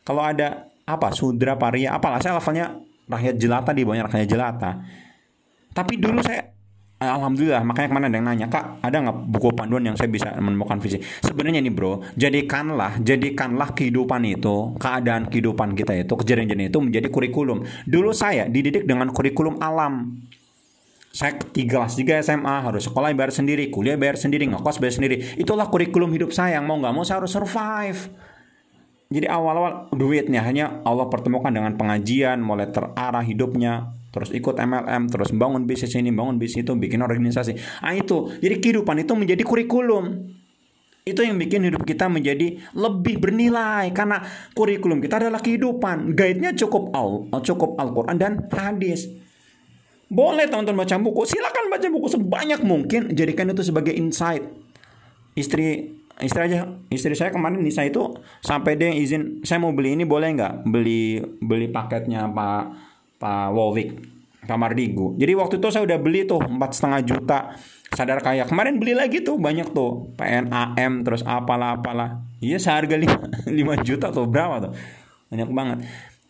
Kalau 0.06 0.22
ada 0.24 0.70
apa, 0.86 1.12
sudra, 1.12 1.58
paria, 1.58 1.98
apalah 1.98 2.22
saya 2.22 2.38
levelnya 2.38 2.78
rakyat 3.08 3.36
jelata 3.40 3.72
di 3.72 3.82
bawahnya 3.88 4.06
rakyat 4.08 4.28
jelata 4.28 4.72
tapi 5.78 6.02
dulu 6.02 6.26
saya 6.26 6.58
Alhamdulillah, 6.98 7.62
makanya 7.62 7.88
ke 7.88 7.94
mana 7.94 8.10
ada 8.10 8.18
yang 8.18 8.26
nanya, 8.26 8.48
Kak, 8.50 8.82
ada 8.82 8.98
nggak 8.98 9.30
buku 9.30 9.54
panduan 9.54 9.86
yang 9.86 9.94
saya 9.94 10.10
bisa 10.10 10.34
menemukan 10.42 10.82
visi? 10.82 10.98
Sebenarnya 11.22 11.62
nih 11.62 11.70
bro, 11.70 12.02
jadikanlah, 12.18 12.98
jadikanlah 13.06 13.70
kehidupan 13.78 14.26
itu, 14.26 14.74
keadaan 14.82 15.30
kehidupan 15.30 15.78
kita 15.78 15.94
itu, 15.94 16.10
kejadian-kejadian 16.10 16.74
itu 16.74 16.82
menjadi 16.82 17.08
kurikulum. 17.14 17.62
Dulu 17.86 18.10
saya 18.18 18.50
dididik 18.50 18.90
dengan 18.90 19.14
kurikulum 19.14 19.62
alam. 19.62 20.26
Saya 21.18 21.34
tiga 21.50 21.82
kelas 21.82 21.98
3 21.98 22.22
SMA 22.22 22.56
harus 22.62 22.86
sekolah 22.86 23.10
bayar 23.18 23.34
sendiri, 23.34 23.74
kuliah 23.74 23.98
bayar 23.98 24.22
sendiri, 24.22 24.46
ngekos 24.54 24.78
bayar 24.78 25.02
sendiri. 25.02 25.34
Itulah 25.34 25.66
kurikulum 25.66 26.14
hidup 26.14 26.30
saya. 26.30 26.62
Mau 26.62 26.78
nggak 26.78 26.94
mau 26.94 27.02
saya 27.02 27.26
harus 27.26 27.34
survive. 27.34 28.14
Jadi 29.10 29.26
awal-awal 29.26 29.90
duitnya 29.98 30.46
hanya 30.46 30.86
Allah 30.86 31.10
pertemukan 31.10 31.50
dengan 31.50 31.74
pengajian, 31.74 32.38
mulai 32.38 32.70
terarah 32.70 33.26
hidupnya, 33.26 33.98
terus 34.14 34.30
ikut 34.30 34.62
MLM, 34.62 35.10
terus 35.10 35.34
bangun 35.34 35.66
bisnis 35.66 35.98
ini, 35.98 36.14
bangun 36.14 36.38
bisnis 36.38 36.62
itu, 36.62 36.78
bikin 36.78 37.02
organisasi. 37.02 37.82
Ah 37.82 37.98
itu, 37.98 38.38
jadi 38.38 38.62
kehidupan 38.62 39.02
itu 39.02 39.18
menjadi 39.18 39.42
kurikulum. 39.42 40.38
Itu 41.02 41.26
yang 41.26 41.42
bikin 41.42 41.66
hidup 41.66 41.82
kita 41.82 42.12
menjadi 42.14 42.62
lebih 42.78 43.18
bernilai 43.18 43.90
karena 43.90 44.22
kurikulum 44.54 45.02
kita 45.02 45.18
adalah 45.18 45.42
kehidupan. 45.42 46.14
Guide-nya 46.14 46.54
cukup 46.54 46.94
al 46.94 47.26
cukup 47.42 47.74
Al-Qur'an 47.80 48.22
dan 48.22 48.46
hadis. 48.54 49.26
Boleh 50.08 50.48
teman-teman 50.48 50.88
baca 50.88 50.96
buku, 51.04 51.28
silakan 51.28 51.68
baca 51.68 51.88
buku 51.92 52.08
sebanyak 52.08 52.62
mungkin, 52.64 53.12
jadikan 53.12 53.52
itu 53.52 53.64
sebagai 53.64 53.92
insight. 53.92 54.44
Istri 55.36 55.98
istri 56.18 56.42
aja 56.50 56.66
istri 56.90 57.14
saya 57.14 57.30
kemarin 57.30 57.62
Nisa 57.62 57.86
itu 57.86 58.18
sampai 58.42 58.74
dia 58.74 58.90
izin 58.90 59.46
saya 59.46 59.62
mau 59.62 59.70
beli 59.70 59.94
ini 59.94 60.02
boleh 60.02 60.34
nggak 60.34 60.66
beli 60.66 61.22
beli 61.38 61.70
paketnya 61.70 62.26
Pak 62.26 62.64
Pak 63.22 63.54
Wowik 63.54 63.90
Kamardigu. 64.48 65.20
Jadi 65.20 65.34
waktu 65.36 65.60
itu 65.60 65.68
saya 65.70 65.84
udah 65.84 66.00
beli 66.00 66.24
tuh 66.24 66.40
empat 66.40 66.72
setengah 66.72 67.02
juta 67.04 67.40
sadar 67.92 68.24
kaya. 68.24 68.48
Kemarin 68.48 68.80
beli 68.80 68.96
lagi 68.96 69.20
tuh 69.20 69.36
banyak 69.36 69.76
tuh 69.76 70.16
PNAM 70.16 71.04
terus 71.04 71.22
apalah 71.28 71.76
apalah. 71.76 72.24
Iya 72.40 72.56
seharga 72.56 72.96
5, 72.96 73.52
5 73.52 73.52
juta 73.88 74.08
tuh 74.10 74.24
berapa 74.24 74.70
tuh? 74.70 74.72
Banyak 75.28 75.50
banget. 75.52 75.78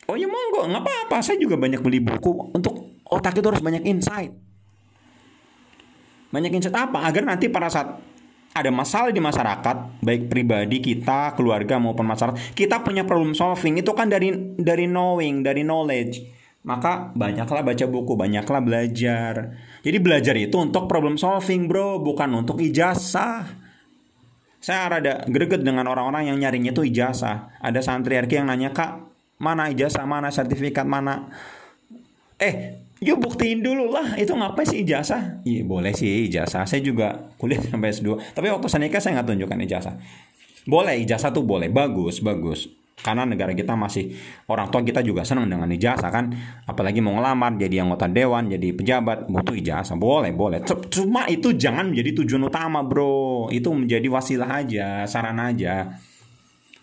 Oh 0.09 0.17
ya 0.17 0.25
monggo 0.25 0.65
nggak 0.65 0.81
apa-apa. 0.81 1.21
Saya 1.21 1.37
juga 1.37 1.61
banyak 1.61 1.79
beli 1.85 2.01
buku 2.01 2.57
untuk 2.57 2.96
otak 3.11 3.37
itu 3.39 3.47
harus 3.47 3.63
banyak 3.63 3.83
insight. 3.87 4.31
Banyak 6.31 6.51
insight 6.51 6.75
apa? 6.75 7.07
Agar 7.07 7.23
nanti 7.23 7.47
pada 7.47 7.71
saat 7.71 7.97
ada 8.57 8.71
masalah 8.73 9.13
di 9.13 9.21
masyarakat, 9.21 10.01
baik 10.01 10.33
pribadi 10.33 10.81
kita, 10.81 11.37
keluarga 11.37 11.77
maupun 11.77 12.09
masyarakat, 12.09 12.57
kita 12.57 12.81
punya 12.81 13.05
problem 13.05 13.37
solving 13.37 13.77
itu 13.77 13.93
kan 13.93 14.09
dari 14.09 14.33
dari 14.57 14.89
knowing, 14.89 15.45
dari 15.45 15.61
knowledge 15.61 16.37
maka 16.67 17.15
banyaklah 17.15 17.63
baca 17.63 17.85
buku, 17.87 18.19
banyaklah 18.19 18.59
belajar. 18.59 19.55
Jadi 19.87 19.97
belajar 20.03 20.35
itu 20.35 20.59
untuk 20.59 20.91
problem 20.91 21.15
solving, 21.15 21.63
bro, 21.63 22.03
bukan 22.03 22.43
untuk 22.43 22.59
ijazah. 22.59 23.47
Saya 24.59 24.91
rada 24.91 25.23
greget 25.31 25.63
dengan 25.63 25.87
orang-orang 25.87 26.27
yang 26.27 26.37
nyarinya 26.43 26.75
itu 26.75 26.83
ijazah. 26.83 27.55
Ada 27.63 27.79
santriarki 27.79 28.35
yang 28.35 28.51
nanya, 28.51 28.75
"Kak, 28.75 28.99
mana 29.39 29.71
ijazah, 29.71 30.03
mana 30.03 30.27
sertifikat, 30.27 30.83
mana?" 30.83 31.31
Eh, 32.37 32.85
yuk 33.01 33.17
buktiin 33.17 33.65
dulu 33.65 33.89
lah, 33.89 34.13
itu 34.13 34.29
ngapain 34.29 34.69
sih 34.69 34.85
ijazah? 34.85 35.41
Iya, 35.41 35.65
boleh 35.65 35.89
sih 35.93 36.29
ijazah. 36.29 36.69
Saya 36.69 36.81
juga 36.85 37.33
kuliah 37.41 37.57
sampai 37.73 37.89
S2, 37.89 38.37
tapi 38.37 38.53
waktu 38.53 38.67
saya 38.69 38.85
nikah 38.85 39.01
saya 39.01 39.17
nggak 39.17 39.27
tunjukkan 39.33 39.59
ijazah. 39.65 39.95
Boleh 40.69 41.01
ijazah 41.01 41.33
tuh 41.33 41.41
boleh, 41.41 41.73
bagus, 41.73 42.21
bagus. 42.21 42.69
Karena 42.97 43.29
negara 43.29 43.53
kita 43.53 43.77
masih 43.77 44.09
orang 44.49 44.73
tua 44.73 44.81
kita 44.81 45.05
juga 45.05 45.21
senang 45.21 45.45
dengan 45.45 45.69
ijazah 45.69 46.09
kan? 46.09 46.33
Apalagi 46.65 46.97
mau 46.97 47.13
ngelamar 47.13 47.53
jadi 47.53 47.85
anggota 47.85 48.09
dewan 48.09 48.49
jadi 48.49 48.73
pejabat 48.73 49.29
butuh 49.29 49.53
ijazah. 49.53 49.93
Boleh 49.93 50.33
boleh. 50.33 50.65
Cuma 50.65 51.29
itu 51.29 51.53
jangan 51.53 51.93
menjadi 51.93 52.25
tujuan 52.25 52.49
utama 52.49 52.81
bro. 52.81 53.53
Itu 53.53 53.69
menjadi 53.77 54.09
wasilah 54.09 54.49
aja 54.49 55.05
saran 55.05 55.37
aja 55.37 55.93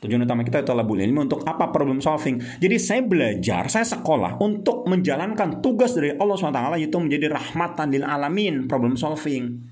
tujuan 0.05 0.29
utama 0.29 0.45
kita 0.45 0.61
itu 0.63 0.71
adalah 0.71 0.85
ilmu 0.85 1.21
untuk 1.25 1.41
apa 1.49 1.73
problem 1.73 1.99
solving 2.05 2.39
jadi 2.61 2.77
saya 2.77 3.01
belajar 3.03 3.73
saya 3.73 3.89
sekolah 3.89 4.39
untuk 4.39 4.85
menjalankan 4.85 5.65
tugas 5.65 5.97
dari 5.97 6.13
Allah 6.15 6.37
SWT 6.37 6.61
yaitu 6.79 6.97
menjadi 7.01 7.33
rahmatan 7.33 7.89
lil 7.91 8.05
alamin 8.05 8.69
problem 8.69 8.95
solving 9.01 9.65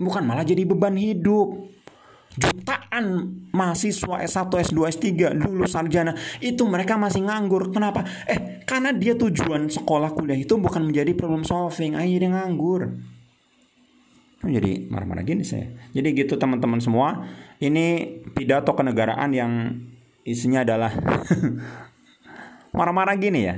bukan 0.00 0.24
malah 0.24 0.42
jadi 0.42 0.64
beban 0.64 0.96
hidup 0.96 1.70
jutaan 2.38 3.04
mahasiswa 3.50 4.22
S1, 4.22 4.50
S2, 4.70 4.78
S3 4.94 5.06
lulus 5.34 5.74
sarjana 5.74 6.14
itu 6.38 6.62
mereka 6.62 6.94
masih 6.94 7.26
nganggur. 7.26 7.74
Kenapa? 7.74 8.06
Eh, 8.30 8.62
karena 8.62 8.94
dia 8.94 9.18
tujuan 9.18 9.66
sekolah 9.66 10.14
kuliah 10.14 10.38
itu 10.38 10.54
bukan 10.54 10.86
menjadi 10.86 11.10
problem 11.18 11.42
solving, 11.42 11.98
akhirnya 11.98 12.40
nganggur. 12.40 13.02
Jadi 14.40 14.88
marah-marah 14.88 15.20
gini 15.20 15.44
saya. 15.44 15.68
Jadi 15.92 16.16
gitu 16.16 16.40
teman-teman 16.40 16.80
semua. 16.80 17.28
Ini 17.60 18.18
pidato 18.32 18.72
kenegaraan 18.72 19.36
yang 19.36 19.52
isinya 20.24 20.64
adalah 20.64 20.96
marah-marah 22.76 23.16
gini 23.20 23.40
ya. 23.44 23.56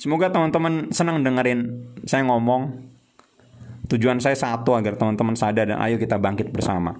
Semoga 0.00 0.32
teman-teman 0.32 0.88
senang 0.88 1.20
dengerin 1.20 1.92
saya 2.08 2.24
ngomong. 2.24 2.90
Tujuan 3.92 4.24
saya 4.24 4.32
satu 4.32 4.72
agar 4.72 4.96
teman-teman 4.96 5.36
sadar 5.36 5.68
dan 5.68 5.78
ayo 5.84 6.00
kita 6.00 6.16
bangkit 6.16 6.48
bersama. 6.48 6.96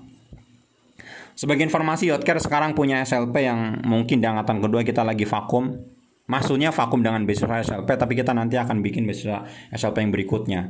Sebagai 1.32 1.64
informasi, 1.64 2.12
Yotker 2.12 2.36
sekarang 2.36 2.76
punya 2.76 3.00
SLP 3.00 3.48
yang 3.48 3.80
mungkin 3.88 4.20
di 4.20 4.26
angkatan 4.28 4.60
kedua 4.60 4.84
kita 4.84 5.00
lagi 5.00 5.24
vakum. 5.24 5.72
Maksudnya 6.28 6.70
vakum 6.70 7.00
dengan 7.00 7.24
beasiswa 7.24 7.64
SLP, 7.64 7.88
tapi 7.96 8.12
kita 8.14 8.36
nanti 8.36 8.60
akan 8.60 8.84
bikin 8.84 9.08
beasiswa 9.08 9.42
SLP 9.72 10.04
yang 10.04 10.12
berikutnya. 10.12 10.60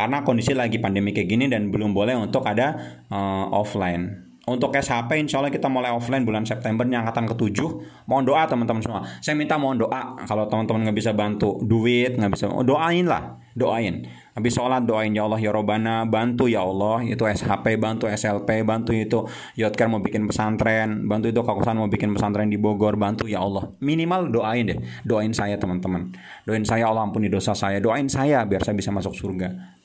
Karena 0.00 0.24
kondisi 0.24 0.56
lagi 0.56 0.80
pandemi 0.80 1.12
kayak 1.12 1.28
gini 1.28 1.44
dan 1.52 1.68
belum 1.68 1.92
boleh 1.92 2.16
untuk 2.16 2.48
ada 2.48 2.72
uh, 3.12 3.52
offline. 3.52 4.32
Untuk 4.48 4.72
SHP 4.72 5.20
insya 5.20 5.44
Allah 5.44 5.52
kita 5.52 5.68
mulai 5.68 5.92
offline 5.92 6.24
bulan 6.24 6.48
September 6.48 6.88
ini 6.88 6.96
angkatan 6.96 7.28
ke-7 7.28 7.60
Mohon 8.08 8.24
doa 8.24 8.42
teman-teman 8.48 8.80
semua. 8.80 9.04
Saya 9.20 9.36
minta 9.36 9.60
mohon 9.60 9.76
doa. 9.76 10.16
Kalau 10.24 10.48
teman-teman 10.48 10.88
nggak 10.88 10.96
bisa 10.96 11.12
bantu 11.12 11.60
duit 11.60 12.16
nggak 12.16 12.32
bisa 12.32 12.48
oh, 12.48 12.64
Doain 12.64 13.04
lah. 13.04 13.36
Doain. 13.52 14.08
Habis 14.32 14.56
sholat 14.56 14.88
doain 14.88 15.12
ya 15.12 15.28
Allah 15.28 15.36
ya 15.36 15.52
Robana 15.52 16.08
Bantu 16.08 16.48
ya 16.48 16.64
Allah. 16.64 17.04
Itu 17.04 17.28
SHP 17.28 17.76
bantu 17.76 18.08
SLP 18.08 18.64
Bantu 18.64 18.96
itu 18.96 19.28
Yotker 19.60 19.90
mau 19.90 20.00
bikin 20.00 20.24
pesantren 20.24 21.04
Bantu 21.04 21.28
itu 21.34 21.42
Kakusan 21.44 21.76
mau 21.76 21.90
bikin 21.92 22.16
pesantren 22.16 22.48
di 22.48 22.56
Bogor 22.56 22.96
Bantu 22.96 23.28
ya 23.28 23.44
Allah. 23.44 23.68
Minimal 23.84 24.32
doain 24.32 24.64
deh. 24.64 24.78
Doain 25.04 25.36
saya 25.36 25.60
teman-teman. 25.60 26.16
Doain 26.48 26.64
saya 26.64 26.88
Allah 26.88 27.04
ampuni 27.04 27.28
dosa 27.28 27.52
saya. 27.52 27.78
Doain 27.78 28.08
saya 28.08 28.48
biar 28.48 28.64
saya 28.64 28.72
bisa 28.72 28.88
masuk 28.88 29.12
surga 29.12 29.79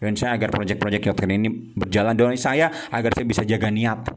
doain 0.00 0.16
saya 0.16 0.40
agar 0.40 0.48
proyek-proyek 0.48 1.12
Yotker 1.12 1.28
ini 1.28 1.52
berjalan 1.76 2.16
doain 2.16 2.40
saya 2.40 2.72
agar 2.88 3.12
saya 3.12 3.28
bisa 3.28 3.44
jaga 3.44 3.68
niat 3.68 4.08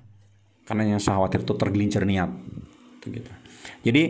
karena 0.64 0.96
yang 0.96 1.02
saya 1.04 1.20
khawatir 1.20 1.44
itu 1.44 1.54
tergelincir 1.60 2.08
niat. 2.08 2.32
Jadi 3.84 4.04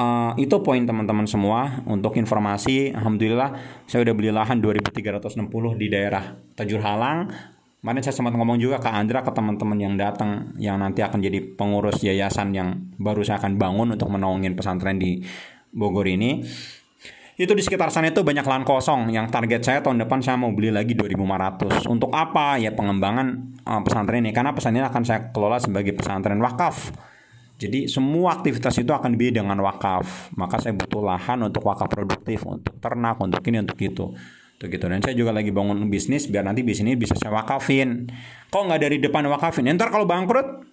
uh, 0.00 0.32
itu 0.40 0.56
poin 0.64 0.80
teman-teman 0.80 1.28
semua 1.28 1.84
untuk 1.84 2.16
informasi. 2.16 2.96
Alhamdulillah 2.96 3.84
saya 3.84 4.08
udah 4.08 4.14
beli 4.16 4.32
lahan 4.32 4.56
2360 4.64 5.52
di 5.76 5.86
daerah 5.92 6.32
Tajur 6.56 6.80
Halang. 6.80 7.28
Kemarin 7.78 8.02
saya 8.02 8.16
sempat 8.16 8.34
ngomong 8.34 8.58
juga 8.58 8.80
ke 8.80 8.88
Andra 8.90 9.20
ke 9.22 9.30
teman-teman 9.30 9.78
yang 9.78 9.94
datang 10.00 10.56
yang 10.58 10.80
nanti 10.80 11.04
akan 11.04 11.20
jadi 11.22 11.44
pengurus 11.54 12.02
yayasan 12.02 12.50
yang 12.56 12.90
baru 12.98 13.22
saya 13.22 13.38
akan 13.38 13.54
bangun 13.54 13.94
untuk 13.94 14.08
menaungin 14.10 14.56
pesantren 14.56 14.96
di 14.96 15.20
Bogor 15.70 16.08
ini. 16.08 16.42
Itu 17.38 17.54
di 17.54 17.62
sekitar 17.62 17.94
sana 17.94 18.10
itu 18.10 18.26
banyak 18.26 18.42
lahan 18.42 18.66
kosong 18.66 19.14
yang 19.14 19.30
target 19.30 19.62
saya 19.62 19.78
tahun 19.78 20.02
depan 20.02 20.18
saya 20.18 20.34
mau 20.34 20.50
beli 20.50 20.74
lagi 20.74 20.98
2500. 20.98 21.86
Untuk 21.86 22.10
apa? 22.10 22.58
Ya 22.58 22.74
pengembangan 22.74 23.54
uh, 23.62 23.80
pesantren 23.86 24.26
ini 24.26 24.34
karena 24.34 24.50
pesantren 24.50 24.82
akan 24.82 25.02
saya 25.06 25.30
kelola 25.30 25.62
sebagai 25.62 25.94
pesantren 25.94 26.42
wakaf 26.42 26.90
jadi 27.58 27.90
semua 27.90 28.38
aktivitas 28.38 28.78
itu 28.78 28.94
akan 28.94 29.18
dibiayai 29.18 29.42
dengan 29.42 29.58
wakaf. 29.66 30.30
Maka 30.38 30.62
saya 30.62 30.78
butuh 30.78 31.02
lahan 31.02 31.42
untuk 31.42 31.66
wakaf 31.66 31.90
produktif, 31.90 32.46
untuk 32.46 32.78
ternak, 32.78 33.18
untuk 33.18 33.42
ini, 33.50 33.66
untuk 33.66 33.78
itu. 33.82 34.14
Untuk 34.14 34.68
gitu. 34.70 34.86
Dan 34.86 35.02
saya 35.02 35.18
juga 35.18 35.34
lagi 35.34 35.50
bangun 35.50 35.90
bisnis 35.90 36.30
biar 36.30 36.46
nanti 36.46 36.62
bisnis 36.62 36.86
ini 36.86 36.94
bisa 36.94 37.18
saya 37.18 37.34
wakafin. 37.34 38.06
Kok 38.54 38.62
nggak 38.62 38.80
dari 38.80 38.96
depan 39.02 39.26
wakafin? 39.26 39.66
Ya, 39.66 39.74
ntar 39.74 39.90
kalau 39.90 40.06
bangkrut, 40.06 40.70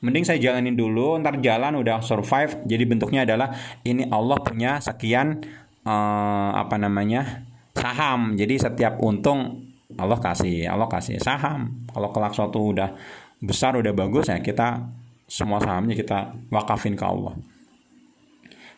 mending 0.00 0.24
saya 0.24 0.40
jalanin 0.40 0.72
dulu. 0.72 1.20
Ntar 1.20 1.36
jalan 1.44 1.76
udah 1.76 2.00
survive. 2.00 2.64
Jadi 2.64 2.84
bentuknya 2.88 3.28
adalah 3.28 3.52
ini 3.84 4.08
Allah 4.08 4.40
punya 4.40 4.80
sekian 4.80 5.44
uh, 5.84 6.50
apa 6.56 6.76
namanya 6.76 7.46
saham. 7.76 8.36
Jadi 8.36 8.60
setiap 8.60 9.00
untung 9.00 9.70
Allah 9.98 10.18
kasih, 10.18 10.70
Allah 10.70 10.86
kasih 10.86 11.18
saham. 11.18 11.86
Kalau 11.90 12.14
kelak 12.14 12.34
suatu 12.36 12.72
udah 12.72 12.94
besar, 13.42 13.74
udah 13.74 13.90
bagus 13.96 14.30
ya 14.30 14.38
kita 14.38 14.86
semua 15.30 15.62
sahamnya 15.62 15.94
kita 15.94 16.34
wakafin 16.50 16.98
ke 16.98 17.04
Allah. 17.06 17.34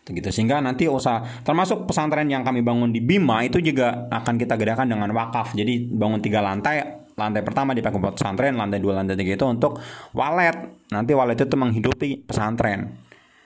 Gitu. 0.03 0.29
Sehingga 0.35 0.59
nanti 0.59 0.91
usaha 0.91 1.23
termasuk 1.47 1.87
pesantren 1.87 2.27
yang 2.27 2.43
kami 2.43 2.59
bangun 2.61 2.91
di 2.91 2.99
Bima 2.99 3.47
itu 3.47 3.63
juga 3.63 4.11
akan 4.11 4.35
kita 4.35 4.59
gedakan 4.59 4.91
dengan 4.91 5.09
wakaf. 5.15 5.55
Jadi 5.55 5.89
bangun 5.89 6.19
tiga 6.19 6.43
lantai 6.43 7.07
lantai 7.13 7.45
pertama 7.45 7.77
dipakai 7.77 8.01
buat 8.01 8.17
pesantren 8.17 8.57
lantai 8.57 8.81
dua 8.81 8.99
lantai 8.99 9.15
tiga 9.15 9.39
itu 9.39 9.47
untuk 9.47 9.79
walet. 10.13 10.59
Nanti 10.91 11.13
walet 11.15 11.39
itu 11.39 11.55
menghidupi 11.55 12.27
pesantren. 12.27 12.99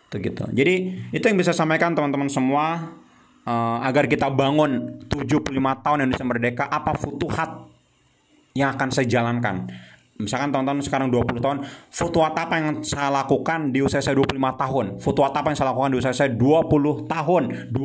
Itu 0.08 0.16
gitu. 0.16 0.48
Jadi 0.48 0.74
itu 1.12 1.24
yang 1.28 1.36
bisa 1.36 1.52
sampaikan 1.52 1.92
teman-teman 1.92 2.32
semua 2.32 2.96
uh, 3.46 3.78
agar 3.86 4.10
kita 4.10 4.28
bangun 4.28 5.00
75 5.08 5.54
tahun 5.56 5.98
Indonesia 6.04 6.26
merdeka 6.26 6.64
apa 6.66 6.98
futuhat 6.98 7.70
yang 8.52 8.74
akan 8.74 8.88
saya 8.90 9.06
jalankan 9.06 9.70
Misalkan 10.16 10.48
teman-teman 10.48 10.80
sekarang 10.80 11.12
20 11.12 11.44
tahun, 11.44 11.58
foto 11.92 12.24
apa 12.24 12.56
yang 12.56 12.80
saya 12.80 13.12
lakukan 13.12 13.68
di 13.68 13.84
usia 13.84 14.00
saya 14.00 14.16
25 14.16 14.32
tahun? 14.56 14.86
Foto 14.96 15.28
apa 15.28 15.52
yang 15.52 15.56
saya 15.60 15.76
lakukan 15.76 15.92
di 15.92 15.98
usia 16.00 16.12
saya 16.16 16.32
20 16.32 17.04
tahun, 17.04 17.42
25 17.68 17.76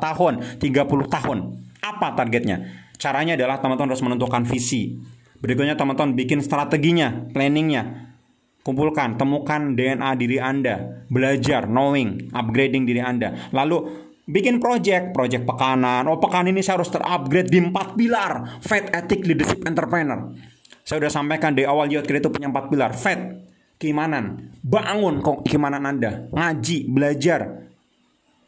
tahun, 0.00 0.32
30 0.64 1.12
tahun? 1.12 1.38
Apa 1.84 2.16
targetnya? 2.16 2.56
Caranya 2.96 3.36
adalah 3.36 3.60
teman-teman 3.60 3.92
harus 3.92 4.00
menentukan 4.00 4.48
visi. 4.48 4.96
Berikutnya 5.44 5.76
teman-teman 5.76 6.16
bikin 6.16 6.40
strateginya, 6.40 7.28
planningnya. 7.36 8.16
Kumpulkan, 8.64 9.20
temukan 9.20 9.76
DNA 9.76 10.10
diri 10.16 10.40
Anda, 10.40 11.04
belajar, 11.12 11.68
knowing, 11.68 12.32
upgrading 12.32 12.88
diri 12.88 13.04
Anda. 13.04 13.52
Lalu 13.52 14.07
bikin 14.28 14.60
project, 14.60 15.16
project 15.16 15.48
pekanan. 15.48 16.04
Oh, 16.06 16.20
pekan 16.20 16.46
ini 16.46 16.60
saya 16.60 16.78
harus 16.78 16.92
terupgrade 16.92 17.48
di 17.48 17.58
empat 17.64 17.96
pilar, 17.96 18.60
faith, 18.60 18.92
ethic, 18.92 19.24
leadership, 19.24 19.64
entrepreneur. 19.64 20.36
Saya 20.84 21.04
sudah 21.04 21.12
sampaikan 21.12 21.56
di 21.56 21.64
awal 21.64 21.88
Yot 21.88 22.04
itu 22.04 22.28
punya 22.28 22.48
empat 22.52 22.68
pilar. 22.68 22.92
Fed, 22.92 23.44
keimanan, 23.80 24.52
bangun 24.60 25.24
keimanan 25.44 25.84
Anda, 25.84 26.28
ngaji, 26.32 26.88
belajar, 26.88 27.68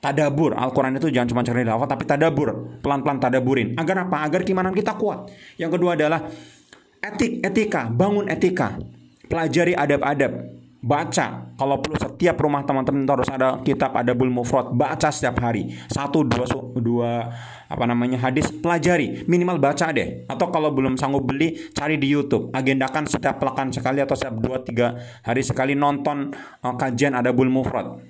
tadabur. 0.05 0.57
Al-Quran 0.57 1.01
itu 1.01 1.09
jangan 1.13 1.29
cuma 1.33 1.43
cari 1.45 1.65
lafaz 1.65 1.89
tapi 1.89 2.05
tadabur, 2.05 2.81
pelan-pelan 2.85 3.19
tadaburin. 3.21 3.69
Agar 3.77 4.09
apa? 4.09 4.25
Agar 4.25 4.41
keimanan 4.45 4.77
kita 4.77 4.97
kuat. 4.97 5.29
Yang 5.57 5.81
kedua 5.81 5.97
adalah 5.97 6.29
etik, 7.01 7.41
etika, 7.45 7.89
bangun 7.89 8.29
etika. 8.29 8.77
Pelajari 9.31 9.79
adab-adab 9.79 10.60
baca. 10.81 11.53
Kalau 11.61 11.77
perlu 11.85 11.97
setiap 12.01 12.41
rumah 12.41 12.65
teman-teman 12.65 13.05
harus 13.05 13.29
ada 13.29 13.61
kitab 13.61 13.93
ada 13.93 14.17
bul 14.17 14.33
mufrad. 14.33 14.73
Baca 14.73 15.13
setiap 15.13 15.37
hari. 15.45 15.77
Satu 15.93 16.25
dua 16.25 16.49
dua 16.81 17.13
apa 17.69 17.85
namanya 17.85 18.17
hadis. 18.21 18.49
Pelajari. 18.49 19.29
Minimal 19.29 19.61
baca 19.61 19.93
deh. 19.93 20.25
Atau 20.27 20.49
kalau 20.49 20.73
belum 20.73 20.97
sanggup 20.97 21.29
beli 21.29 21.71
cari 21.77 22.01
di 22.01 22.09
YouTube. 22.09 22.49
Agendakan 22.57 23.05
setiap 23.07 23.39
pekan 23.39 23.69
sekali 23.71 24.01
atau 24.01 24.17
setiap 24.17 24.41
dua 24.41 24.65
tiga 24.65 24.97
hari 25.23 25.45
sekali 25.45 25.77
nonton 25.77 26.33
uh, 26.65 26.75
kajian 26.75 27.13
ada 27.13 27.31
bul 27.31 27.53
mufrad. 27.53 28.01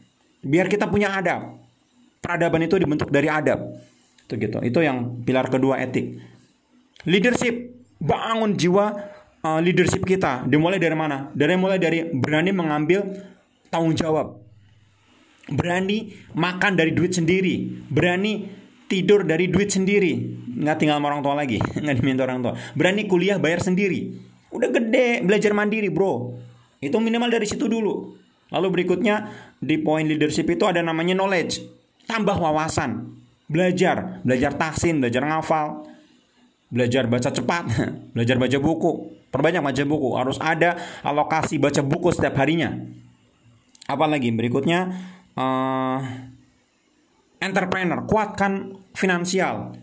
Biar 0.41 0.71
kita 0.71 0.87
punya 0.87 1.13
adab. 1.13 1.59
Peradaban 2.23 2.65
itu 2.65 2.79
dibentuk 2.79 3.11
dari 3.11 3.27
adab. 3.27 3.77
Itu 4.31 4.39
gitu. 4.39 4.59
Itu 4.63 4.79
yang 4.81 5.27
pilar 5.27 5.51
kedua 5.51 5.83
etik. 5.83 6.23
Leadership. 7.05 7.83
Bangun 8.01 8.57
jiwa 8.57 8.97
uh, 9.45 9.61
leadership 9.61 10.05
kita 10.05 10.45
dimulai 10.47 10.81
dari 10.81 10.97
mana? 10.97 11.29
Dari 11.33 11.57
mulai 11.57 11.81
dari 11.81 12.05
berani 12.13 12.51
mengambil 12.53 13.05
tanggung 13.73 13.97
jawab. 13.97 14.41
Berani 15.51 16.15
makan 16.37 16.79
dari 16.79 16.95
duit 16.95 17.17
sendiri, 17.17 17.83
berani 17.91 18.47
tidur 18.87 19.27
dari 19.27 19.51
duit 19.51 19.71
sendiri, 19.71 20.19
nggak 20.63 20.77
tinggal 20.79 21.03
sama 21.03 21.11
orang 21.11 21.23
tua 21.23 21.35
lagi, 21.35 21.59
nggak 21.83 21.97
diminta 21.99 22.23
orang 22.27 22.43
tua. 22.43 22.55
Berani 22.79 23.07
kuliah 23.11 23.39
bayar 23.39 23.59
sendiri. 23.63 24.15
Udah 24.51 24.71
gede, 24.71 25.23
belajar 25.23 25.55
mandiri, 25.55 25.91
bro. 25.91 26.39
Itu 26.83 26.99
minimal 26.99 27.31
dari 27.31 27.47
situ 27.47 27.71
dulu. 27.71 28.19
Lalu 28.51 28.67
berikutnya 28.71 29.31
di 29.63 29.79
poin 29.79 30.03
leadership 30.03 30.51
itu 30.51 30.67
ada 30.67 30.83
namanya 30.83 31.15
knowledge, 31.15 31.63
tambah 32.11 32.35
wawasan, 32.35 33.15
belajar, 33.47 34.23
belajar 34.27 34.59
taksin, 34.59 34.99
belajar 34.99 35.23
ngafal, 35.23 35.87
belajar 36.67 37.07
baca 37.07 37.31
cepat, 37.31 37.65
belajar 38.15 38.43
baca 38.43 38.59
buku, 38.59 39.20
Perbanyak 39.31 39.63
baca 39.63 39.83
buku, 39.87 40.09
harus 40.19 40.37
ada 40.43 40.75
alokasi 41.07 41.63
baca 41.63 41.87
buku 41.87 42.11
setiap 42.11 42.35
harinya. 42.43 42.75
Apalagi 43.87 44.35
berikutnya 44.35 44.91
uh, 45.39 45.99
entrepreneur, 47.39 48.03
kuatkan 48.11 48.75
finansial. 48.95 49.75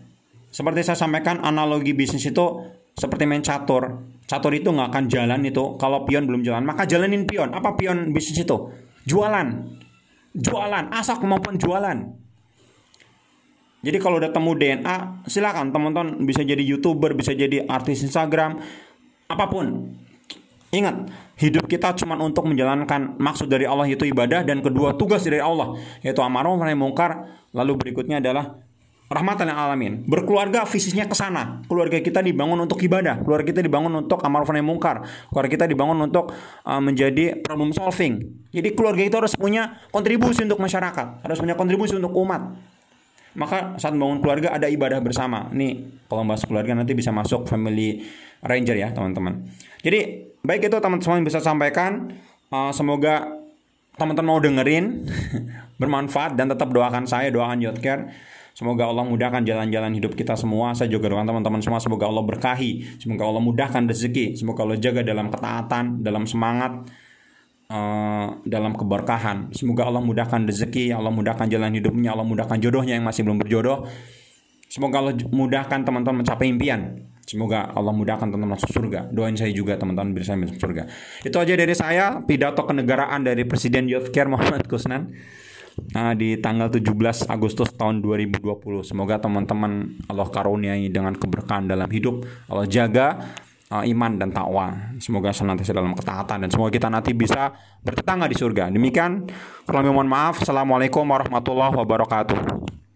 Seperti 0.52 0.84
saya 0.84 0.96
sampaikan 1.00 1.40
analogi 1.40 1.96
bisnis 1.96 2.28
itu 2.28 2.44
seperti 2.92 3.24
main 3.24 3.40
catur. 3.40 4.04
Catur 4.28 4.52
itu 4.52 4.68
nggak 4.68 4.88
akan 4.92 5.04
jalan 5.08 5.40
itu 5.48 5.80
kalau 5.80 6.04
pion 6.04 6.28
belum 6.28 6.44
jalan. 6.44 6.68
Maka 6.68 6.84
jalanin 6.84 7.24
pion. 7.24 7.52
Apa 7.56 7.72
pion 7.72 8.12
bisnis 8.12 8.44
itu? 8.44 8.56
Jualan. 9.08 9.48
Jualan, 10.36 10.92
asal 10.92 11.16
kemampuan 11.16 11.56
jualan. 11.56 11.98
Jadi 13.78 13.98
kalau 14.02 14.18
udah 14.18 14.34
temu 14.34 14.58
DNA, 14.58 15.24
silakan 15.30 15.70
teman-teman 15.70 16.26
bisa 16.26 16.42
jadi 16.42 16.60
youtuber, 16.60 17.14
bisa 17.14 17.30
jadi 17.30 17.62
artis 17.70 18.02
Instagram, 18.02 18.58
apa 19.28 19.44
pun. 19.44 19.92
Ingat, 20.68 21.08
hidup 21.40 21.64
kita 21.68 21.96
cuma 21.96 22.16
untuk 22.20 22.44
menjalankan 22.48 23.16
maksud 23.16 23.48
dari 23.48 23.64
Allah 23.64 23.88
itu 23.88 24.04
ibadah 24.04 24.44
dan 24.44 24.60
kedua 24.60 24.96
tugas 24.96 25.24
dari 25.24 25.40
Allah 25.40 25.76
yaitu 26.00 26.20
amarah 26.24 26.56
nahi 26.56 26.76
mungkar. 26.76 27.28
Lalu 27.52 27.80
berikutnya 27.80 28.20
adalah 28.20 28.60
rahmatan 29.08 29.48
alamin. 29.48 30.04
Berkeluarga 30.04 30.68
fisiknya 30.68 31.08
ke 31.08 31.16
sana. 31.16 31.64
Keluarga 31.68 32.00
kita 32.00 32.20
dibangun 32.20 32.60
untuk 32.60 32.80
ibadah. 32.84 33.20
Keluarga 33.24 33.48
kita 33.48 33.60
dibangun 33.64 34.04
untuk 34.04 34.20
amar 34.24 34.44
nahi 34.44 34.64
mungkar. 34.64 35.04
Keluarga 35.32 35.50
kita 35.60 35.64
dibangun 35.68 36.08
untuk 36.08 36.32
uh, 36.64 36.80
menjadi 36.80 37.40
problem 37.40 37.72
solving. 37.72 38.44
Jadi 38.52 38.76
keluarga 38.76 39.04
itu 39.04 39.16
harus 39.16 39.32
punya 39.36 39.76
kontribusi 39.92 40.44
untuk 40.44 40.60
masyarakat, 40.60 41.24
harus 41.24 41.38
punya 41.40 41.56
kontribusi 41.56 41.96
untuk 41.96 42.12
umat. 42.16 42.56
Maka 43.36 43.76
saat 43.76 43.92
membangun 43.92 44.24
keluarga 44.24 44.48
ada 44.56 44.70
ibadah 44.70 45.02
bersama. 45.04 45.50
Nih, 45.52 46.04
kalau 46.08 46.24
bahas 46.24 46.44
keluarga 46.48 46.72
nanti 46.72 46.96
bisa 46.96 47.12
masuk 47.12 47.44
family 47.44 48.06
Ranger 48.40 48.76
ya 48.78 48.88
teman-teman. 48.94 49.44
Jadi 49.82 50.30
baik 50.46 50.70
itu 50.70 50.76
teman-teman 50.78 51.26
bisa 51.26 51.42
sampaikan. 51.42 52.14
Uh, 52.48 52.72
semoga 52.72 53.28
teman-teman 53.98 54.28
mau 54.30 54.40
dengerin 54.40 55.04
bermanfaat 55.80 56.38
dan 56.38 56.48
tetap 56.48 56.70
doakan 56.70 57.04
saya 57.04 57.28
doakan 57.28 57.58
Yotker. 57.60 58.08
Semoga 58.58 58.90
Allah 58.90 59.06
mudahkan 59.06 59.46
jalan-jalan 59.46 59.94
hidup 59.94 60.18
kita 60.18 60.34
semua. 60.34 60.74
Saya 60.74 60.90
juga 60.90 61.06
doakan 61.06 61.30
teman-teman 61.30 61.62
semua 61.62 61.78
semoga 61.78 62.10
Allah 62.10 62.26
berkahi, 62.26 62.98
semoga 62.98 63.22
Allah 63.22 63.38
mudahkan 63.38 63.86
rezeki, 63.86 64.34
semoga 64.34 64.66
Allah 64.66 64.82
jaga 64.82 65.06
dalam 65.06 65.30
ketaatan, 65.30 66.02
dalam 66.02 66.26
semangat, 66.26 66.82
uh, 67.68 68.28
dalam 68.44 68.72
keberkahan. 68.74 69.52
Semoga 69.52 69.88
Allah 69.88 70.02
mudahkan 70.02 70.48
rezeki, 70.48 70.92
Allah 70.92 71.12
mudahkan 71.12 71.46
jalan 71.48 71.72
hidupnya, 71.76 72.16
Allah 72.16 72.26
mudahkan 72.26 72.58
jodohnya 72.60 72.96
yang 72.96 73.06
masih 73.06 73.24
belum 73.24 73.38
berjodoh. 73.40 73.86
Semoga 74.68 75.00
Allah 75.00 75.14
mudahkan 75.32 75.80
teman-teman 75.84 76.24
mencapai 76.24 76.48
impian. 76.48 77.08
Semoga 77.28 77.72
Allah 77.72 77.92
mudahkan 77.92 78.28
teman-teman 78.28 78.56
masuk 78.56 78.72
surga. 78.72 79.08
Doain 79.12 79.36
saya 79.36 79.52
juga 79.52 79.76
teman-teman 79.76 80.16
bisa 80.16 80.32
masuk 80.32 80.60
surga. 80.60 80.88
Itu 81.24 81.36
aja 81.36 81.52
dari 81.56 81.76
saya 81.76 82.24
pidato 82.24 82.64
kenegaraan 82.64 83.24
dari 83.24 83.44
Presiden 83.44 83.88
Care 84.12 84.28
Muhammad 84.28 84.64
Kusnan. 84.64 85.12
uh, 85.94 86.10
di 86.16 86.40
tanggal 86.40 86.72
17 86.72 86.88
Agustus 87.28 87.70
tahun 87.76 88.00
2020. 88.00 88.40
Semoga 88.82 89.20
teman-teman 89.20 90.00
Allah 90.08 90.28
karuniai 90.28 90.88
dengan 90.88 91.14
keberkahan 91.14 91.68
dalam 91.68 91.88
hidup, 91.88 92.24
Allah 92.48 92.66
jaga 92.66 93.08
uh, 93.72 93.84
iman 93.84 94.12
dan 94.16 94.32
takwa. 94.32 94.96
Semoga 94.98 95.32
senantiasa 95.32 95.76
dalam 95.76 95.92
ketaatan 95.92 96.44
dan 96.44 96.50
semoga 96.50 96.70
kita 96.72 96.88
nanti 96.88 97.12
bisa 97.12 97.52
bertetangga 97.84 98.26
di 98.28 98.36
surga. 98.36 98.72
Demikian, 98.72 99.28
kami 99.68 99.88
mohon 99.92 100.08
maaf. 100.08 100.40
Assalamualaikum 100.42 101.04
warahmatullahi 101.04 101.72
wabarakatuh. 101.76 102.87